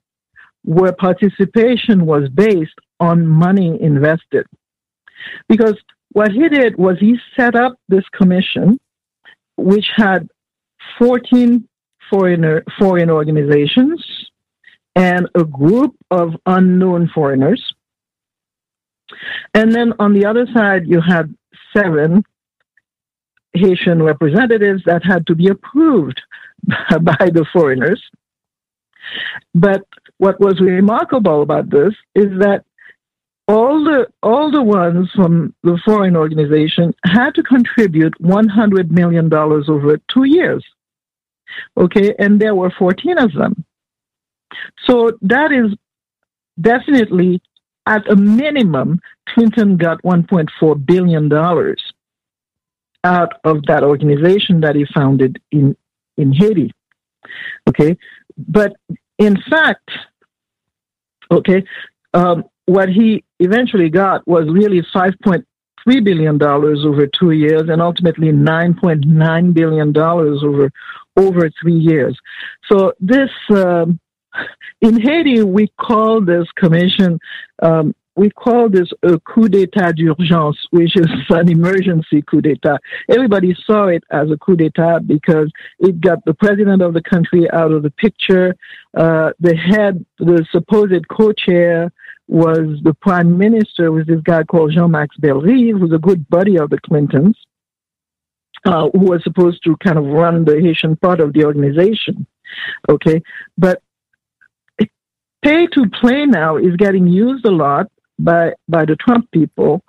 where 0.62 0.92
participation 0.92 2.04
was 2.04 2.28
based 2.28 2.78
on 3.00 3.26
money 3.26 3.80
invested. 3.80 4.46
Because 5.48 5.76
what 6.12 6.32
he 6.32 6.48
did 6.50 6.76
was 6.76 6.98
he 7.00 7.16
set 7.34 7.54
up 7.56 7.78
this 7.88 8.04
commission, 8.10 8.78
which 9.56 9.86
had 9.96 10.28
14 10.98 11.66
foreigner, 12.10 12.62
foreign 12.78 13.08
organizations 13.08 14.04
and 14.94 15.28
a 15.34 15.44
group 15.44 15.94
of 16.10 16.34
unknown 16.44 17.08
foreigners 17.14 17.62
and 19.54 19.72
then 19.72 19.92
on 19.98 20.12
the 20.12 20.26
other 20.26 20.46
side, 20.54 20.86
you 20.86 21.00
had 21.00 21.34
seven 21.76 22.24
Haitian 23.54 24.02
representatives 24.02 24.82
that 24.86 25.04
had 25.04 25.26
to 25.26 25.34
be 25.34 25.48
approved 25.48 26.20
by 26.66 27.30
the 27.30 27.46
foreigners. 27.52 28.02
But 29.54 29.86
what 30.18 30.40
was 30.40 30.60
remarkable 30.60 31.42
about 31.42 31.70
this 31.70 31.94
is 32.14 32.26
that 32.40 32.64
all 33.48 33.84
the 33.84 34.08
all 34.22 34.50
the 34.50 34.62
ones 34.62 35.08
from 35.14 35.54
the 35.62 35.78
foreign 35.84 36.16
organization 36.16 36.92
had 37.04 37.34
to 37.36 37.42
contribute 37.44 38.20
100 38.20 38.90
million 38.90 39.28
dollars 39.28 39.68
over 39.68 39.98
2 40.12 40.24
years. 40.24 40.64
Okay, 41.76 42.14
and 42.18 42.40
there 42.40 42.56
were 42.56 42.72
14 42.76 43.18
of 43.18 43.32
them. 43.32 43.64
So 44.86 45.12
that 45.22 45.52
is 45.52 45.76
definitely 46.60 47.40
at 47.86 48.10
a 48.10 48.16
minimum, 48.16 49.00
Clinton 49.28 49.76
got 49.76 50.02
$1.4 50.02 50.86
billion 50.86 51.32
out 53.04 53.32
of 53.44 53.62
that 53.66 53.84
organization 53.84 54.60
that 54.60 54.74
he 54.74 54.84
founded 54.92 55.40
in, 55.52 55.76
in 56.16 56.32
Haiti. 56.32 56.72
Okay. 57.68 57.96
But 58.36 58.76
in 59.18 59.36
fact, 59.48 59.90
okay, 61.30 61.64
um, 62.12 62.44
what 62.66 62.88
he 62.88 63.24
eventually 63.38 63.88
got 63.88 64.26
was 64.26 64.48
really 64.48 64.82
$5.3 64.94 65.44
billion 66.04 66.42
over 66.42 67.06
two 67.06 67.30
years 67.30 67.68
and 67.68 67.80
ultimately 67.80 68.28
$9.9 68.28 69.54
billion 69.54 69.96
over, 69.96 70.70
over 71.16 71.50
three 71.60 71.78
years. 71.78 72.18
So 72.70 72.92
this, 73.00 73.30
um, 73.50 74.00
in 74.80 75.00
Haiti, 75.00 75.42
we 75.42 75.68
call 75.80 76.20
this 76.20 76.46
commission, 76.56 77.18
um, 77.62 77.94
we 78.16 78.30
call 78.30 78.68
this 78.70 78.90
a 79.02 79.18
coup 79.20 79.48
d'etat 79.48 79.92
d'urgence, 79.92 80.56
which 80.70 80.96
is 80.96 81.06
an 81.30 81.50
emergency 81.50 82.22
coup 82.22 82.40
d'etat. 82.40 82.78
Everybody 83.10 83.54
saw 83.66 83.88
it 83.88 84.04
as 84.10 84.30
a 84.30 84.36
coup 84.38 84.56
d'etat 84.56 85.00
because 85.06 85.50
it 85.78 86.00
got 86.00 86.24
the 86.24 86.34
president 86.34 86.82
of 86.82 86.94
the 86.94 87.02
country 87.02 87.50
out 87.52 87.72
of 87.72 87.82
the 87.82 87.90
picture. 87.90 88.54
Uh, 88.96 89.32
the 89.38 89.54
head, 89.54 90.04
the 90.18 90.46
supposed 90.50 91.06
co-chair, 91.08 91.92
was 92.28 92.80
the 92.82 92.94
prime 92.94 93.38
minister, 93.38 93.92
was 93.92 94.06
this 94.06 94.20
guy 94.22 94.42
called 94.42 94.72
Jean-Max 94.72 95.16
Bellerive, 95.18 95.78
who's 95.78 95.92
a 95.92 95.98
good 95.98 96.28
buddy 96.28 96.58
of 96.58 96.70
the 96.70 96.78
Clintons. 96.80 97.36
Uh, 98.64 98.88
who 98.94 99.10
was 99.10 99.22
supposed 99.22 99.62
to 99.62 99.76
kind 99.76 99.96
of 99.96 100.04
run 100.06 100.44
the 100.44 100.60
Haitian 100.60 100.96
part 100.96 101.20
of 101.20 101.32
the 101.32 101.44
organization. 101.44 102.26
Okay. 102.88 103.22
But 103.56 103.80
pay 105.42 105.66
to 105.66 105.88
play 106.00 106.26
now 106.26 106.56
is 106.56 106.76
getting 106.76 107.06
used 107.06 107.44
a 107.44 107.50
lot 107.50 107.90
by 108.18 108.52
by 108.68 108.84
the 108.84 108.96
Trump 108.96 109.30
people, 109.30 109.82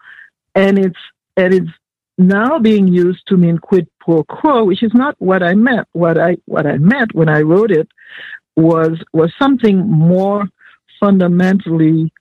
and 0.55 0.77
it's 0.77 0.99
and 1.35 1.53
it's 1.53 1.71
now 2.17 2.59
being 2.59 2.87
used 2.87 3.25
to 3.27 3.37
mean 3.37 3.57
quid 3.57 3.87
pro 3.99 4.23
quo, 4.23 4.63
which 4.63 4.83
is 4.83 4.93
not 4.93 5.15
what 5.19 5.43
I 5.43 5.53
meant. 5.53 5.87
What 5.93 6.17
I 6.19 6.37
what 6.45 6.65
I 6.65 6.77
meant 6.77 7.13
when 7.13 7.29
I 7.29 7.41
wrote 7.41 7.71
it 7.71 7.87
was 8.55 8.99
was 9.13 9.31
something 9.39 9.87
more 9.89 10.47
fundamentally 10.99 12.11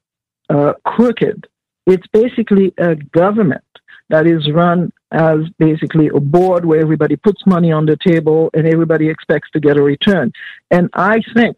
uh, 0.50 0.74
crooked. 0.84 1.46
It's 1.86 2.06
basically 2.12 2.74
a 2.78 2.96
government 2.96 3.62
that 4.08 4.26
is 4.26 4.50
run 4.52 4.92
as 5.10 5.38
basically 5.58 6.08
a 6.08 6.20
board 6.20 6.64
where 6.64 6.80
everybody 6.80 7.16
puts 7.16 7.46
money 7.46 7.72
on 7.72 7.86
the 7.86 7.96
table 8.06 8.50
and 8.54 8.66
everybody 8.66 9.08
expects 9.08 9.50
to 9.52 9.60
get 9.60 9.76
a 9.76 9.82
return. 9.82 10.32
And 10.70 10.90
I 10.94 11.20
think 11.34 11.56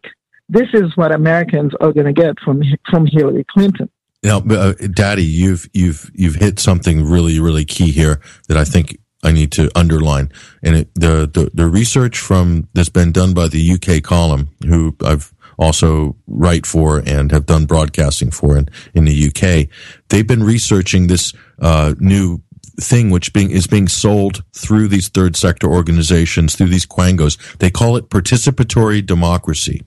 this 0.49 0.67
is 0.73 0.97
what 0.97 1.13
Americans 1.13 1.73
are 1.79 1.93
going 1.93 2.07
to 2.07 2.13
get 2.13 2.39
from 2.43 2.61
from 2.89 3.05
Hillary 3.05 3.45
Clinton. 3.49 3.89
Now, 4.23 4.37
uh, 4.37 4.73
Dady, 4.73 5.25
you've 5.25 5.69
you've 5.73 6.11
you've 6.13 6.35
hit 6.35 6.59
something 6.59 7.05
really 7.05 7.39
really 7.39 7.65
key 7.65 7.91
here 7.91 8.19
that 8.47 8.57
I 8.57 8.65
think 8.65 8.97
I 9.23 9.31
need 9.31 9.51
to 9.53 9.69
underline. 9.75 10.31
And 10.63 10.75
it, 10.75 10.89
the, 10.95 11.29
the 11.31 11.51
the 11.53 11.67
research 11.67 12.17
from 12.17 12.67
that's 12.73 12.89
been 12.89 13.11
done 13.11 13.33
by 13.33 13.47
the 13.47 13.71
UK 13.73 14.03
column, 14.03 14.49
who 14.65 14.95
I've 15.05 15.33
also 15.57 16.15
write 16.27 16.65
for 16.65 17.03
and 17.05 17.31
have 17.31 17.45
done 17.45 17.65
broadcasting 17.65 18.31
for 18.31 18.57
in, 18.57 18.69
in 18.93 19.05
the 19.05 19.27
UK. 19.27 19.69
They've 20.07 20.25
been 20.25 20.43
researching 20.43 21.07
this 21.07 21.33
uh, 21.61 21.95
new 21.99 22.41
thing 22.79 23.09
which 23.09 23.33
being 23.33 23.51
is 23.51 23.67
being 23.67 23.89
sold 23.89 24.43
through 24.53 24.87
these 24.87 25.09
third 25.09 25.35
sector 25.35 25.67
organizations 25.67 26.55
through 26.55 26.69
these 26.69 26.85
quangos 26.85 27.37
they 27.57 27.69
call 27.69 27.97
it 27.97 28.09
participatory 28.09 29.05
democracy 29.05 29.81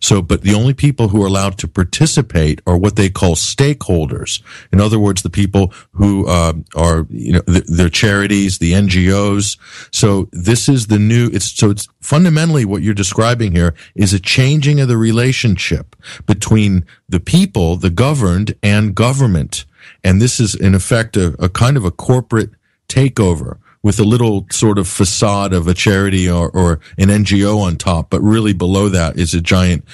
so, 0.00 0.22
but 0.22 0.42
the 0.42 0.54
only 0.54 0.74
people 0.74 1.08
who 1.08 1.22
are 1.22 1.26
allowed 1.26 1.58
to 1.58 1.68
participate 1.68 2.60
are 2.66 2.76
what 2.76 2.96
they 2.96 3.10
call 3.10 3.34
stakeholders. 3.34 4.42
In 4.72 4.80
other 4.80 4.98
words, 4.98 5.22
the 5.22 5.30
people 5.30 5.72
who 5.92 6.26
uh, 6.26 6.54
are, 6.74 7.06
you 7.10 7.32
know, 7.32 7.42
the, 7.46 7.60
their 7.66 7.88
charities, 7.88 8.58
the 8.58 8.72
NGOs. 8.72 9.58
So 9.92 10.28
this 10.32 10.68
is 10.68 10.86
the 10.86 10.98
new. 10.98 11.30
It's 11.32 11.52
so 11.52 11.70
it's 11.70 11.88
fundamentally 12.00 12.64
what 12.64 12.82
you're 12.82 12.94
describing 12.94 13.52
here 13.52 13.74
is 13.94 14.12
a 14.12 14.20
changing 14.20 14.80
of 14.80 14.88
the 14.88 14.96
relationship 14.96 15.96
between 16.26 16.86
the 17.08 17.20
people, 17.20 17.76
the 17.76 17.90
governed, 17.90 18.54
and 18.62 18.94
government. 18.94 19.64
And 20.04 20.20
this 20.20 20.40
is 20.40 20.54
in 20.54 20.74
effect 20.74 21.16
a, 21.16 21.34
a 21.42 21.48
kind 21.48 21.76
of 21.76 21.84
a 21.84 21.90
corporate 21.90 22.50
takeover 22.88 23.58
with 23.82 23.98
a 23.98 24.04
little 24.04 24.46
sort 24.50 24.78
of 24.78 24.86
facade 24.86 25.52
of 25.52 25.66
a 25.66 25.74
charity 25.74 26.28
or, 26.28 26.50
or 26.50 26.80
an 26.98 27.08
NGO 27.08 27.60
on 27.60 27.76
top, 27.76 28.10
but 28.10 28.20
really 28.20 28.52
below 28.52 28.88
that 28.88 29.18
is 29.18 29.34
a 29.34 29.40
giant 29.40 29.84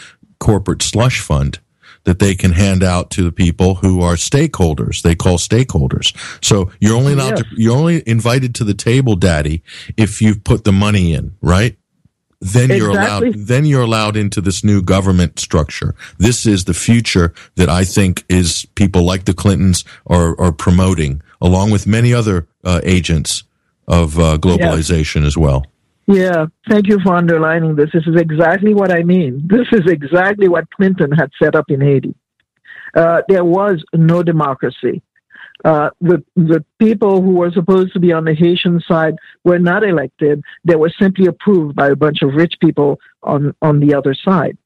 corporate 0.41 0.83
slush 0.83 1.21
fund 1.21 1.61
that 2.05 2.21
they 2.21 2.35
can 2.35 2.53
hand 2.53 2.83
out 2.83 3.11
to 3.11 3.23
the 3.23 3.33
people 3.33 3.77
who 3.77 4.01
are 4.01 4.15
stakeholders. 4.15 5.03
They 5.03 5.15
call 5.15 5.39
stakeholders. 5.39 6.15
So 6.43 6.71
you're 6.81 6.97
only 6.97 7.13
allowed 7.13 7.39
yes. 7.39 7.47
you're 7.57 7.77
only 7.77 8.03
invited 8.07 8.55
to 8.57 8.65
the 8.65 8.75
table, 8.75 9.17
Dady, 9.17 9.63
if 9.97 10.23
you've 10.23 10.45
put 10.45 10.65
the 10.65 10.73
money 10.73 11.13
in, 11.13 11.37
right? 11.43 11.77
Then 12.41 12.71
exactly. 12.71 12.77
you're 12.77 12.91
allowed, 12.91 13.35
then 13.35 13.65
you're 13.65 13.83
allowed 13.83 14.17
into 14.17 14.41
this 14.41 14.63
new 14.63 14.83
government 14.83 15.41
structure. 15.41 15.95
This 16.19 16.47
is 16.47 16.65
the 16.65 16.75
future 16.75 17.35
that 17.57 17.69
I 17.69 17.85
think 17.85 18.25
is 18.29 18.67
people 18.75 19.03
like 19.03 19.25
the 19.25 19.35
Clintons 19.35 19.85
are, 20.07 20.39
are 20.41 20.53
promoting 20.53 21.23
along 21.41 21.71
with 21.71 21.87
many 21.87 22.13
other 22.15 22.47
uh, 22.63 22.81
agents 22.85 23.43
of 23.89 24.19
uh, 24.19 24.39
globalization 24.39 25.23
yeah. 25.23 25.27
as 25.27 25.37
well. 25.37 25.65
Yeah, 26.07 26.47
thank 26.69 26.87
you 26.87 27.01
for 27.01 27.15
underlining 27.15 27.75
this. 27.75 27.91
This 27.93 28.07
is 28.07 28.15
exactly 28.17 28.75
what 28.75 28.93
I 28.93 29.03
mean. 29.03 29.43
This 29.47 29.67
is 29.73 29.91
exactly 29.91 30.49
what 30.49 30.71
Clinton 30.71 31.11
had 31.11 31.31
set 31.43 31.57
up 31.57 31.65
in 31.69 31.81
Haiti. 31.81 32.15
Uh, 32.95 33.23
there 33.29 33.45
was 33.45 33.85
no 33.93 34.23
democracy. 34.23 35.03
Uh, 35.65 35.91
the 36.01 36.23
the 36.37 36.65
people 36.79 37.23
who 37.23 37.33
were 37.33 37.51
supposed 37.51 37.93
to 37.95 37.99
be 37.99 38.13
on 38.13 38.25
the 38.25 38.35
Haitian 38.35 38.81
side 38.87 39.15
were 39.43 39.59
not 39.59 39.83
elected. 39.83 40.43
They 40.65 40.77
were 40.77 40.93
simply 41.01 41.27
approved 41.27 41.75
by 41.75 41.89
a 41.89 41.97
bunch 41.97 42.23
of 42.23 42.35
rich 42.35 42.55
people 42.61 43.01
on 43.23 43.55
on 43.63 43.81
the 43.81 43.95
other 43.95 44.15
side. 44.15 44.57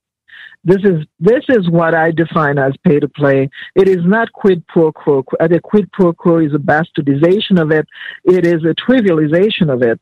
This 0.63 0.83
is 0.85 1.07
this 1.19 1.45
is 1.49 1.71
what 1.71 1.95
I 1.95 2.11
define 2.11 2.59
as 2.59 2.75
pay 2.85 3.01
to 3.01 3.09
play. 3.09 3.49
It 3.75 3.89
is 3.89 4.05
not 4.05 4.31
quid 4.33 4.67
pro 4.67 4.93
quo. 4.93 5.25
The 5.39 5.61
quid 5.63 5.91
pro 5.93 6.13
quo 6.13 6.39
is 6.39 6.53
a 6.55 6.59
bastardization 6.59 7.61
of 7.61 7.71
it. 7.71 7.87
It 8.25 8.47
is 8.47 8.63
a 8.65 8.75
trivialization 8.75 9.73
of 9.73 9.83
it. 9.83 10.01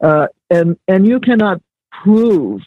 Uh, 0.00 0.28
and 0.50 0.78
and 0.86 1.06
you 1.06 1.18
cannot 1.18 1.60
prove, 1.90 2.62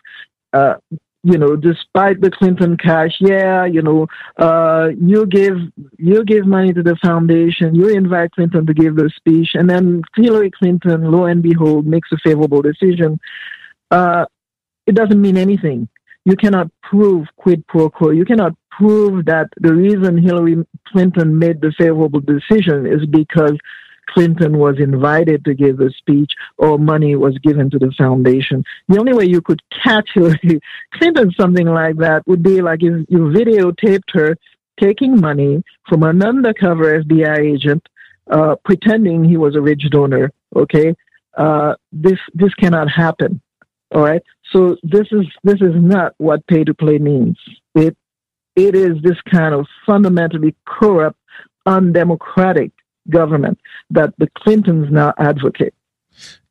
uh, 0.52 0.76
you 1.24 1.38
know, 1.38 1.56
despite 1.56 2.20
the 2.20 2.32
Clinton 2.32 2.76
cash, 2.76 3.16
yeah, 3.22 3.64
you 3.64 3.82
know, 3.82 4.08
uh, 4.38 4.90
you 5.00 5.26
give 5.26 5.58
you 5.98 6.26
give 6.26 6.46
money 6.46 6.74
to 6.74 6.84
the 6.84 6.98
foundation, 6.98 7.76
you 7.76 7.88
invite 7.88 8.32
Clinton 8.32 8.66
to 8.66 8.74
give 8.74 8.98
the 8.98 9.10
speech, 9.16 9.52
and 9.54 9.70
then 9.70 10.02
Hillary 10.18 10.52
Clinton, 10.52 11.10
lo 11.10 11.26
and 11.26 11.42
behold, 11.42 11.86
makes 11.86 12.12
a 12.12 12.18
favorable 12.18 12.62
decision. 12.62 13.20
Uh, 13.90 14.26
it 14.86 14.96
doesn't 14.96 15.22
mean 15.22 15.38
anything. 15.38 15.88
You 16.26 16.36
cannot 16.36 16.70
prove 16.84 17.28
quid 17.38 17.66
pro 17.68 17.90
quo. 17.90 18.12
You 18.12 18.26
cannot 18.26 18.54
prove 18.70 19.26
that 19.26 19.50
the 19.60 19.74
reason 19.74 20.18
Hillary 20.18 20.66
Clinton 20.88 21.38
made 21.38 21.62
the 21.62 21.74
favorable 21.78 22.20
decision 22.20 22.86
is 22.86 23.06
because 23.08 23.58
Clinton 24.10 24.58
was 24.58 24.76
invited 24.80 25.46
to 25.46 25.54
give 25.54 25.80
a 25.80 25.90
speech 25.92 26.32
or 26.58 26.78
money 26.78 27.16
was 27.16 27.38
given 27.40 27.70
to 27.70 27.80
the 27.80 27.92
foundation. 27.98 28.64
The 28.88 29.00
only 29.00 29.14
way 29.14 29.26
you 29.26 29.42
could 29.42 29.62
catch 29.84 30.10
Hillary 30.14 30.60
Clinton 30.94 31.32
something 31.40 31.68
like 31.68 31.98
that 31.98 32.28
would 32.28 32.44
be 32.44 32.62
like 32.62 32.84
if 32.84 33.06
you 33.10 33.20
videotaped 33.20 34.12
her 34.14 34.36
taking 34.80 35.20
money 35.20 35.64
from 35.88 36.04
an 36.04 36.24
undercover 36.24 37.04
FBI 37.04 37.54
agent, 37.54 37.88
uh, 38.30 38.56
pretending 38.66 39.24
he 39.24 39.38
was 39.38 39.56
a 39.56 39.62
rich 39.62 39.84
donor. 39.92 40.32
Okay, 40.56 40.94
uh, 41.38 41.76
this 41.92 42.20
this 42.34 42.54
cannot 42.56 42.90
happen. 42.90 43.42
All 43.94 44.02
right. 44.02 44.22
So 44.52 44.78
this 44.84 45.08
is 45.12 45.26
this 45.44 45.62
is 45.62 45.74
not 45.76 46.14
what 46.18 46.46
pay 46.48 46.64
to 46.64 46.74
play 46.74 46.98
means. 46.98 47.38
It 47.76 47.96
it 48.56 48.76
is 48.76 49.02
this 49.02 49.18
kind 49.32 49.54
of 49.54 49.66
fundamentally 49.86 50.56
corrupt, 50.66 51.18
undemocratic 51.66 52.72
government 53.10 53.60
that 53.90 54.14
the 54.18 54.30
Clintons 54.38 54.92
now 54.92 55.14
advocate. 55.18 55.74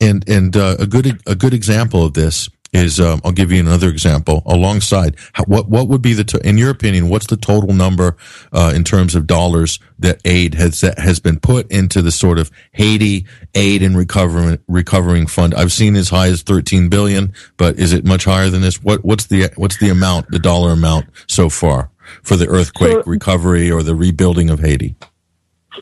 And 0.01 0.29
and 0.29 0.57
uh, 0.57 0.77
a 0.79 0.87
good 0.87 1.21
a 1.27 1.35
good 1.35 1.55
example 1.55 2.05
of 2.05 2.15
this 2.15 2.49
is 2.73 3.01
um, 3.01 3.21
I'll 3.25 3.33
give 3.33 3.51
you 3.51 3.61
another 3.61 3.89
example 3.89 4.43
alongside 4.47 5.17
how, 5.33 5.45
what 5.45 5.69
what 5.69 5.89
would 5.89 6.03
be 6.03 6.13
the 6.13 6.25
to, 6.25 6.49
in 6.49 6.57
your 6.57 6.71
opinion 6.71 7.09
what's 7.09 7.27
the 7.27 7.37
total 7.37 7.75
number 7.75 8.17
uh, 8.53 8.73
in 8.75 8.85
terms 8.85 9.15
of 9.15 9.27
dollars 9.27 9.79
that 9.99 10.21
aid 10.25 10.55
has 10.55 10.81
that 10.81 10.99
has 10.99 11.19
been 11.21 11.41
put 11.41 11.71
into 11.71 12.01
the 12.01 12.13
sort 12.13 12.39
of 12.39 12.51
Haiti 12.73 13.27
aid 13.55 13.83
and 13.83 13.97
recovering 13.97 14.59
recovering 14.69 15.27
fund? 15.27 15.55
I've 15.55 15.73
seen 15.73 15.97
as 15.97 16.11
high 16.11 16.29
as 16.29 16.43
13 16.43 16.89
billion 16.89 17.33
but 17.57 17.79
is 17.79 17.93
it 17.93 18.05
much 18.05 18.25
higher 18.25 18.51
than 18.51 18.63
this? 18.63 18.83
What 18.83 19.05
what's 19.05 19.27
the 19.27 19.51
what's 19.57 19.79
the 19.79 19.91
amount 19.91 20.31
the 20.31 20.39
dollar 20.39 20.73
amount 20.73 21.07
so 21.27 21.49
far 21.49 21.91
for 22.23 22.37
the 22.37 22.49
earthquake 22.49 22.93
so, 22.93 23.03
recovery 23.05 23.71
or 23.71 23.83
the 23.83 23.95
rebuilding 23.95 24.49
of 24.51 24.61
Haiti? 24.61 24.95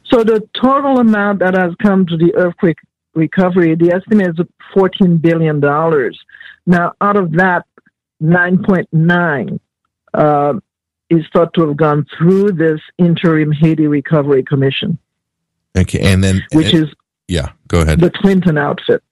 So 0.07 0.25
the 0.25 0.47
total 0.61 1.01
amount 1.01 1.41
that 1.41 1.55
has 1.55 1.73
come 1.83 2.07
to 2.07 2.17
the 2.17 2.35
earthquake 2.35 2.79
recovery, 3.15 3.75
the 3.75 3.93
estimate 3.93 4.29
is 4.29 4.47
$14 4.75 5.21
billion. 5.21 5.61
Now, 6.69 6.93
out 7.01 7.17
of 7.17 7.33
that, 7.33 7.65
9.9 8.23 9.59
uh, 10.13 10.55
is 11.09 11.25
thought 11.33 11.55
to 11.55 11.67
have 11.67 11.79
gone 11.79 12.07
through 12.17 12.53
this 12.53 12.79
interim 12.99 13.53
Haiti 13.53 13.87
Recovery 13.87 14.43
Commission. 14.43 14.99
Okay, 15.77 16.01
and 16.01 16.23
then 16.23 16.45
which 16.53 16.75
and, 16.75 16.85
is 16.85 16.95
yeah, 17.27 17.53
go 17.69 17.81
ahead. 17.81 18.01
The 18.01 18.11
Clinton 18.11 18.59
outfit. 18.59 19.03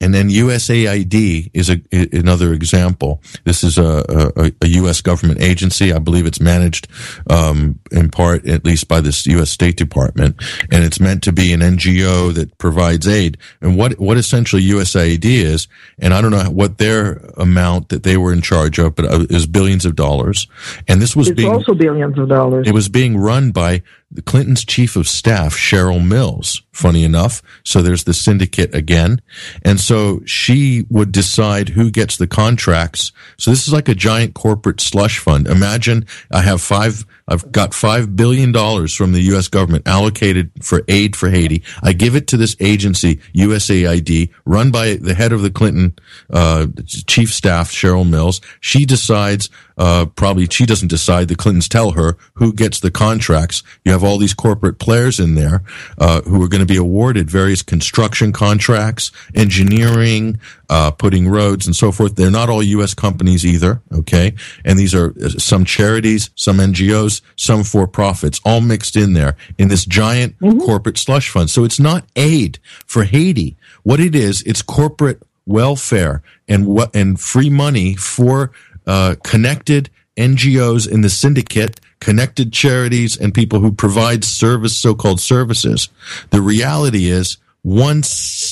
And 0.00 0.14
then 0.14 0.28
USAID 0.28 1.50
is 1.52 1.70
a, 1.70 1.80
another 2.16 2.52
example. 2.52 3.20
This 3.44 3.64
is 3.64 3.78
a, 3.78 4.32
a, 4.36 4.52
a, 4.60 4.68
U.S. 4.68 5.00
government 5.00 5.40
agency. 5.40 5.92
I 5.92 5.98
believe 5.98 6.24
it's 6.24 6.40
managed 6.40 6.86
um, 7.28 7.80
in 7.90 8.08
part, 8.08 8.46
at 8.46 8.64
least 8.64 8.86
by 8.86 9.00
the 9.00 9.22
U.S. 9.30 9.50
State 9.50 9.76
Department, 9.76 10.40
and 10.70 10.84
it's 10.84 11.00
meant 11.00 11.24
to 11.24 11.32
be 11.32 11.52
an 11.52 11.60
NGO 11.60 12.32
that 12.34 12.56
provides 12.58 13.08
aid. 13.08 13.38
And 13.60 13.76
what 13.76 13.98
what 13.98 14.16
essentially 14.16 14.62
USAID 14.62 15.24
is, 15.24 15.66
and 15.98 16.14
I 16.14 16.20
don't 16.20 16.30
know 16.30 16.44
what 16.44 16.78
their 16.78 17.14
amount 17.36 17.88
that 17.88 18.04
they 18.04 18.16
were 18.16 18.32
in 18.32 18.40
charge 18.40 18.78
of, 18.78 18.94
but 18.94 19.06
it 19.06 19.10
uh, 19.10 19.26
was 19.30 19.46
billions 19.46 19.84
of 19.84 19.96
dollars. 19.96 20.46
And 20.86 21.02
this 21.02 21.16
was 21.16 21.28
it's 21.28 21.36
being 21.36 21.52
also 21.52 21.74
billions 21.74 22.16
of 22.18 22.28
dollars. 22.28 22.68
It 22.68 22.72
was 22.72 22.88
being 22.88 23.16
run 23.16 23.50
by 23.50 23.82
the 24.10 24.22
Clinton's 24.22 24.64
chief 24.64 24.96
of 24.96 25.06
staff, 25.06 25.54
Cheryl 25.54 26.04
Mills, 26.04 26.62
funny 26.72 27.04
enough. 27.04 27.42
So 27.62 27.82
there's 27.82 28.04
the 28.04 28.14
syndicate 28.14 28.74
again. 28.74 29.20
And 29.62 29.78
so 29.78 30.22
she 30.24 30.86
would 30.88 31.12
decide 31.12 31.70
who 31.70 31.90
gets 31.90 32.16
the 32.16 32.26
contracts. 32.26 33.12
So 33.36 33.50
this 33.50 33.66
is 33.66 33.72
like 33.74 33.88
a 33.88 33.94
giant 33.94 34.34
corporate 34.34 34.80
slush 34.80 35.18
fund. 35.18 35.46
Imagine 35.46 36.06
I 36.32 36.40
have 36.42 36.62
five 36.62 37.04
I've 37.28 37.52
got 37.52 37.72
$5 37.72 38.16
billion 38.16 38.52
from 38.88 39.12
the 39.12 39.20
U.S. 39.32 39.48
government 39.48 39.86
allocated 39.86 40.50
for 40.62 40.82
aid 40.88 41.14
for 41.14 41.28
Haiti. 41.28 41.62
I 41.82 41.92
give 41.92 42.16
it 42.16 42.26
to 42.28 42.36
this 42.36 42.56
agency, 42.58 43.16
USAID, 43.34 44.30
run 44.46 44.70
by 44.70 44.94
the 44.94 45.14
head 45.14 45.32
of 45.32 45.42
the 45.42 45.50
Clinton 45.50 45.94
uh, 46.30 46.66
chief 46.86 47.32
staff, 47.32 47.70
Cheryl 47.70 48.08
Mills. 48.08 48.40
She 48.60 48.86
decides, 48.86 49.50
uh, 49.78 50.06
probably 50.16 50.46
she 50.46 50.66
doesn't 50.66 50.88
decide, 50.88 51.28
the 51.28 51.36
Clintons 51.36 51.68
tell 51.68 51.92
her 51.92 52.16
who 52.34 52.52
gets 52.52 52.80
the 52.80 52.90
contracts. 52.90 53.62
You 53.84 53.92
have 53.92 54.04
all 54.04 54.18
these 54.18 54.34
corporate 54.34 54.78
players 54.78 55.20
in 55.20 55.34
there 55.34 55.62
uh, 55.98 56.22
who 56.22 56.42
are 56.42 56.48
going 56.48 56.60
to 56.60 56.66
be 56.66 56.76
awarded 56.76 57.30
various 57.30 57.62
construction 57.62 58.32
contracts, 58.32 59.12
engineering, 59.34 60.38
uh, 60.68 60.90
putting 60.90 61.28
roads 61.28 61.66
and 61.66 61.74
so 61.74 61.92
forth. 61.92 62.16
They're 62.16 62.30
not 62.30 62.50
all 62.50 62.62
U.S. 62.62 62.92
companies 62.92 63.46
either, 63.46 63.80
okay? 63.92 64.34
And 64.64 64.78
these 64.78 64.94
are 64.94 65.14
uh, 65.22 65.28
some 65.30 65.64
charities, 65.64 66.30
some 66.34 66.58
NGOs, 66.58 67.22
some 67.36 67.64
for 67.64 67.86
profits, 67.86 68.40
all 68.44 68.60
mixed 68.60 68.96
in 68.96 69.12
there 69.12 69.36
in 69.58 69.68
this 69.68 69.84
giant 69.84 70.38
mm-hmm. 70.40 70.58
corporate 70.58 70.98
slush 70.98 71.30
fund. 71.30 71.50
So 71.50 71.64
it's 71.64 71.80
not 71.80 72.04
aid 72.16 72.58
for 72.84 73.04
Haiti. 73.04 73.56
What 73.84 74.00
it 74.00 74.14
is, 74.14 74.42
it's 74.42 74.60
corporate 74.60 75.22
welfare 75.48 76.22
and 76.46 76.66
what 76.66 76.94
and 76.94 77.18
free 77.18 77.50
money 77.50 77.94
for 77.94 78.52
uh, 78.88 79.14
connected 79.22 79.90
NGOs 80.16 80.90
in 80.90 81.02
the 81.02 81.10
syndicate, 81.10 81.78
connected 82.00 82.52
charities, 82.52 83.16
and 83.16 83.32
people 83.32 83.60
who 83.60 83.70
provide 83.70 84.24
service, 84.24 84.76
so-called 84.76 85.20
services. 85.20 85.88
The 86.30 86.40
reality 86.40 87.06
is 87.06 87.36
one 87.62 88.02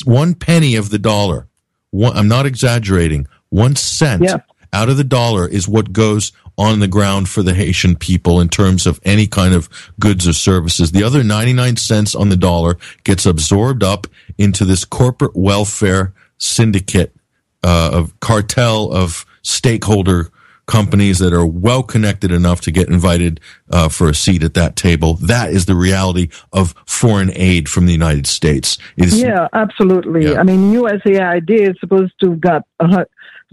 one 0.05 0.34
penny 0.34 0.76
of 0.76 0.91
the 0.91 0.99
dollar 0.99 1.49
one, 1.91 2.16
I'm 2.16 2.28
not 2.28 2.47
exaggerating. 2.47 3.26
One 3.49 3.74
cent 3.76 4.22
yeah. 4.22 4.39
out 4.72 4.89
of 4.89 4.97
the 4.97 5.05
dollar 5.05 5.49
is 5.49 5.66
what 5.66 5.93
goes 5.93 6.32
on 6.59 6.80
the 6.80 6.89
ground 6.89 7.28
for 7.28 7.43
the 7.43 7.55
Haitian 7.55 7.97
people 7.97 8.41
in 8.41 8.49
terms 8.49 8.87
of 8.87 9.01
any 9.05 9.26
kind 9.26 9.55
of 9.55 9.68
goods 10.01 10.26
or 10.26 10.32
services. 10.32 10.93
The 10.93 11.03
other 11.03 11.22
99 11.22 11.76
cents 11.76 12.14
on 12.14 12.28
the 12.28 12.37
dollar 12.37 12.78
gets 13.05 13.26
absorbed 13.26 13.82
up 13.82 14.07
into 14.39 14.64
this 14.64 14.84
corporate 14.84 15.37
welfare 15.37 16.12
syndicate 16.39 17.14
uh, 17.62 17.91
of 17.93 18.18
cartel 18.20 18.93
of 18.93 19.24
stakeholder 19.47 20.30
companies 20.66 21.20
that 21.20 21.32
are 21.32 21.47
well 21.47 21.82
connected 21.82 22.32
enough 22.32 22.61
to 22.61 22.70
get 22.72 22.88
invited 22.88 23.40
uh, 23.70 23.88
for 23.88 24.09
a 24.09 24.14
seat 24.14 24.42
at 24.42 24.55
that 24.55 24.74
table. 24.74 25.14
That 25.14 25.51
is 25.51 25.66
the 25.66 25.76
reality 25.76 26.28
of 26.53 26.74
foreign 26.86 27.30
aid 27.34 27.68
from 27.68 27.86
the 27.86 27.92
United 27.92 28.26
States. 28.26 28.76
yeah, 28.97 29.47
absolutely. 29.53 30.24
Yeah. 30.24 30.40
I 30.40 30.42
mean, 30.42 30.72
USAID 30.72 31.51
is 31.51 31.76
supposed 31.78 32.12
to 32.20 32.30
have 32.30 32.40
got 32.40 32.62
uh, 32.80 33.05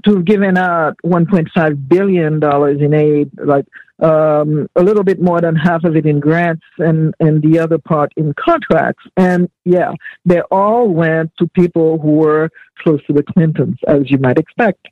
to 0.05 0.15
have 0.15 0.25
given 0.25 0.57
out 0.57 0.97
1.5 1.05 1.87
billion 1.87 2.39
dollars 2.39 2.81
in 2.81 2.95
aid, 2.95 3.29
like 3.37 3.65
um, 4.01 4.67
a 4.75 4.83
little 4.83 5.03
bit 5.03 5.21
more 5.21 5.39
than 5.39 5.55
half 5.55 5.83
of 5.83 5.95
it 5.95 6.05
in 6.05 6.19
grants 6.19 6.65
and, 6.79 7.13
and 7.19 7.41
the 7.43 7.59
other 7.59 7.77
part 7.77 8.11
in 8.17 8.33
contracts. 8.33 9.03
And 9.17 9.49
yeah, 9.65 9.91
they 10.25 10.41
all 10.51 10.89
went 10.89 11.31
to 11.37 11.47
people 11.47 11.99
who 11.99 12.13
were 12.13 12.49
close 12.79 13.05
to 13.05 13.13
the 13.13 13.23
Clintons, 13.23 13.77
as 13.87 14.09
you 14.09 14.17
might 14.17 14.39
expect. 14.39 14.87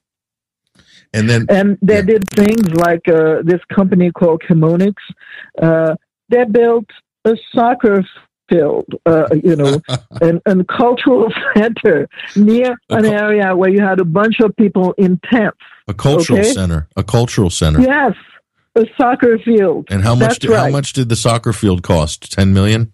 And 1.13 1.29
then, 1.29 1.45
and 1.49 1.77
they 1.81 1.95
yeah. 1.95 2.01
did 2.01 2.29
things 2.29 2.73
like 2.73 3.07
uh, 3.07 3.41
this 3.43 3.59
company 3.73 4.11
called 4.11 4.41
Chemonics. 4.47 5.03
Uh, 5.61 5.95
they 6.29 6.45
built 6.45 6.85
a 7.25 7.35
soccer 7.53 8.03
field, 8.51 8.85
uh, 9.05 9.27
you 9.43 9.55
know, 9.55 9.81
and, 10.21 10.41
and 10.45 10.67
cultural 10.67 11.31
center 11.55 12.07
near 12.35 12.77
an 12.89 13.05
area 13.05 13.55
where 13.55 13.69
you 13.69 13.81
had 13.81 13.99
a 13.99 14.05
bunch 14.05 14.39
of 14.39 14.55
people 14.55 14.93
in 14.97 15.19
tents. 15.31 15.57
A 15.87 15.93
cultural 15.93 16.39
okay? 16.39 16.51
center. 16.51 16.87
A 16.95 17.03
cultural 17.03 17.49
center. 17.49 17.81
Yes, 17.81 18.13
a 18.75 18.85
soccer 18.97 19.37
field. 19.39 19.87
And 19.89 20.03
how 20.03 20.15
much? 20.15 20.39
Did, 20.39 20.51
right. 20.51 20.59
How 20.59 20.69
much 20.69 20.93
did 20.93 21.09
the 21.09 21.15
soccer 21.15 21.53
field 21.53 21.83
cost? 21.83 22.31
Ten 22.31 22.53
million. 22.53 22.93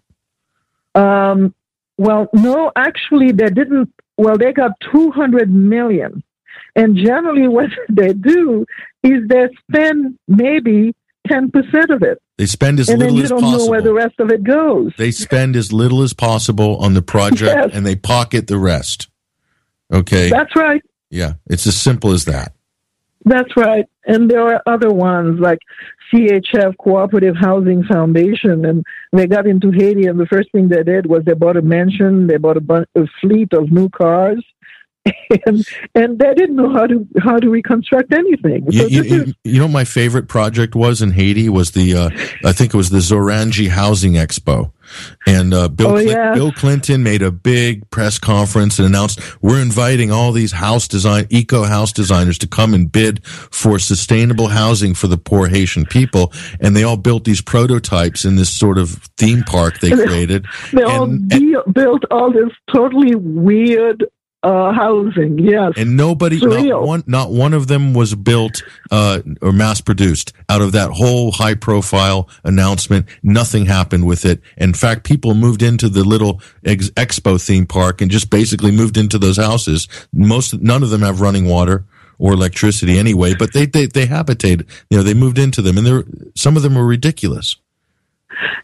Um. 0.95 1.53
Well, 1.99 2.29
no, 2.31 2.71
actually, 2.75 3.31
they 3.31 3.49
didn't. 3.49 3.91
Well, 4.17 4.37
they 4.37 4.53
got 4.53 4.71
two 4.91 5.11
hundred 5.11 5.51
million, 5.51 6.23
and 6.77 6.95
generally, 6.95 7.47
what 7.47 7.69
they 7.89 8.13
do 8.13 8.65
is 9.03 9.27
they 9.27 9.47
spend 9.69 10.17
maybe 10.27 10.95
ten 11.27 11.51
percent 11.51 11.89
of 11.89 12.03
it. 12.03 12.21
They 12.37 12.45
spend 12.45 12.79
as 12.79 12.87
and 12.87 12.99
little 12.99 13.17
as 13.19 13.31
possible. 13.31 13.37
And 13.37 13.51
you 13.51 13.57
don't 13.57 13.65
know 13.65 13.71
where 13.71 13.81
the 13.81 13.93
rest 13.93 14.19
of 14.19 14.29
it 14.29 14.43
goes. 14.43 14.93
They 14.97 15.11
spend 15.11 15.55
as 15.55 15.73
little 15.73 16.03
as 16.03 16.13
possible 16.13 16.77
on 16.77 16.93
the 16.93 17.01
project, 17.01 17.55
yes. 17.55 17.69
and 17.73 17.85
they 17.85 17.95
pocket 17.95 18.47
the 18.47 18.59
rest. 18.59 19.09
Okay, 19.91 20.29
that's 20.29 20.55
right. 20.55 20.83
Yeah, 21.09 21.33
it's 21.47 21.65
as 21.65 21.75
simple 21.75 22.11
as 22.11 22.25
that. 22.25 22.53
That's 23.25 23.57
right. 23.57 23.85
And 24.05 24.29
there 24.29 24.41
are 24.41 24.61
other 24.65 24.91
ones 24.91 25.39
like 25.39 25.59
CHF 26.13 26.77
Cooperative 26.77 27.35
Housing 27.35 27.83
Foundation, 27.83 28.65
and 28.65 28.85
they 29.11 29.27
got 29.27 29.47
into 29.47 29.71
Haiti, 29.71 30.05
and 30.05 30.19
the 30.19 30.27
first 30.27 30.51
thing 30.51 30.69
they 30.69 30.83
did 30.83 31.07
was 31.07 31.23
they 31.25 31.33
bought 31.33 31.57
a 31.57 31.61
mansion, 31.61 32.27
they 32.27 32.37
bought 32.37 32.57
a, 32.57 32.61
bunch, 32.61 32.87
a 32.95 33.05
fleet 33.19 33.51
of 33.53 33.71
new 33.71 33.89
cars, 33.89 34.45
and 35.45 35.65
and 35.95 36.19
they 36.19 36.33
didn't 36.33 36.55
know 36.55 36.69
how 36.71 36.87
to 36.87 37.07
how 37.19 37.37
to 37.37 37.49
reconstruct 37.49 38.13
anything. 38.13 38.71
So 38.71 38.87
you, 38.87 39.01
you, 39.03 39.23
is, 39.23 39.33
you, 39.43 39.59
know, 39.59 39.67
my 39.67 39.83
favorite 39.83 40.27
project 40.27 40.75
was 40.75 41.01
in 41.01 41.11
Haiti 41.11 41.49
was 41.49 41.71
the 41.71 41.95
uh, 41.95 42.09
I 42.43 42.53
think 42.53 42.73
it 42.73 42.77
was 42.77 42.89
the 42.89 42.99
Zoranje 42.99 43.69
Housing 43.69 44.13
Expo, 44.13 44.71
and 45.25 45.53
uh, 45.53 45.67
Bill 45.67 45.91
oh, 45.91 45.97
yeah. 45.97 46.33
Bill 46.33 46.51
Clinton 46.51 47.03
made 47.03 47.21
a 47.21 47.31
big 47.31 47.89
press 47.89 48.19
conference 48.19 48.79
and 48.79 48.87
announced 48.87 49.19
we're 49.41 49.61
inviting 49.61 50.11
all 50.11 50.31
these 50.31 50.53
house 50.53 50.87
design 50.87 51.27
eco 51.29 51.63
house 51.63 51.91
designers 51.91 52.37
to 52.39 52.47
come 52.47 52.73
and 52.73 52.91
bid 52.91 53.25
for 53.25 53.79
sustainable 53.79 54.47
housing 54.47 54.93
for 54.93 55.07
the 55.07 55.17
poor 55.17 55.47
Haitian 55.47 55.85
people, 55.85 56.31
and 56.59 56.75
they 56.75 56.83
all 56.83 56.97
built 56.97 57.23
these 57.23 57.41
prototypes 57.41 58.25
in 58.25 58.35
this 58.35 58.53
sort 58.53 58.77
of 58.77 59.01
theme 59.17 59.43
park 59.43 59.79
they 59.79 59.91
created. 59.91 60.45
they 60.71 60.81
and, 60.81 60.91
all 60.91 61.03
and, 61.03 61.73
built 61.73 62.03
all 62.11 62.31
this 62.31 62.51
totally 62.73 63.15
weird 63.15 64.05
uh, 64.43 64.71
housing. 64.71 65.39
Yes, 65.39 65.73
and 65.77 65.97
nobody, 65.97 66.39
not 66.39 66.83
one, 66.83 67.03
not 67.07 67.31
one 67.31 67.53
of 67.53 67.67
them 67.67 67.93
was 67.93 68.15
built 68.15 68.63
uh, 68.91 69.21
or 69.41 69.51
mass 69.51 69.81
produced. 69.81 70.33
Out 70.49 70.61
of 70.61 70.71
that 70.73 70.91
whole 70.91 71.31
high 71.31 71.55
profile 71.55 72.29
announcement, 72.43 73.07
nothing 73.23 73.65
happened 73.65 74.05
with 74.05 74.25
it. 74.25 74.41
In 74.57 74.73
fact, 74.73 75.03
people 75.03 75.33
moved 75.33 75.61
into 75.61 75.89
the 75.89 76.03
little 76.03 76.41
ex- 76.63 76.89
expo 76.91 77.43
theme 77.43 77.65
park 77.65 78.01
and 78.01 78.11
just 78.11 78.29
basically 78.29 78.71
moved 78.71 78.97
into 78.97 79.17
those 79.17 79.37
houses. 79.37 79.87
Most, 80.13 80.59
none 80.61 80.83
of 80.83 80.89
them 80.89 81.01
have 81.01 81.21
running 81.21 81.45
water 81.45 81.85
or 82.19 82.33
electricity 82.33 82.97
anyway, 82.97 83.33
but 83.37 83.53
they 83.53 83.65
they 83.65 83.85
they 83.85 84.05
habitated. 84.05 84.67
You 84.89 84.97
know, 84.97 85.03
they 85.03 85.13
moved 85.13 85.37
into 85.37 85.61
them, 85.61 85.77
and 85.77 85.85
there 85.85 86.03
some 86.35 86.55
of 86.55 86.63
them 86.63 86.75
were 86.75 86.85
ridiculous. 86.85 87.57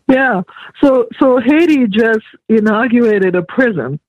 Yeah. 0.07 0.41
So 0.83 1.07
so 1.19 1.39
Haiti 1.39 1.87
just 1.87 2.25
inaugurated 2.47 3.35
a 3.35 3.43
prison 3.43 3.99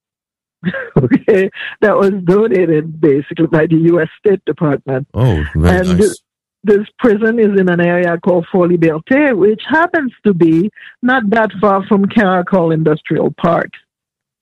okay, 0.96 1.50
that 1.80 1.96
was 1.96 2.12
donated 2.24 3.00
basically 3.00 3.46
by 3.46 3.66
the 3.66 3.76
U.S. 3.92 4.08
State 4.18 4.44
Department. 4.44 5.06
Oh, 5.14 5.44
very 5.54 5.78
and 5.78 5.88
nice. 5.88 5.98
This, 5.98 6.18
this 6.64 6.86
prison 6.98 7.38
is 7.38 7.60
in 7.60 7.68
an 7.68 7.80
area 7.80 8.18
called 8.18 8.46
Fort 8.50 8.70
Liberté, 8.70 9.36
which 9.36 9.62
happens 9.68 10.12
to 10.24 10.32
be 10.32 10.70
not 11.02 11.28
that 11.30 11.50
far 11.60 11.86
from 11.86 12.06
Caracol 12.06 12.72
Industrial 12.72 13.32
Park. 13.36 13.70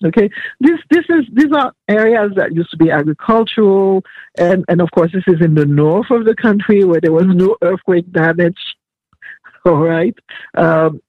Okay, 0.04 0.28
this 0.60 0.80
this 0.90 1.04
is 1.08 1.24
these 1.32 1.52
are 1.54 1.72
areas 1.88 2.32
that 2.36 2.54
used 2.54 2.70
to 2.70 2.76
be 2.76 2.90
agricultural, 2.90 4.02
and 4.36 4.64
and 4.68 4.80
of 4.80 4.90
course 4.90 5.12
this 5.12 5.24
is 5.26 5.40
in 5.40 5.54
the 5.54 5.66
north 5.66 6.10
of 6.10 6.24
the 6.24 6.34
country 6.34 6.84
where 6.84 7.00
there 7.00 7.12
was 7.12 7.26
no 7.26 7.56
earthquake 7.62 8.10
damage. 8.10 8.58
All 9.64 9.76
right, 9.76 10.14
um, 10.56 11.00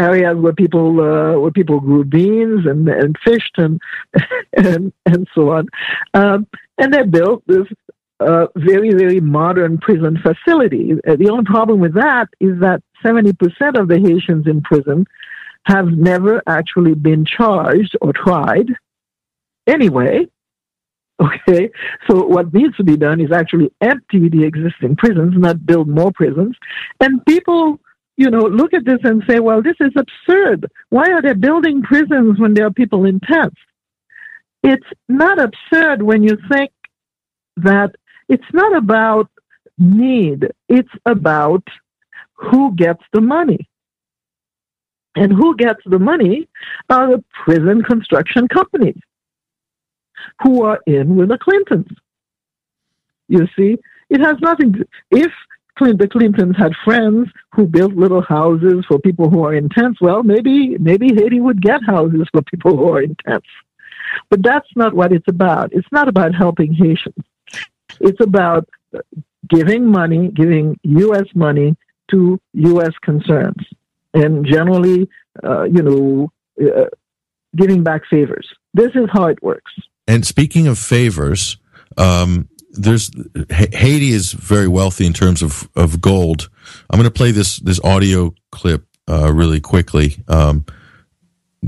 areas 0.00 0.36
where 0.36 0.52
people 0.52 1.00
uh, 1.00 1.38
where 1.38 1.50
people 1.50 1.80
grew 1.80 2.04
beans 2.04 2.66
and, 2.66 2.88
and 2.88 3.16
fished 3.24 3.56
and 3.58 3.80
and 4.56 4.92
and 5.06 5.28
so 5.34 5.50
on, 5.50 5.66
um, 6.14 6.46
and 6.78 6.92
they 6.92 7.02
built 7.02 7.42
this 7.46 7.66
uh, 8.20 8.46
very 8.56 8.92
very 8.92 9.20
modern 9.20 9.78
prison 9.78 10.18
facility. 10.22 10.92
Uh, 11.06 11.16
the 11.16 11.28
only 11.30 11.44
problem 11.44 11.80
with 11.80 11.94
that 11.94 12.28
is 12.40 12.58
that 12.60 12.82
seventy 13.04 13.32
percent 13.32 13.76
of 13.76 13.88
the 13.88 13.98
Haitians 13.98 14.46
in 14.46 14.62
prison 14.62 15.06
have 15.64 15.88
never 15.88 16.42
actually 16.46 16.94
been 16.94 17.24
charged 17.24 17.96
or 18.00 18.12
tried. 18.12 18.68
Anyway, 19.66 20.26
Okay, 21.48 21.70
so 22.08 22.24
what 22.24 22.52
needs 22.54 22.74
to 22.78 22.84
be 22.84 22.96
done 22.96 23.20
is 23.20 23.30
actually 23.30 23.70
empty 23.82 24.30
the 24.30 24.44
existing 24.44 24.96
prisons, 24.96 25.34
not 25.36 25.66
build 25.66 25.86
more 25.86 26.10
prisons. 26.12 26.56
And 26.98 27.24
people 27.26 27.78
you 28.20 28.30
know, 28.30 28.42
look 28.42 28.74
at 28.74 28.84
this 28.84 28.98
and 29.02 29.22
say, 29.26 29.40
well, 29.40 29.62
this 29.62 29.76
is 29.80 29.92
absurd. 29.96 30.70
Why 30.90 31.10
are 31.10 31.22
they 31.22 31.32
building 31.32 31.80
prisons 31.80 32.38
when 32.38 32.52
there 32.52 32.66
are 32.66 32.70
people 32.70 33.06
in 33.06 33.18
tents? 33.20 33.56
It's 34.62 34.86
not 35.08 35.38
absurd 35.38 36.02
when 36.02 36.22
you 36.22 36.36
think 36.52 36.70
that 37.56 37.96
it's 38.28 38.52
not 38.52 38.76
about 38.76 39.30
need, 39.78 40.48
it's 40.68 40.92
about 41.06 41.66
who 42.34 42.74
gets 42.76 43.02
the 43.14 43.22
money. 43.22 43.70
And 45.16 45.32
who 45.32 45.56
gets 45.56 45.80
the 45.86 45.98
money 45.98 46.46
are 46.90 47.16
the 47.16 47.24
prison 47.44 47.82
construction 47.82 48.48
companies 48.48 49.00
who 50.42 50.62
are 50.62 50.80
in 50.86 51.16
with 51.16 51.30
the 51.30 51.38
Clintons. 51.38 51.90
You 53.28 53.48
see, 53.56 53.78
it 54.10 54.20
has 54.20 54.36
nothing 54.40 54.74
to, 54.74 54.86
if 55.10 55.32
the 55.86 56.08
Clintons 56.08 56.56
had 56.56 56.72
friends 56.84 57.28
who 57.54 57.66
built 57.66 57.94
little 57.94 58.22
houses 58.22 58.84
for 58.86 58.98
people 58.98 59.30
who 59.30 59.44
are 59.44 59.54
in 59.54 59.68
tents. 59.68 60.00
Well, 60.00 60.22
maybe 60.22 60.76
maybe 60.78 61.14
Haiti 61.14 61.40
would 61.40 61.62
get 61.62 61.82
houses 61.84 62.28
for 62.32 62.42
people 62.42 62.76
who 62.76 62.92
are 62.92 63.02
in 63.02 63.16
tents. 63.26 63.48
But 64.28 64.42
that's 64.42 64.68
not 64.76 64.94
what 64.94 65.12
it's 65.12 65.28
about. 65.28 65.72
It's 65.72 65.90
not 65.92 66.08
about 66.08 66.34
helping 66.34 66.74
Haitians. 66.74 67.24
It's 68.00 68.20
about 68.20 68.68
giving 69.48 69.86
money, 69.86 70.28
giving 70.28 70.78
U.S. 70.82 71.26
money 71.34 71.76
to 72.10 72.40
U.S. 72.52 72.92
concerns, 73.02 73.64
and 74.14 74.44
generally, 74.46 75.08
uh, 75.42 75.64
you 75.64 75.82
know, 75.82 76.32
uh, 76.60 76.86
giving 77.56 77.82
back 77.82 78.02
favors. 78.10 78.48
This 78.74 78.92
is 78.94 79.08
how 79.12 79.26
it 79.26 79.42
works. 79.42 79.72
And 80.06 80.26
speaking 80.26 80.66
of 80.66 80.78
favors, 80.78 81.56
um, 81.96 82.48
there's 82.72 83.10
Haiti 83.50 84.10
is 84.10 84.32
very 84.32 84.68
wealthy 84.68 85.06
in 85.06 85.12
terms 85.12 85.42
of, 85.42 85.68
of 85.76 86.00
gold. 86.00 86.48
I'm 86.88 86.98
going 86.98 87.10
to 87.10 87.16
play 87.16 87.32
this 87.32 87.56
this 87.58 87.80
audio 87.82 88.34
clip 88.52 88.86
uh, 89.08 89.32
really 89.32 89.60
quickly. 89.60 90.22
Um, 90.28 90.64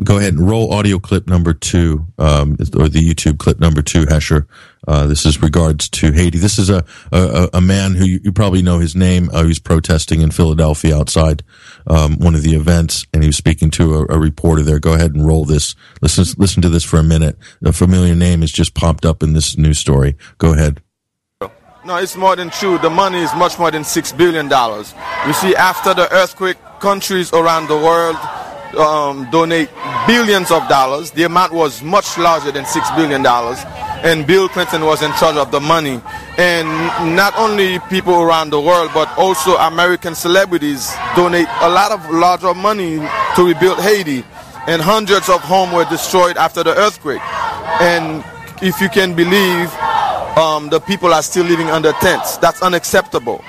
go 0.04 0.18
ahead 0.18 0.34
and 0.34 0.48
roll 0.48 0.72
audio 0.72 0.98
clip 0.98 1.26
number 1.26 1.52
two, 1.52 2.06
um, 2.18 2.52
or 2.76 2.88
the 2.88 3.06
YouTube 3.06 3.38
clip 3.38 3.60
number 3.60 3.82
two, 3.82 4.06
Hesher. 4.06 4.46
Uh, 4.86 5.06
this 5.06 5.26
is 5.26 5.42
regards 5.42 5.88
to 5.88 6.12
Haiti. 6.12 6.38
This 6.38 6.58
is 6.58 6.70
a 6.70 6.84
a, 7.10 7.50
a 7.54 7.60
man 7.60 7.94
who 7.94 8.04
you, 8.04 8.20
you, 8.22 8.32
probably 8.32 8.62
know 8.62 8.78
his 8.78 8.96
name. 8.96 9.28
Uh, 9.32 9.44
he's 9.44 9.58
protesting 9.58 10.20
in 10.20 10.30
Philadelphia 10.30 10.96
outside 10.96 11.42
um, 11.86 12.18
one 12.18 12.34
of 12.34 12.42
the 12.42 12.54
events, 12.54 13.06
and 13.12 13.22
he 13.22 13.28
was 13.28 13.36
speaking 13.36 13.70
to 13.72 13.96
a, 13.96 14.06
a, 14.14 14.18
reporter 14.18 14.62
there. 14.62 14.80
Go 14.80 14.94
ahead 14.94 15.14
and 15.14 15.26
roll 15.26 15.44
this. 15.44 15.74
Listen 16.00 16.24
listen 16.38 16.62
to 16.62 16.68
this 16.68 16.84
for 16.84 16.98
a 16.98 17.04
minute. 17.04 17.36
A 17.64 17.72
familiar 17.72 18.14
name 18.14 18.40
has 18.40 18.52
just 18.52 18.74
popped 18.74 19.04
up 19.04 19.22
in 19.22 19.34
this 19.34 19.56
news 19.56 19.78
story. 19.78 20.16
Go 20.38 20.52
ahead. 20.52 20.80
No, 21.84 21.96
it's 21.96 22.16
more 22.16 22.36
than 22.36 22.50
true. 22.50 22.78
The 22.78 22.90
money 22.90 23.18
is 23.18 23.34
much 23.34 23.58
more 23.58 23.72
than 23.72 23.82
$6 23.82 24.16
billion. 24.16 24.46
You 24.46 25.32
see, 25.32 25.56
after 25.56 25.92
the 25.92 26.12
earthquake, 26.12 26.56
countries 26.78 27.32
around 27.32 27.66
the 27.66 27.76
world 27.76 28.16
um, 28.78 29.28
donate 29.30 29.68
billions 30.06 30.52
of 30.52 30.68
dollars. 30.68 31.10
The 31.10 31.24
amount 31.24 31.52
was 31.52 31.82
much 31.82 32.16
larger 32.18 32.52
than 32.52 32.64
$6 32.64 32.96
billion. 32.96 33.26
And 34.04 34.26
Bill 34.26 34.48
Clinton 34.48 34.84
was 34.84 35.02
in 35.02 35.10
charge 35.14 35.36
of 35.36 35.50
the 35.50 35.60
money. 35.60 36.00
And 36.38 36.68
not 37.16 37.36
only 37.36 37.80
people 37.90 38.14
around 38.22 38.50
the 38.50 38.60
world, 38.60 38.90
but 38.94 39.08
also 39.18 39.56
American 39.56 40.14
celebrities 40.14 40.92
donate 41.16 41.48
a 41.62 41.68
lot 41.68 41.90
of 41.90 42.08
larger 42.10 42.54
money 42.54 42.98
to 43.34 43.44
rebuild 43.44 43.80
Haiti. 43.80 44.24
And 44.68 44.80
hundreds 44.80 45.28
of 45.28 45.40
homes 45.40 45.72
were 45.72 45.84
destroyed 45.86 46.36
after 46.36 46.62
the 46.62 46.76
earthquake. 46.76 47.22
And 47.80 48.24
if 48.62 48.80
you 48.80 48.88
can 48.88 49.14
believe, 49.14 49.68
um, 50.36 50.70
the 50.70 50.80
people 50.80 51.12
are 51.12 51.22
still 51.22 51.44
living 51.44 51.68
under 51.68 51.92
tents. 51.92 52.36
That's 52.38 52.62
unacceptable. 52.62 53.42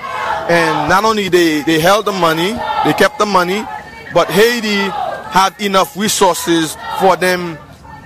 And 0.48 0.88
not 0.88 1.04
only 1.04 1.28
they, 1.28 1.62
they 1.62 1.80
held 1.80 2.04
the 2.04 2.12
money, 2.12 2.52
they 2.84 2.92
kept 2.92 3.18
the 3.18 3.26
money, 3.26 3.64
but 4.12 4.28
Haiti 4.30 4.90
had 5.30 5.58
enough 5.60 5.96
resources 5.96 6.76
for 7.00 7.16
them 7.16 7.58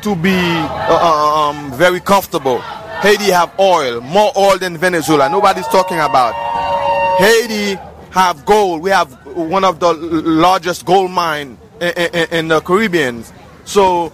to 0.03 0.15
be 0.15 0.31
uh, 0.33 0.89
uh, 0.91 1.51
um, 1.51 1.73
very 1.73 2.01
comfortable. 2.01 2.61
Haiti 3.03 3.31
have 3.31 3.53
oil, 3.59 4.01
more 4.01 4.33
oil 4.37 4.59
than 4.59 4.77
Venezuela. 4.77 5.29
Nobody's 5.29 5.67
talking 5.69 5.99
about. 5.99 6.35
Haiti 7.19 7.79
have 8.11 8.45
gold. 8.45 8.83
We 8.83 8.91
have 8.91 9.13
one 9.37 9.65
of 9.65 9.81
the 9.81 9.93
largest 9.93 10.85
gold 10.85 11.11
mine 11.11 11.59
in, 11.81 11.89
in, 11.91 12.29
in 12.31 12.49
the 12.49 12.61
Caribbean. 12.61 13.25
So, 13.65 14.13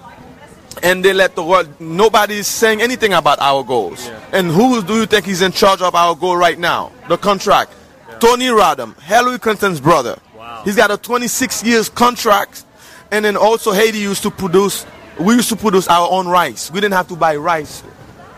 and 0.83 1.05
they 1.05 1.13
let 1.13 1.35
the 1.35 1.45
world. 1.45 1.69
Nobody's 1.81 2.47
saying 2.47 2.81
anything 2.81 3.13
about 3.13 3.39
our 3.41 3.63
goals. 3.63 4.07
Yeah. 4.07 4.21
And 4.33 4.51
who 4.51 4.83
do 4.83 4.95
you 4.95 5.07
think 5.07 5.29
is 5.29 5.43
in 5.43 5.53
charge 5.53 5.81
of 5.83 5.95
our 5.95 6.15
goal 6.15 6.37
right 6.37 6.59
now? 6.59 6.93
The 7.09 7.17
contract. 7.17 7.73
Yeah. 8.09 8.19
Tony 8.19 8.47
Rodham, 8.47 8.99
Hillary 9.01 9.39
Clinton's 9.39 9.81
brother. 9.81 10.19
Wow. 10.37 10.63
He's 10.65 10.77
got 10.77 10.91
a 10.91 10.97
26 10.97 11.65
years 11.65 11.89
contract. 11.89 12.65
And 13.11 13.25
then 13.25 13.37
also 13.37 13.73
Haiti 13.73 13.99
used 13.99 14.23
to 14.23 14.31
produce. 14.31 14.87
We 15.19 15.35
used 15.35 15.49
to 15.51 15.57
produce 15.57 15.87
our 15.89 16.11
own 16.11 16.27
rice. 16.27 16.71
We 16.71 16.81
didn't 16.81 16.95
have 16.95 17.09
to 17.09 17.17
buy 17.17 17.37
rice 17.37 17.85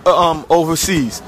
uh, 0.05 0.31
um, 0.31 0.45
overseas. 0.51 1.23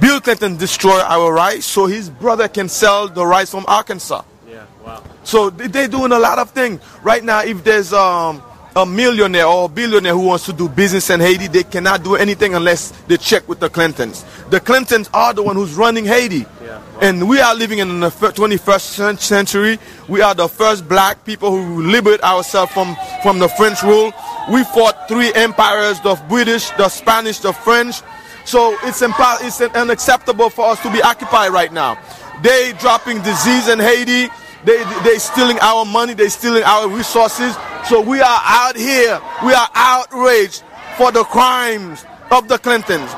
Bill 0.00 0.20
Clinton 0.20 0.56
destroyed 0.56 1.02
our 1.06 1.32
rice 1.32 1.64
so 1.64 1.86
his 1.86 2.10
brother 2.10 2.48
can 2.48 2.68
sell 2.68 3.08
the 3.08 3.24
rice 3.26 3.50
from 3.50 3.64
Arkansas. 3.68 4.22
Yeah, 4.46 4.64
wow. 4.84 5.02
So 5.24 5.50
they're 5.50 5.88
doing 5.88 6.12
a 6.12 6.18
lot 6.18 6.38
of 6.38 6.50
things. 6.50 6.80
Right 7.02 7.24
now, 7.24 7.42
if 7.42 7.64
there's 7.64 7.92
um, 7.92 8.42
a 8.78 8.86
millionaire 8.86 9.46
or 9.46 9.66
a 9.66 9.68
billionaire 9.68 10.14
who 10.14 10.26
wants 10.26 10.46
to 10.46 10.52
do 10.52 10.68
business 10.68 11.10
in 11.10 11.20
Haiti, 11.20 11.48
they 11.48 11.64
cannot 11.64 12.02
do 12.02 12.14
anything 12.16 12.54
unless 12.54 12.90
they 13.08 13.16
check 13.16 13.46
with 13.48 13.60
the 13.60 13.68
Clintons. 13.68 14.24
The 14.50 14.60
Clintons 14.60 15.10
are 15.12 15.34
the 15.34 15.42
one 15.42 15.56
who's 15.56 15.74
running 15.74 16.04
Haiti. 16.04 16.46
Yeah, 16.62 16.78
wow. 16.78 16.98
And 17.02 17.28
we 17.28 17.40
are 17.40 17.54
living 17.54 17.78
in 17.80 18.00
the 18.00 18.10
21st 18.10 19.18
century. 19.18 19.78
We 20.08 20.22
are 20.22 20.34
the 20.34 20.48
first 20.48 20.88
black 20.88 21.24
people 21.24 21.50
who 21.50 21.82
liberate 21.82 22.22
ourselves 22.22 22.72
from, 22.72 22.96
from 23.22 23.38
the 23.38 23.48
French 23.48 23.82
rule. 23.82 24.12
We 24.50 24.64
fought 24.64 25.08
three 25.08 25.32
empires, 25.34 26.00
the 26.00 26.14
British, 26.28 26.70
the 26.70 26.88
Spanish, 26.88 27.40
the 27.40 27.52
French. 27.52 28.00
So 28.44 28.76
it's, 28.84 29.02
impo- 29.02 29.38
it's 29.42 29.60
unacceptable 29.60 30.48
for 30.50 30.66
us 30.66 30.80
to 30.82 30.90
be 30.92 31.02
occupied 31.02 31.52
right 31.52 31.72
now. 31.72 31.98
They 32.42 32.72
dropping 32.78 33.22
disease 33.22 33.68
in 33.68 33.78
Haiti. 33.78 34.28
They 34.64 34.82
they 35.04 35.18
stealing 35.18 35.58
our 35.60 35.84
money. 35.84 36.14
They 36.14 36.28
stealing 36.28 36.64
our 36.64 36.88
resources. 36.88 37.56
So 37.88 38.00
we 38.00 38.20
are 38.20 38.40
out 38.44 38.76
here. 38.76 39.20
We 39.44 39.52
are 39.52 39.68
outraged 39.74 40.62
for 40.96 41.12
the 41.12 41.24
crimes 41.24 42.04
of 42.30 42.48
the 42.48 42.58
Clintons. 42.58 43.12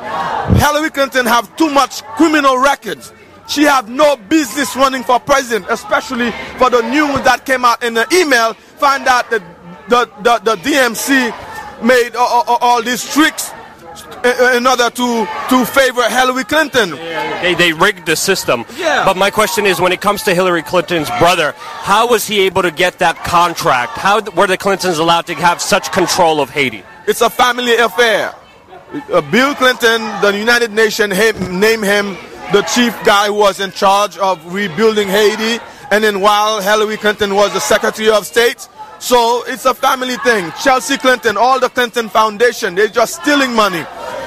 Hillary 0.60 0.90
Clinton 0.90 1.26
have 1.26 1.54
too 1.56 1.70
much 1.70 2.02
criminal 2.16 2.58
records. 2.58 3.12
She 3.48 3.62
have 3.62 3.88
no 3.88 4.16
business 4.16 4.76
running 4.76 5.02
for 5.02 5.18
president, 5.18 5.66
especially 5.70 6.30
for 6.58 6.70
the 6.70 6.82
news 6.82 7.20
that 7.22 7.44
came 7.44 7.64
out 7.64 7.82
in 7.82 7.94
the 7.94 8.06
email. 8.12 8.54
Find 8.54 9.08
out 9.08 9.28
that 9.30 9.42
the, 9.88 10.08
the, 10.22 10.38
the 10.38 10.56
DNC 10.56 11.82
made 11.82 12.14
all, 12.14 12.44
all, 12.46 12.58
all 12.60 12.82
these 12.82 13.12
tricks 13.12 13.50
in 14.24 14.66
order 14.66 14.90
to 14.90 15.26
to 15.48 15.64
favor 15.64 16.02
Hillary 16.08 16.44
Clinton. 16.44 16.90
They, 16.90 17.54
they 17.54 17.72
rigged 17.72 18.06
the 18.06 18.16
system. 18.16 18.64
Yeah. 18.76 19.04
But 19.04 19.16
my 19.16 19.30
question 19.30 19.66
is, 19.66 19.80
when 19.80 19.92
it 19.92 20.00
comes 20.00 20.22
to 20.24 20.34
Hillary 20.34 20.62
Clinton's 20.62 21.08
brother, 21.18 21.54
how 21.56 22.08
was 22.08 22.26
he 22.26 22.40
able 22.40 22.62
to 22.62 22.70
get 22.70 22.98
that 22.98 23.16
contract? 23.24 23.96
How 23.96 24.20
were 24.36 24.46
the 24.46 24.58
Clintons 24.58 24.98
allowed 24.98 25.26
to 25.26 25.34
have 25.34 25.60
such 25.60 25.90
control 25.92 26.40
of 26.40 26.50
Haiti? 26.50 26.82
It's 27.06 27.20
a 27.20 27.30
family 27.30 27.76
affair. 27.76 28.34
Uh, 28.92 29.20
Bill 29.30 29.54
Clinton, 29.54 30.02
the 30.20 30.36
United 30.36 30.72
Nations 30.72 31.16
named 31.16 31.84
him 31.84 32.16
the 32.52 32.62
chief 32.74 32.92
guy 33.04 33.26
who 33.26 33.34
was 33.34 33.60
in 33.60 33.70
charge 33.70 34.18
of 34.18 34.52
rebuilding 34.52 35.08
Haiti. 35.08 35.62
And 35.90 36.04
then 36.04 36.20
while 36.20 36.60
Hillary 36.60 36.96
Clinton 36.96 37.34
was 37.34 37.52
the 37.52 37.60
Secretary 37.60 38.10
of 38.10 38.26
State, 38.26 38.68
so 39.00 39.44
it's 39.46 39.64
a 39.64 39.74
family 39.74 40.16
thing. 40.18 40.52
Chelsea 40.62 40.96
Clinton, 40.98 41.36
all 41.36 41.58
the 41.58 41.68
Clinton 41.70 42.08
Foundation, 42.08 42.74
they're 42.74 42.88
just 42.88 43.20
stealing 43.22 43.52
money. 43.54 43.84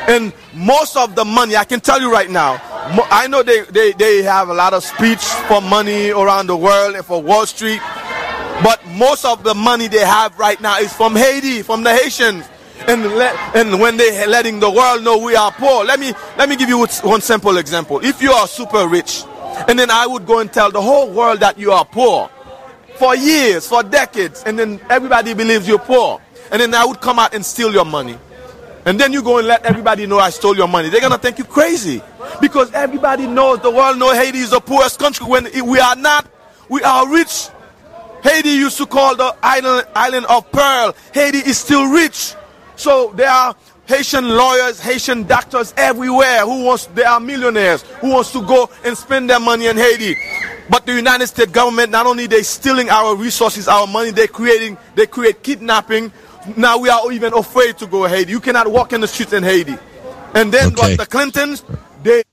And 0.08 0.34
most 0.54 0.98
of 0.98 1.16
the 1.16 1.24
money, 1.24 1.56
I 1.56 1.64
can 1.64 1.80
tell 1.80 2.02
you 2.02 2.12
right 2.12 2.30
now, 2.30 2.60
I 3.10 3.28
know 3.28 3.44
they, 3.44 3.62
they, 3.62 3.94
they 3.94 4.24
have 4.24 4.50
a 4.50 4.54
lot 4.54 4.74
of 4.74 4.84
speech 4.84 5.24
for 5.48 5.62
money 5.62 6.10
around 6.10 6.48
the 6.48 6.58
world 6.58 6.96
and 6.96 7.06
for 7.06 7.22
Wall 7.22 7.46
Street, 7.46 7.80
but 8.64 8.86
most 8.88 9.26
of 9.26 9.44
the 9.44 9.54
money 9.54 9.88
they 9.88 10.06
have 10.06 10.38
right 10.38 10.60
now 10.60 10.80
is 10.80 10.92
from 10.92 11.16
Haiti, 11.16 11.62
from 11.62 11.84
the 11.84 11.96
Haitians. 11.96 12.46
And, 12.88 13.04
let, 13.16 13.56
and 13.56 13.80
when 13.80 13.96
they're 13.96 14.28
letting 14.28 14.60
the 14.60 14.70
world 14.70 15.04
know 15.04 15.18
we 15.18 15.36
are 15.36 15.52
poor, 15.52 15.86
let 15.86 16.00
me, 16.00 16.14
let 16.38 16.50
me 16.50 16.58
give 16.58 16.68
you 16.68 16.80
one 16.80 17.22
simple 17.22 17.58
example. 17.58 18.04
If 18.04 18.22
you 18.22 18.32
are 18.32 18.48
super 18.48 18.88
rich, 18.88 19.24
and 19.70 19.80
then 19.80 19.90
I 19.90 20.08
would 20.08 20.26
go 20.26 20.40
and 20.40 20.52
tell 20.52 20.72
the 20.72 20.82
whole 20.82 21.10
world 21.10 21.40
that 21.40 21.58
you 21.58 21.72
are 21.72 21.86
poor, 21.86 22.30
for 22.96 23.16
years, 23.16 23.68
for 23.68 23.84
decades, 23.84 24.44
and 24.46 24.58
then 24.58 24.80
everybody 24.90 25.34
believes 25.34 25.68
you're 25.68 25.80
poor. 25.80 26.22
And 26.52 26.62
then 26.62 26.74
I 26.74 26.86
would 26.86 27.02
come 27.02 27.20
out 27.20 27.34
and 27.34 27.46
steal 27.46 27.72
your 27.72 27.86
money. 27.86 28.18
And 28.86 29.00
then 29.00 29.14
you 29.14 29.24
go 29.24 29.38
and 29.38 29.48
let 29.48 29.66
everybody 29.66 30.06
know 30.06 30.20
I 30.20 30.30
stole 30.30 30.56
your 30.56 30.68
money. 30.68 30.90
They're 30.90 31.00
going 31.00 31.14
to 31.14 31.18
think 31.18 31.38
you 31.38 31.46
crazy. 31.46 32.02
Because 32.42 32.72
everybody 32.74 33.28
knows, 33.28 33.60
the 33.62 33.72
world 33.72 33.98
knows 33.98 34.18
Haiti 34.18 34.40
is 34.40 34.50
the 34.50 34.60
poorest 34.60 35.00
country 35.00 35.26
when 35.26 35.46
we 35.66 35.80
are 35.80 35.96
not. 35.96 36.28
We 36.70 36.82
are 36.84 37.10
rich. 37.10 37.48
Haiti 38.24 38.50
used 38.50 38.78
to 38.78 38.86
call 38.86 39.16
the 39.16 39.36
island, 39.42 39.88
island 39.96 40.26
of 40.28 40.52
Pearl. 40.52 40.96
Haiti 41.14 41.40
is 41.40 41.58
still 41.58 41.86
rich. 41.86 42.36
So 42.76 43.14
there 43.16 43.30
are 43.30 43.56
Haitian 43.86 44.30
lawyers, 44.30 44.80
Haitian 44.80 45.24
doctors 45.24 45.74
everywhere 45.76 46.42
who 46.42 46.64
wants, 46.66 46.86
they 46.88 47.04
are 47.04 47.20
millionaires 47.20 47.82
who 48.02 48.12
wants 48.12 48.32
to 48.32 48.42
go 48.46 48.70
and 48.86 48.98
spend 48.98 49.30
their 49.30 49.40
money 49.40 49.68
in 49.68 49.78
Haiti. 49.78 50.16
But 50.70 50.86
the 50.86 50.94
United 50.94 51.28
States 51.28 51.52
government, 51.52 51.92
not 51.92 52.06
only 52.06 52.28
they 52.28 52.44
stealing 52.44 52.90
our 52.90 53.16
resources, 53.16 53.68
our 53.68 53.88
money, 53.88 54.12
they 54.12 54.28
creating, 54.28 54.78
they 54.96 55.08
create 55.08 55.44
kidnapping. 55.44 56.12
Now 56.58 56.78
we 56.78 56.90
are 56.90 57.12
even 57.12 57.34
afraid 57.34 57.78
to 57.80 57.88
go 57.88 58.06
Haiti. 58.06 58.32
You 58.32 58.40
cannot 58.40 58.68
walk 58.68 58.94
in 58.94 59.02
the 59.02 59.08
streets 59.08 59.34
in 59.34 59.44
Haiti. 59.44 59.76
And 60.34 60.52
then 60.52 60.74
okay. 60.74 60.96
the 60.96 61.06
Clintons, 61.06 61.64
they. 62.02 62.24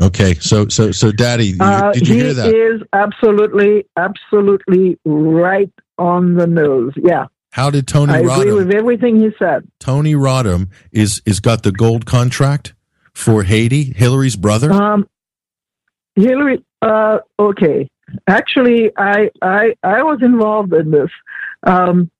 Okay, 0.00 0.34
so 0.34 0.68
so 0.68 0.92
so, 0.92 1.10
Dady, 1.10 1.56
uh, 1.60 1.90
did 1.92 2.06
you 2.06 2.14
hear 2.14 2.32
that? 2.32 2.46
He 2.46 2.56
is 2.56 2.82
absolutely, 2.92 3.86
absolutely 3.96 4.96
right 5.04 5.72
on 5.98 6.34
the 6.34 6.46
nose. 6.46 6.92
Yeah. 6.96 7.26
How 7.50 7.70
did 7.70 7.88
Tony? 7.88 8.12
I 8.12 8.22
Rodham, 8.22 8.40
agree 8.40 8.52
with 8.52 8.70
everything 8.70 9.18
he 9.18 9.30
said. 9.38 9.68
Tony 9.80 10.14
Rodham 10.14 10.68
is 10.92 11.20
is 11.26 11.40
got 11.40 11.64
the 11.64 11.72
gold 11.72 12.06
contract 12.06 12.74
for 13.12 13.42
Haiti. 13.42 13.92
Hillary's 13.96 14.36
brother. 14.36 14.72
Um, 14.72 15.08
Hillary. 16.14 16.64
Uh, 16.80 17.18
okay. 17.38 17.88
Actually, 18.26 18.90
I, 18.96 19.30
I, 19.42 19.74
I 19.82 20.02
was 20.02 20.20
involved 20.22 20.72
in 20.72 20.90
this. 20.90 21.10
Um, 21.64 22.10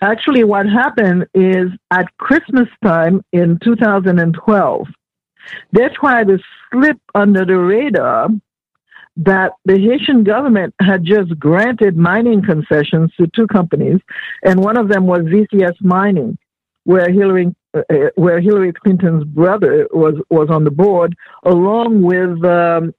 actually, 0.00 0.44
what 0.44 0.66
happened 0.66 1.26
is 1.34 1.68
at 1.90 2.16
Christmas 2.18 2.68
time 2.82 3.24
in 3.32 3.58
2012, 3.62 4.86
they 5.72 5.88
tried 5.88 6.28
to 6.28 6.38
slip 6.70 6.98
under 7.14 7.44
the 7.44 7.58
radar 7.58 8.28
that 9.16 9.52
the 9.64 9.78
Haitian 9.78 10.24
government 10.24 10.74
had 10.80 11.04
just 11.04 11.38
granted 11.38 11.96
mining 11.96 12.42
concessions 12.42 13.12
to 13.16 13.28
two 13.28 13.46
companies, 13.46 14.00
and 14.42 14.62
one 14.62 14.76
of 14.76 14.88
them 14.88 15.06
was 15.06 15.20
VCS 15.20 15.80
Mining, 15.80 16.36
where 16.84 17.10
Hillary 17.10 17.54
uh, 17.74 17.82
where 18.16 18.40
Hillary 18.40 18.72
Clinton's 18.72 19.24
brother 19.24 19.86
was 19.92 20.14
was 20.30 20.48
on 20.50 20.64
the 20.64 20.70
board, 20.70 21.14
along 21.44 22.02
with 22.02 22.44
um, 22.44 22.92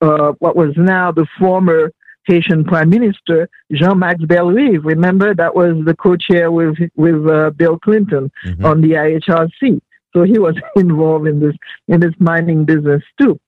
uh, 0.00 0.32
what 0.38 0.56
was 0.56 0.72
now 0.76 1.12
the 1.12 1.26
former 1.38 1.90
Haitian 2.26 2.64
Prime 2.64 2.90
Minister 2.90 3.48
Jean-Max 3.72 4.24
Bellerive. 4.24 4.84
Remember 4.84 5.34
that 5.34 5.54
was 5.54 5.76
the 5.84 5.94
co-chair 5.94 6.50
with 6.50 6.76
with 6.96 7.26
uh, 7.28 7.50
Bill 7.50 7.78
Clinton 7.78 8.30
mm-hmm. 8.46 8.64
on 8.64 8.80
the 8.80 8.92
IHRC. 8.92 9.80
So 10.14 10.22
he 10.22 10.38
was 10.38 10.56
involved 10.76 11.26
in 11.26 11.40
this 11.40 11.54
in 11.88 12.00
this 12.00 12.14
mining 12.18 12.64
business 12.64 13.02
too. 13.20 13.38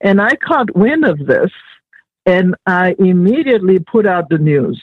And 0.00 0.20
I 0.20 0.34
caught 0.36 0.74
wind 0.76 1.04
of 1.04 1.18
this, 1.26 1.50
and 2.26 2.54
I 2.66 2.94
immediately 2.98 3.78
put 3.78 4.06
out 4.06 4.28
the 4.28 4.38
news. 4.38 4.82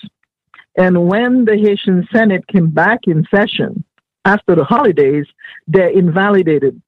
And 0.77 1.07
when 1.07 1.45
the 1.45 1.57
Haitian 1.57 2.07
Senate 2.13 2.47
came 2.47 2.69
back 2.69 2.99
in 3.05 3.27
session 3.33 3.83
after 4.23 4.55
the 4.55 4.63
holidays, 4.63 5.25
they 5.67 5.93
invalidated 5.93 6.81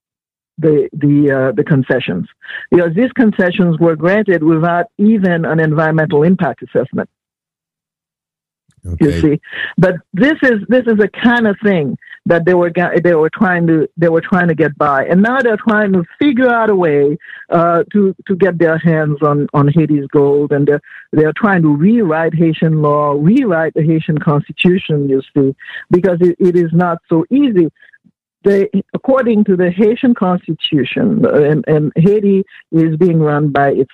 the 0.57 0.89
the 0.93 1.31
uh, 1.31 1.51
the 1.53 1.63
concessions 1.63 2.27
because 2.69 2.93
these 2.95 3.11
concessions 3.13 3.79
were 3.79 3.95
granted 3.95 4.43
without 4.43 4.85
even 4.97 5.45
an 5.45 5.59
environmental 5.59 6.23
impact 6.23 6.63
assessment. 6.63 7.09
Okay. 8.85 9.05
You 9.05 9.21
see, 9.21 9.41
but 9.77 9.95
this 10.13 10.33
is 10.43 10.59
this 10.67 10.83
is 10.87 10.99
a 10.99 11.07
kind 11.07 11.47
of 11.47 11.55
thing 11.63 11.97
that 12.25 12.45
they 12.45 12.53
were 12.53 12.69
they 13.01 13.15
were 13.15 13.29
trying 13.29 13.65
to 13.67 13.87
they 13.95 14.09
were 14.09 14.21
trying 14.21 14.49
to 14.49 14.55
get 14.55 14.77
by, 14.77 15.05
and 15.05 15.21
now 15.21 15.39
they're 15.39 15.57
trying 15.57 15.93
to 15.93 16.03
figure 16.19 16.49
out 16.49 16.69
a 16.69 16.75
way 16.75 17.17
uh, 17.49 17.83
to 17.93 18.13
to 18.27 18.35
get 18.35 18.57
their 18.57 18.77
hands 18.77 19.19
on 19.21 19.47
on 19.53 19.69
Haiti's 19.69 20.07
gold, 20.07 20.51
and 20.51 20.67
they're 20.67 20.81
they're 21.13 21.33
trying 21.33 21.61
to 21.61 21.73
rewrite 21.73 22.33
Haitian 22.33 22.81
law, 22.81 23.13
rewrite 23.17 23.73
the 23.73 23.83
Haitian 23.83 24.17
constitution. 24.17 25.09
You 25.09 25.21
see, 25.33 25.55
because 25.89 26.17
it, 26.19 26.35
it 26.39 26.57
is 26.57 26.71
not 26.73 26.97
so 27.07 27.25
easy 27.29 27.71
the, 28.43 28.83
according 28.93 29.45
to 29.45 29.55
the 29.55 29.71
Haitian 29.71 30.13
constitution, 30.13 31.25
and, 31.25 31.63
and, 31.67 31.91
Haiti 31.95 32.43
is 32.71 32.97
being 32.97 33.19
run 33.19 33.49
by 33.49 33.69
its 33.71 33.91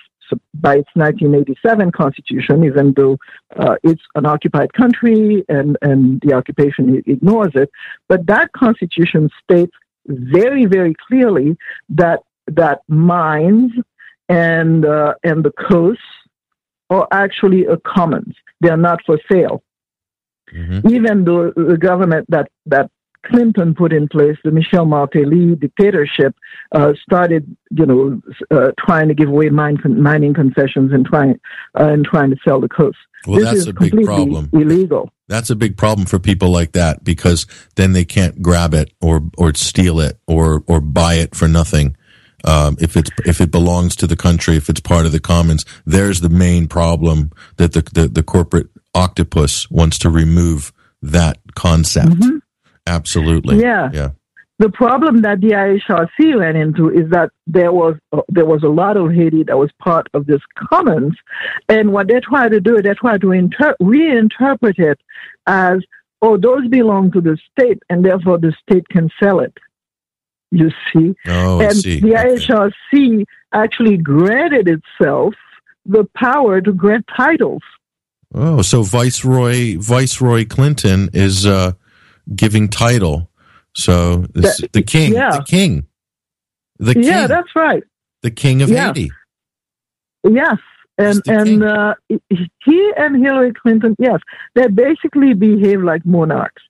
by 0.54 0.76
its 0.76 0.88
1987 0.94 1.90
constitution, 1.90 2.64
even 2.64 2.92
though 2.96 3.18
uh, 3.56 3.74
it's 3.82 4.02
an 4.14 4.26
occupied 4.26 4.72
country 4.74 5.44
and, 5.48 5.76
and 5.82 6.20
the 6.24 6.34
occupation 6.34 7.02
ignores 7.06 7.50
it. 7.54 7.68
But 8.08 8.26
that 8.26 8.52
constitution 8.52 9.28
states 9.42 9.72
very, 10.06 10.66
very 10.66 10.94
clearly 11.08 11.56
that 11.88 12.20
that 12.46 12.80
mines 12.88 13.72
and 14.28 14.84
uh, 14.84 15.14
and 15.24 15.44
the 15.44 15.52
coasts 15.52 16.02
are 16.88 17.06
actually 17.12 17.64
a 17.66 17.76
commons. 17.78 18.34
They 18.60 18.68
are 18.68 18.76
not 18.76 19.00
for 19.04 19.18
sale. 19.30 19.62
Mm-hmm. 20.54 20.88
Even 20.94 21.24
though 21.24 21.52
the 21.54 21.78
government 21.78 22.26
that 22.28 22.48
that 22.66 22.90
Clinton 23.26 23.74
put 23.74 23.92
in 23.92 24.08
place, 24.08 24.36
the 24.44 24.50
Michel 24.50 24.84
Martelly 24.84 25.54
dictatorship, 25.54 26.34
uh, 26.72 26.92
started, 27.02 27.56
you 27.70 27.86
know, 27.86 28.20
uh, 28.50 28.72
trying 28.78 29.08
to 29.08 29.14
give 29.14 29.28
away 29.28 29.48
mine, 29.50 29.78
mining 29.84 30.34
concessions 30.34 30.92
and 30.92 31.04
trying 31.04 31.38
uh, 31.78 31.88
and 31.88 32.04
trying 32.04 32.30
to 32.30 32.36
sell 32.46 32.60
the 32.60 32.68
coast. 32.68 32.98
Well, 33.26 33.40
this 33.40 33.66
that's 33.66 33.66
a 33.66 33.72
big 33.72 34.04
problem. 34.04 34.48
Illegal. 34.52 35.10
That's 35.28 35.50
a 35.50 35.56
big 35.56 35.76
problem 35.76 36.06
for 36.06 36.18
people 36.18 36.50
like 36.50 36.72
that 36.72 37.04
because 37.04 37.46
then 37.76 37.92
they 37.92 38.04
can't 38.04 38.40
grab 38.40 38.72
it 38.74 38.92
or 39.00 39.22
or 39.36 39.54
steal 39.54 40.00
it 40.00 40.18
or 40.26 40.64
or 40.66 40.80
buy 40.80 41.14
it 41.14 41.34
for 41.34 41.46
nothing. 41.46 41.96
Um, 42.44 42.78
if 42.80 42.96
it's 42.96 43.10
if 43.26 43.40
it 43.40 43.50
belongs 43.50 43.94
to 43.96 44.06
the 44.06 44.16
country, 44.16 44.56
if 44.56 44.70
it's 44.70 44.80
part 44.80 45.04
of 45.04 45.12
the 45.12 45.20
commons, 45.20 45.66
there's 45.84 46.22
the 46.22 46.30
main 46.30 46.66
problem 46.68 47.30
that 47.56 47.74
the 47.74 47.82
the, 47.92 48.08
the 48.08 48.22
corporate 48.22 48.68
octopus 48.94 49.70
wants 49.70 49.98
to 49.98 50.10
remove 50.10 50.72
that 51.02 51.38
concept. 51.54 52.12
Mm-hmm. 52.12 52.38
Absolutely. 52.86 53.60
Yeah. 53.60 53.90
Yeah. 53.92 54.10
The 54.60 54.68
problem 54.68 55.22
that 55.22 55.40
the 55.40 55.52
IHRC 55.52 56.38
ran 56.38 56.54
into 56.54 56.90
is 56.90 57.08
that 57.12 57.30
there 57.46 57.72
was 57.72 57.96
uh, 58.12 58.20
there 58.28 58.44
was 58.44 58.62
a 58.62 58.68
lot 58.68 58.98
of 58.98 59.10
Haiti 59.10 59.42
that 59.44 59.56
was 59.56 59.70
part 59.78 60.06
of 60.12 60.26
this 60.26 60.42
commons, 60.54 61.14
and 61.70 61.94
what 61.94 62.08
they 62.08 62.20
tried 62.20 62.50
to 62.50 62.60
do, 62.60 62.76
they 62.82 62.92
tried 62.92 63.22
to 63.22 63.32
inter- 63.32 63.74
reinterpret 63.80 64.78
it 64.78 65.00
as, 65.46 65.78
oh, 66.20 66.36
those 66.36 66.68
belong 66.68 67.10
to 67.12 67.22
the 67.22 67.38
state, 67.50 67.82
and 67.88 68.04
therefore 68.04 68.36
the 68.36 68.52
state 68.62 68.86
can 68.90 69.08
sell 69.18 69.40
it. 69.40 69.56
You 70.50 70.70
see, 70.92 71.14
oh, 71.26 71.62
and 71.62 71.74
see. 71.74 72.00
the 72.00 72.18
okay. 72.18 72.34
IHRC 72.34 73.24
actually 73.54 73.96
granted 73.96 74.68
itself 74.68 75.32
the 75.86 76.06
power 76.14 76.60
to 76.60 76.72
grant 76.74 77.06
titles. 77.16 77.62
Oh, 78.34 78.60
so 78.60 78.82
Viceroy 78.82 79.78
Viceroy 79.78 80.44
Clinton 80.44 81.08
is 81.14 81.46
uh, 81.46 81.72
giving 82.34 82.68
title. 82.68 83.30
So 83.74 84.26
the, 84.34 84.68
the 84.72 84.82
king, 84.82 85.12
yeah. 85.14 85.36
the 85.38 85.44
king, 85.44 85.86
the 86.78 86.94
king. 86.94 87.04
Yeah, 87.04 87.26
that's 87.26 87.54
right. 87.54 87.82
The 88.22 88.30
king 88.30 88.62
of 88.62 88.68
yeah. 88.68 88.88
Haiti. 88.88 89.12
Yes, 90.28 90.58
and 90.98 91.22
and 91.26 91.62
uh, 91.62 91.94
he 92.08 92.92
and 92.96 93.24
Hillary 93.24 93.52
Clinton, 93.54 93.94
yes, 93.98 94.20
they 94.54 94.66
basically 94.66 95.34
behave 95.34 95.82
like 95.82 96.04
monarchs, 96.04 96.62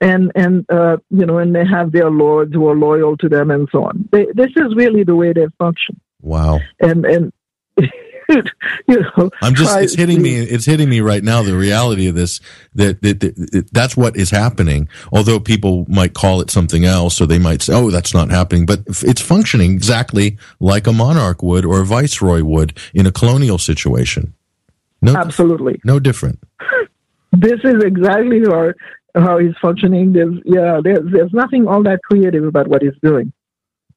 and 0.00 0.32
and 0.34 0.64
uh, 0.70 0.96
you 1.10 1.26
know, 1.26 1.38
and 1.38 1.54
they 1.54 1.66
have 1.66 1.92
their 1.92 2.10
lords 2.10 2.54
who 2.54 2.68
are 2.68 2.76
loyal 2.76 3.16
to 3.18 3.28
them, 3.28 3.50
and 3.50 3.68
so 3.70 3.84
on. 3.84 4.08
They, 4.12 4.26
this 4.34 4.50
is 4.56 4.74
really 4.76 5.04
the 5.04 5.16
way 5.16 5.32
they 5.32 5.48
function. 5.58 6.00
Wow. 6.22 6.60
And 6.80 7.04
and. 7.04 7.32
you 8.88 9.00
know, 9.16 9.30
I'm 9.42 9.54
just 9.54 9.76
it's 9.78 9.94
hitting 9.94 10.22
me 10.22 10.38
it's 10.38 10.64
hitting 10.64 10.88
me 10.88 11.00
right 11.00 11.22
now 11.22 11.42
the 11.42 11.56
reality 11.56 12.08
of 12.08 12.14
this 12.14 12.40
that, 12.74 13.02
that, 13.02 13.20
that, 13.20 13.36
that, 13.36 13.68
that's 13.72 13.96
what 13.96 14.16
is 14.16 14.30
happening. 14.30 14.88
Although 15.12 15.40
people 15.40 15.84
might 15.88 16.14
call 16.14 16.40
it 16.40 16.50
something 16.50 16.84
else 16.84 17.20
or 17.20 17.26
they 17.26 17.38
might 17.38 17.62
say 17.62 17.74
oh 17.74 17.90
that's 17.90 18.14
not 18.14 18.30
happening 18.30 18.66
but 18.66 18.80
it's 18.86 19.20
functioning 19.20 19.72
exactly 19.72 20.38
like 20.60 20.86
a 20.86 20.92
monarch 20.92 21.42
would 21.42 21.64
or 21.64 21.80
a 21.80 21.84
viceroy 21.84 22.42
would 22.42 22.78
in 22.92 23.06
a 23.06 23.12
colonial 23.12 23.58
situation. 23.58 24.34
No 25.02 25.14
absolutely. 25.16 25.80
no 25.84 25.98
different. 25.98 26.42
This 27.36 27.58
is 27.64 27.82
exactly 27.82 28.42
how 28.48 28.70
how 29.16 29.38
he's 29.38 29.56
functioning. 29.60 30.12
There's 30.12 30.38
yeah 30.44 30.80
there's, 30.82 31.10
there's 31.10 31.32
nothing 31.32 31.66
all 31.66 31.82
that 31.82 32.00
creative 32.04 32.44
about 32.44 32.68
what 32.68 32.80
he's 32.80 32.96
doing 33.02 33.32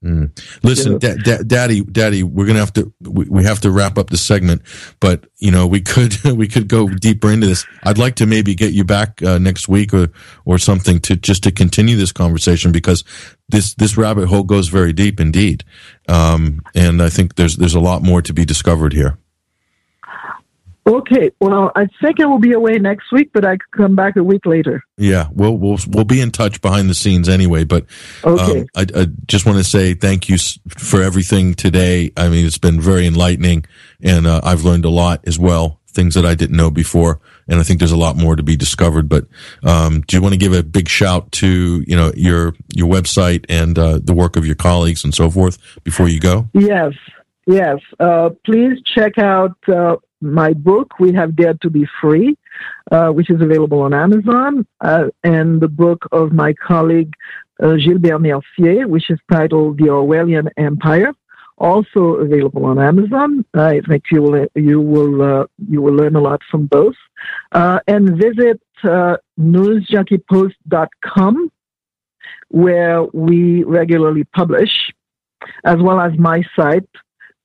Mm. 0.04 0.32
Listen, 0.64 1.00
da- 1.00 1.16
da- 1.16 1.40
Dady, 1.40 1.82
Dady, 1.82 2.24
we're 2.24 2.46
gonna 2.46 2.60
have 2.60 2.74
to 2.74 2.94
we, 3.02 3.26
we 3.30 3.44
have 3.44 3.60
to 3.62 3.72
wrap 3.72 3.98
up 3.98 4.12
the 4.12 4.18
segment, 4.18 4.62
but 5.00 5.26
you 5.38 5.50
know 5.50 5.66
we 5.66 5.82
could 5.82 6.24
we 6.24 6.48
could 6.48 6.68
go 6.68 6.88
deeper 6.88 7.32
into 7.32 7.48
this. 7.48 7.66
I'd 7.84 7.98
like 7.98 8.16
to 8.16 8.28
maybe 8.28 8.54
get 8.54 8.74
you 8.74 8.84
back 8.84 9.24
uh, 9.24 9.40
next 9.40 9.68
week 9.68 9.94
or 9.94 10.10
or 10.46 10.60
something 10.60 11.00
to 11.02 11.16
just 11.16 11.44
to 11.44 11.52
continue 11.52 11.96
this 11.98 12.12
conversation 12.12 12.72
because 12.72 13.04
this 13.50 13.74
this 13.76 13.98
rabbit 13.98 14.28
hole 14.28 14.44
goes 14.44 14.68
very 14.68 14.94
deep 14.94 15.20
indeed, 15.20 15.64
um, 16.08 16.62
and 16.76 17.02
I 17.02 17.10
think 17.10 17.36
there's 17.36 17.58
there's 17.58 17.76
a 17.76 17.80
lot 17.80 18.04
more 18.04 18.22
to 18.22 18.34
be 18.34 18.46
discovered 18.46 18.94
here. 18.94 19.18
Okay, 20.88 21.32
well, 21.42 21.70
I 21.76 21.88
think 22.02 22.22
I 22.22 22.26
will 22.26 22.40
be 22.40 22.54
away 22.54 22.80
next 22.80 23.12
week, 23.12 23.32
but 23.34 23.44
I 23.44 23.58
could 23.58 23.72
come 23.76 23.96
back 23.96 24.16
a 24.16 24.24
week 24.24 24.46
later. 24.46 24.82
Yeah, 24.98 25.28
we'll 25.34 25.58
we'll 25.58 25.78
we'll 25.90 26.06
be 26.06 26.22
in 26.22 26.32
touch 26.32 26.62
behind 26.62 26.90
the 26.90 26.94
scenes 26.94 27.28
anyway. 27.28 27.66
But 27.66 27.86
okay. 28.24 28.62
um, 28.62 28.68
I, 28.74 28.86
I, 28.96 29.08
just 29.26 29.46
want 29.46 29.58
to 29.58 29.66
say 29.66 29.96
thank 29.96 30.30
you 30.30 30.38
for 30.70 31.02
everything 31.02 31.56
today. 31.56 32.14
I 32.16 32.30
mean, 32.30 32.46
it's 32.46 32.58
been 32.58 32.80
very 32.80 33.06
enlightening, 33.06 33.66
and 34.02 34.26
uh, 34.26 34.40
I've 34.46 34.64
learned 34.64 34.86
a 34.86 34.90
lot 34.90 35.28
as 35.28 35.38
well, 35.38 35.82
things 35.90 36.16
that 36.16 36.26
I 36.26 36.36
didn't 36.36 36.56
know 36.56 36.72
before, 36.72 37.20
and 37.50 37.60
I 37.60 37.64
think 37.64 37.80
there's 37.80 37.92
a 37.92 37.98
lot 37.98 38.16
more 38.16 38.38
to 38.38 38.44
be 38.44 38.56
discovered. 38.56 39.10
But 39.10 39.26
um, 39.64 40.02
do 40.08 40.16
you 40.16 40.22
want 40.22 40.36
to 40.36 40.40
give 40.40 40.54
a 40.54 40.64
big 40.64 40.88
shout 40.88 41.34
to 41.34 41.84
you 41.86 41.98
know 41.98 42.14
your 42.16 42.54
your 42.74 42.88
website 42.90 43.46
and 43.50 43.78
uh, 43.78 44.00
the 44.02 44.14
work 44.14 44.38
of 44.38 44.46
your 44.46 44.56
colleagues 44.56 45.04
and 45.04 45.14
so 45.14 45.30
forth 45.30 45.58
before 45.84 46.08
you 46.08 46.22
go? 46.22 46.48
Yes, 46.54 46.94
yes. 47.46 47.80
Uh, 48.00 48.30
please 48.46 48.78
check 48.96 49.18
out 49.18 49.58
uh, 49.68 49.98
my 50.22 50.54
book, 50.54 51.00
We 51.00 51.14
Have 51.14 51.36
Dared 51.36 51.62
to 51.62 51.70
Be 51.70 51.88
Free, 52.02 52.38
uh, 52.92 53.10
which 53.10 53.30
is 53.30 53.42
available 53.42 53.82
on 53.82 53.94
Amazon, 53.94 54.66
uh, 54.82 55.06
and 55.24 55.62
the 55.62 55.68
book 55.68 56.06
of 56.12 56.32
my 56.32 56.54
colleague 56.54 57.14
uh, 57.62 57.76
Gilbert 57.76 58.20
Mercier, 58.20 58.88
which 58.88 59.10
is 59.10 59.20
titled 59.32 59.78
The 59.78 59.86
Orwellian 59.86 60.50
Empire, 60.58 61.12
also 61.58 62.16
available 62.16 62.66
on 62.66 62.80
Amazon. 62.80 63.46
I 63.54 63.82
think 63.88 64.06
you 64.12 64.22
will 64.22 64.48
you 64.56 64.80
will 64.80 65.22
uh, 65.22 65.46
you 65.70 65.82
will 65.82 65.94
learn 65.94 66.16
a 66.16 66.22
lot 66.22 66.42
from 66.50 66.68
both. 66.68 66.96
Uh, 67.52 67.80
and 67.88 68.18
visit 68.18 68.62
uh, 68.84 69.18
where 72.50 73.04
we 73.14 73.64
regularly 73.64 74.24
publish, 74.24 74.92
as 75.66 75.78
well 75.78 76.00
as 76.00 76.18
my 76.18 76.42
site, 76.56 76.88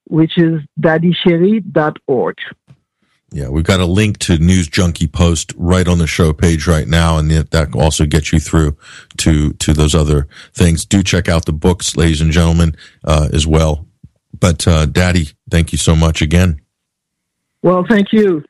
which 0.05 0.39
is 0.39 0.61
dadychery.org. 0.81 2.37
Yeah, 3.35 3.49
we've 3.49 3.65
got 3.65 3.81
a 3.81 3.87
link 3.87 4.19
to 4.19 4.37
News 4.37 4.69
Junkie 4.69 5.07
Post 5.07 5.55
right 5.57 5.89
on 5.89 5.97
the 5.97 6.07
show 6.07 6.35
page 6.35 6.67
right 6.67 6.87
now, 6.87 7.17
and 7.17 7.31
that 7.31 7.75
also 7.75 8.05
gets 8.05 8.31
you 8.31 8.39
through 8.39 8.77
to 9.19 9.55
to 9.55 9.73
those 9.73 9.95
other 9.95 10.29
things. 10.53 10.85
Do 10.85 11.03
check 11.03 11.31
out 11.31 11.47
the 11.47 11.53
books, 11.53 11.97
ladies 11.97 12.21
and 12.21 12.31
gentlemen, 12.31 12.77
uh, 13.05 13.31
as 13.33 13.47
well. 13.47 13.87
But 14.39 14.69
uh, 14.69 14.85
Dady, 14.85 15.33
thank 15.51 15.73
you 15.73 15.79
so 15.79 15.97
much 15.97 16.21
again. 16.21 16.61
Well, 17.63 17.87
thank 17.89 18.13
you. 18.13 18.45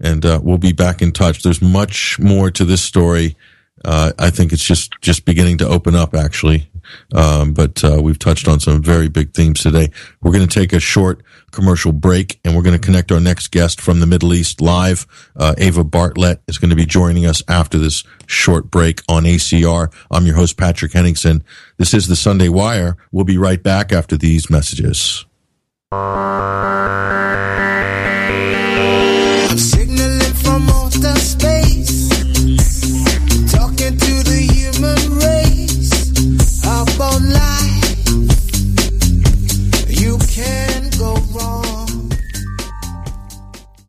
And 0.00 0.24
uh, 0.24 0.40
we'll 0.42 0.58
be 0.58 0.72
back 0.72 1.02
in 1.02 1.12
touch. 1.12 1.42
There's 1.42 1.60
much 1.60 2.18
more 2.18 2.50
to 2.52 2.64
this 2.64 2.80
story. 2.80 3.36
Uh, 3.84 4.12
I 4.18 4.30
think 4.30 4.52
it's 4.52 4.64
just 4.64 4.92
just 5.02 5.26
beginning 5.26 5.58
to 5.58 5.68
open 5.68 5.94
up, 5.94 6.14
actually. 6.14 6.70
Um, 7.14 7.52
but 7.52 7.84
uh, 7.84 8.00
we've 8.02 8.18
touched 8.18 8.48
on 8.48 8.60
some 8.60 8.82
very 8.82 9.08
big 9.08 9.34
themes 9.34 9.60
today. 9.60 9.90
We're 10.22 10.32
going 10.32 10.48
to 10.48 10.60
take 10.60 10.72
a 10.72 10.80
short 10.80 11.22
commercial 11.50 11.92
break, 11.92 12.40
and 12.44 12.54
we're 12.54 12.62
going 12.62 12.78
to 12.78 12.84
connect 12.84 13.10
our 13.12 13.20
next 13.20 13.48
guest 13.48 13.80
from 13.80 14.00
the 14.00 14.06
Middle 14.06 14.34
East 14.34 14.60
live. 14.60 15.06
Uh, 15.36 15.54
Eva 15.58 15.84
Bartlett 15.84 16.42
is 16.48 16.58
going 16.58 16.70
to 16.70 16.76
be 16.76 16.86
joining 16.86 17.26
us 17.26 17.42
after 17.48 17.78
this 17.78 18.04
short 18.26 18.70
break 18.70 19.02
on 19.08 19.24
ACR. 19.24 19.92
I'm 20.10 20.26
your 20.26 20.36
host, 20.36 20.56
Patrick 20.56 20.92
Henningsen. 20.92 21.42
This 21.76 21.94
is 21.94 22.08
the 22.08 22.16
Sunday 22.16 22.48
Wire. 22.48 22.96
We'll 23.12 23.24
be 23.24 23.38
right 23.38 23.62
back 23.62 23.92
after 23.92 24.16
these 24.16 24.50
messages. 24.50 25.24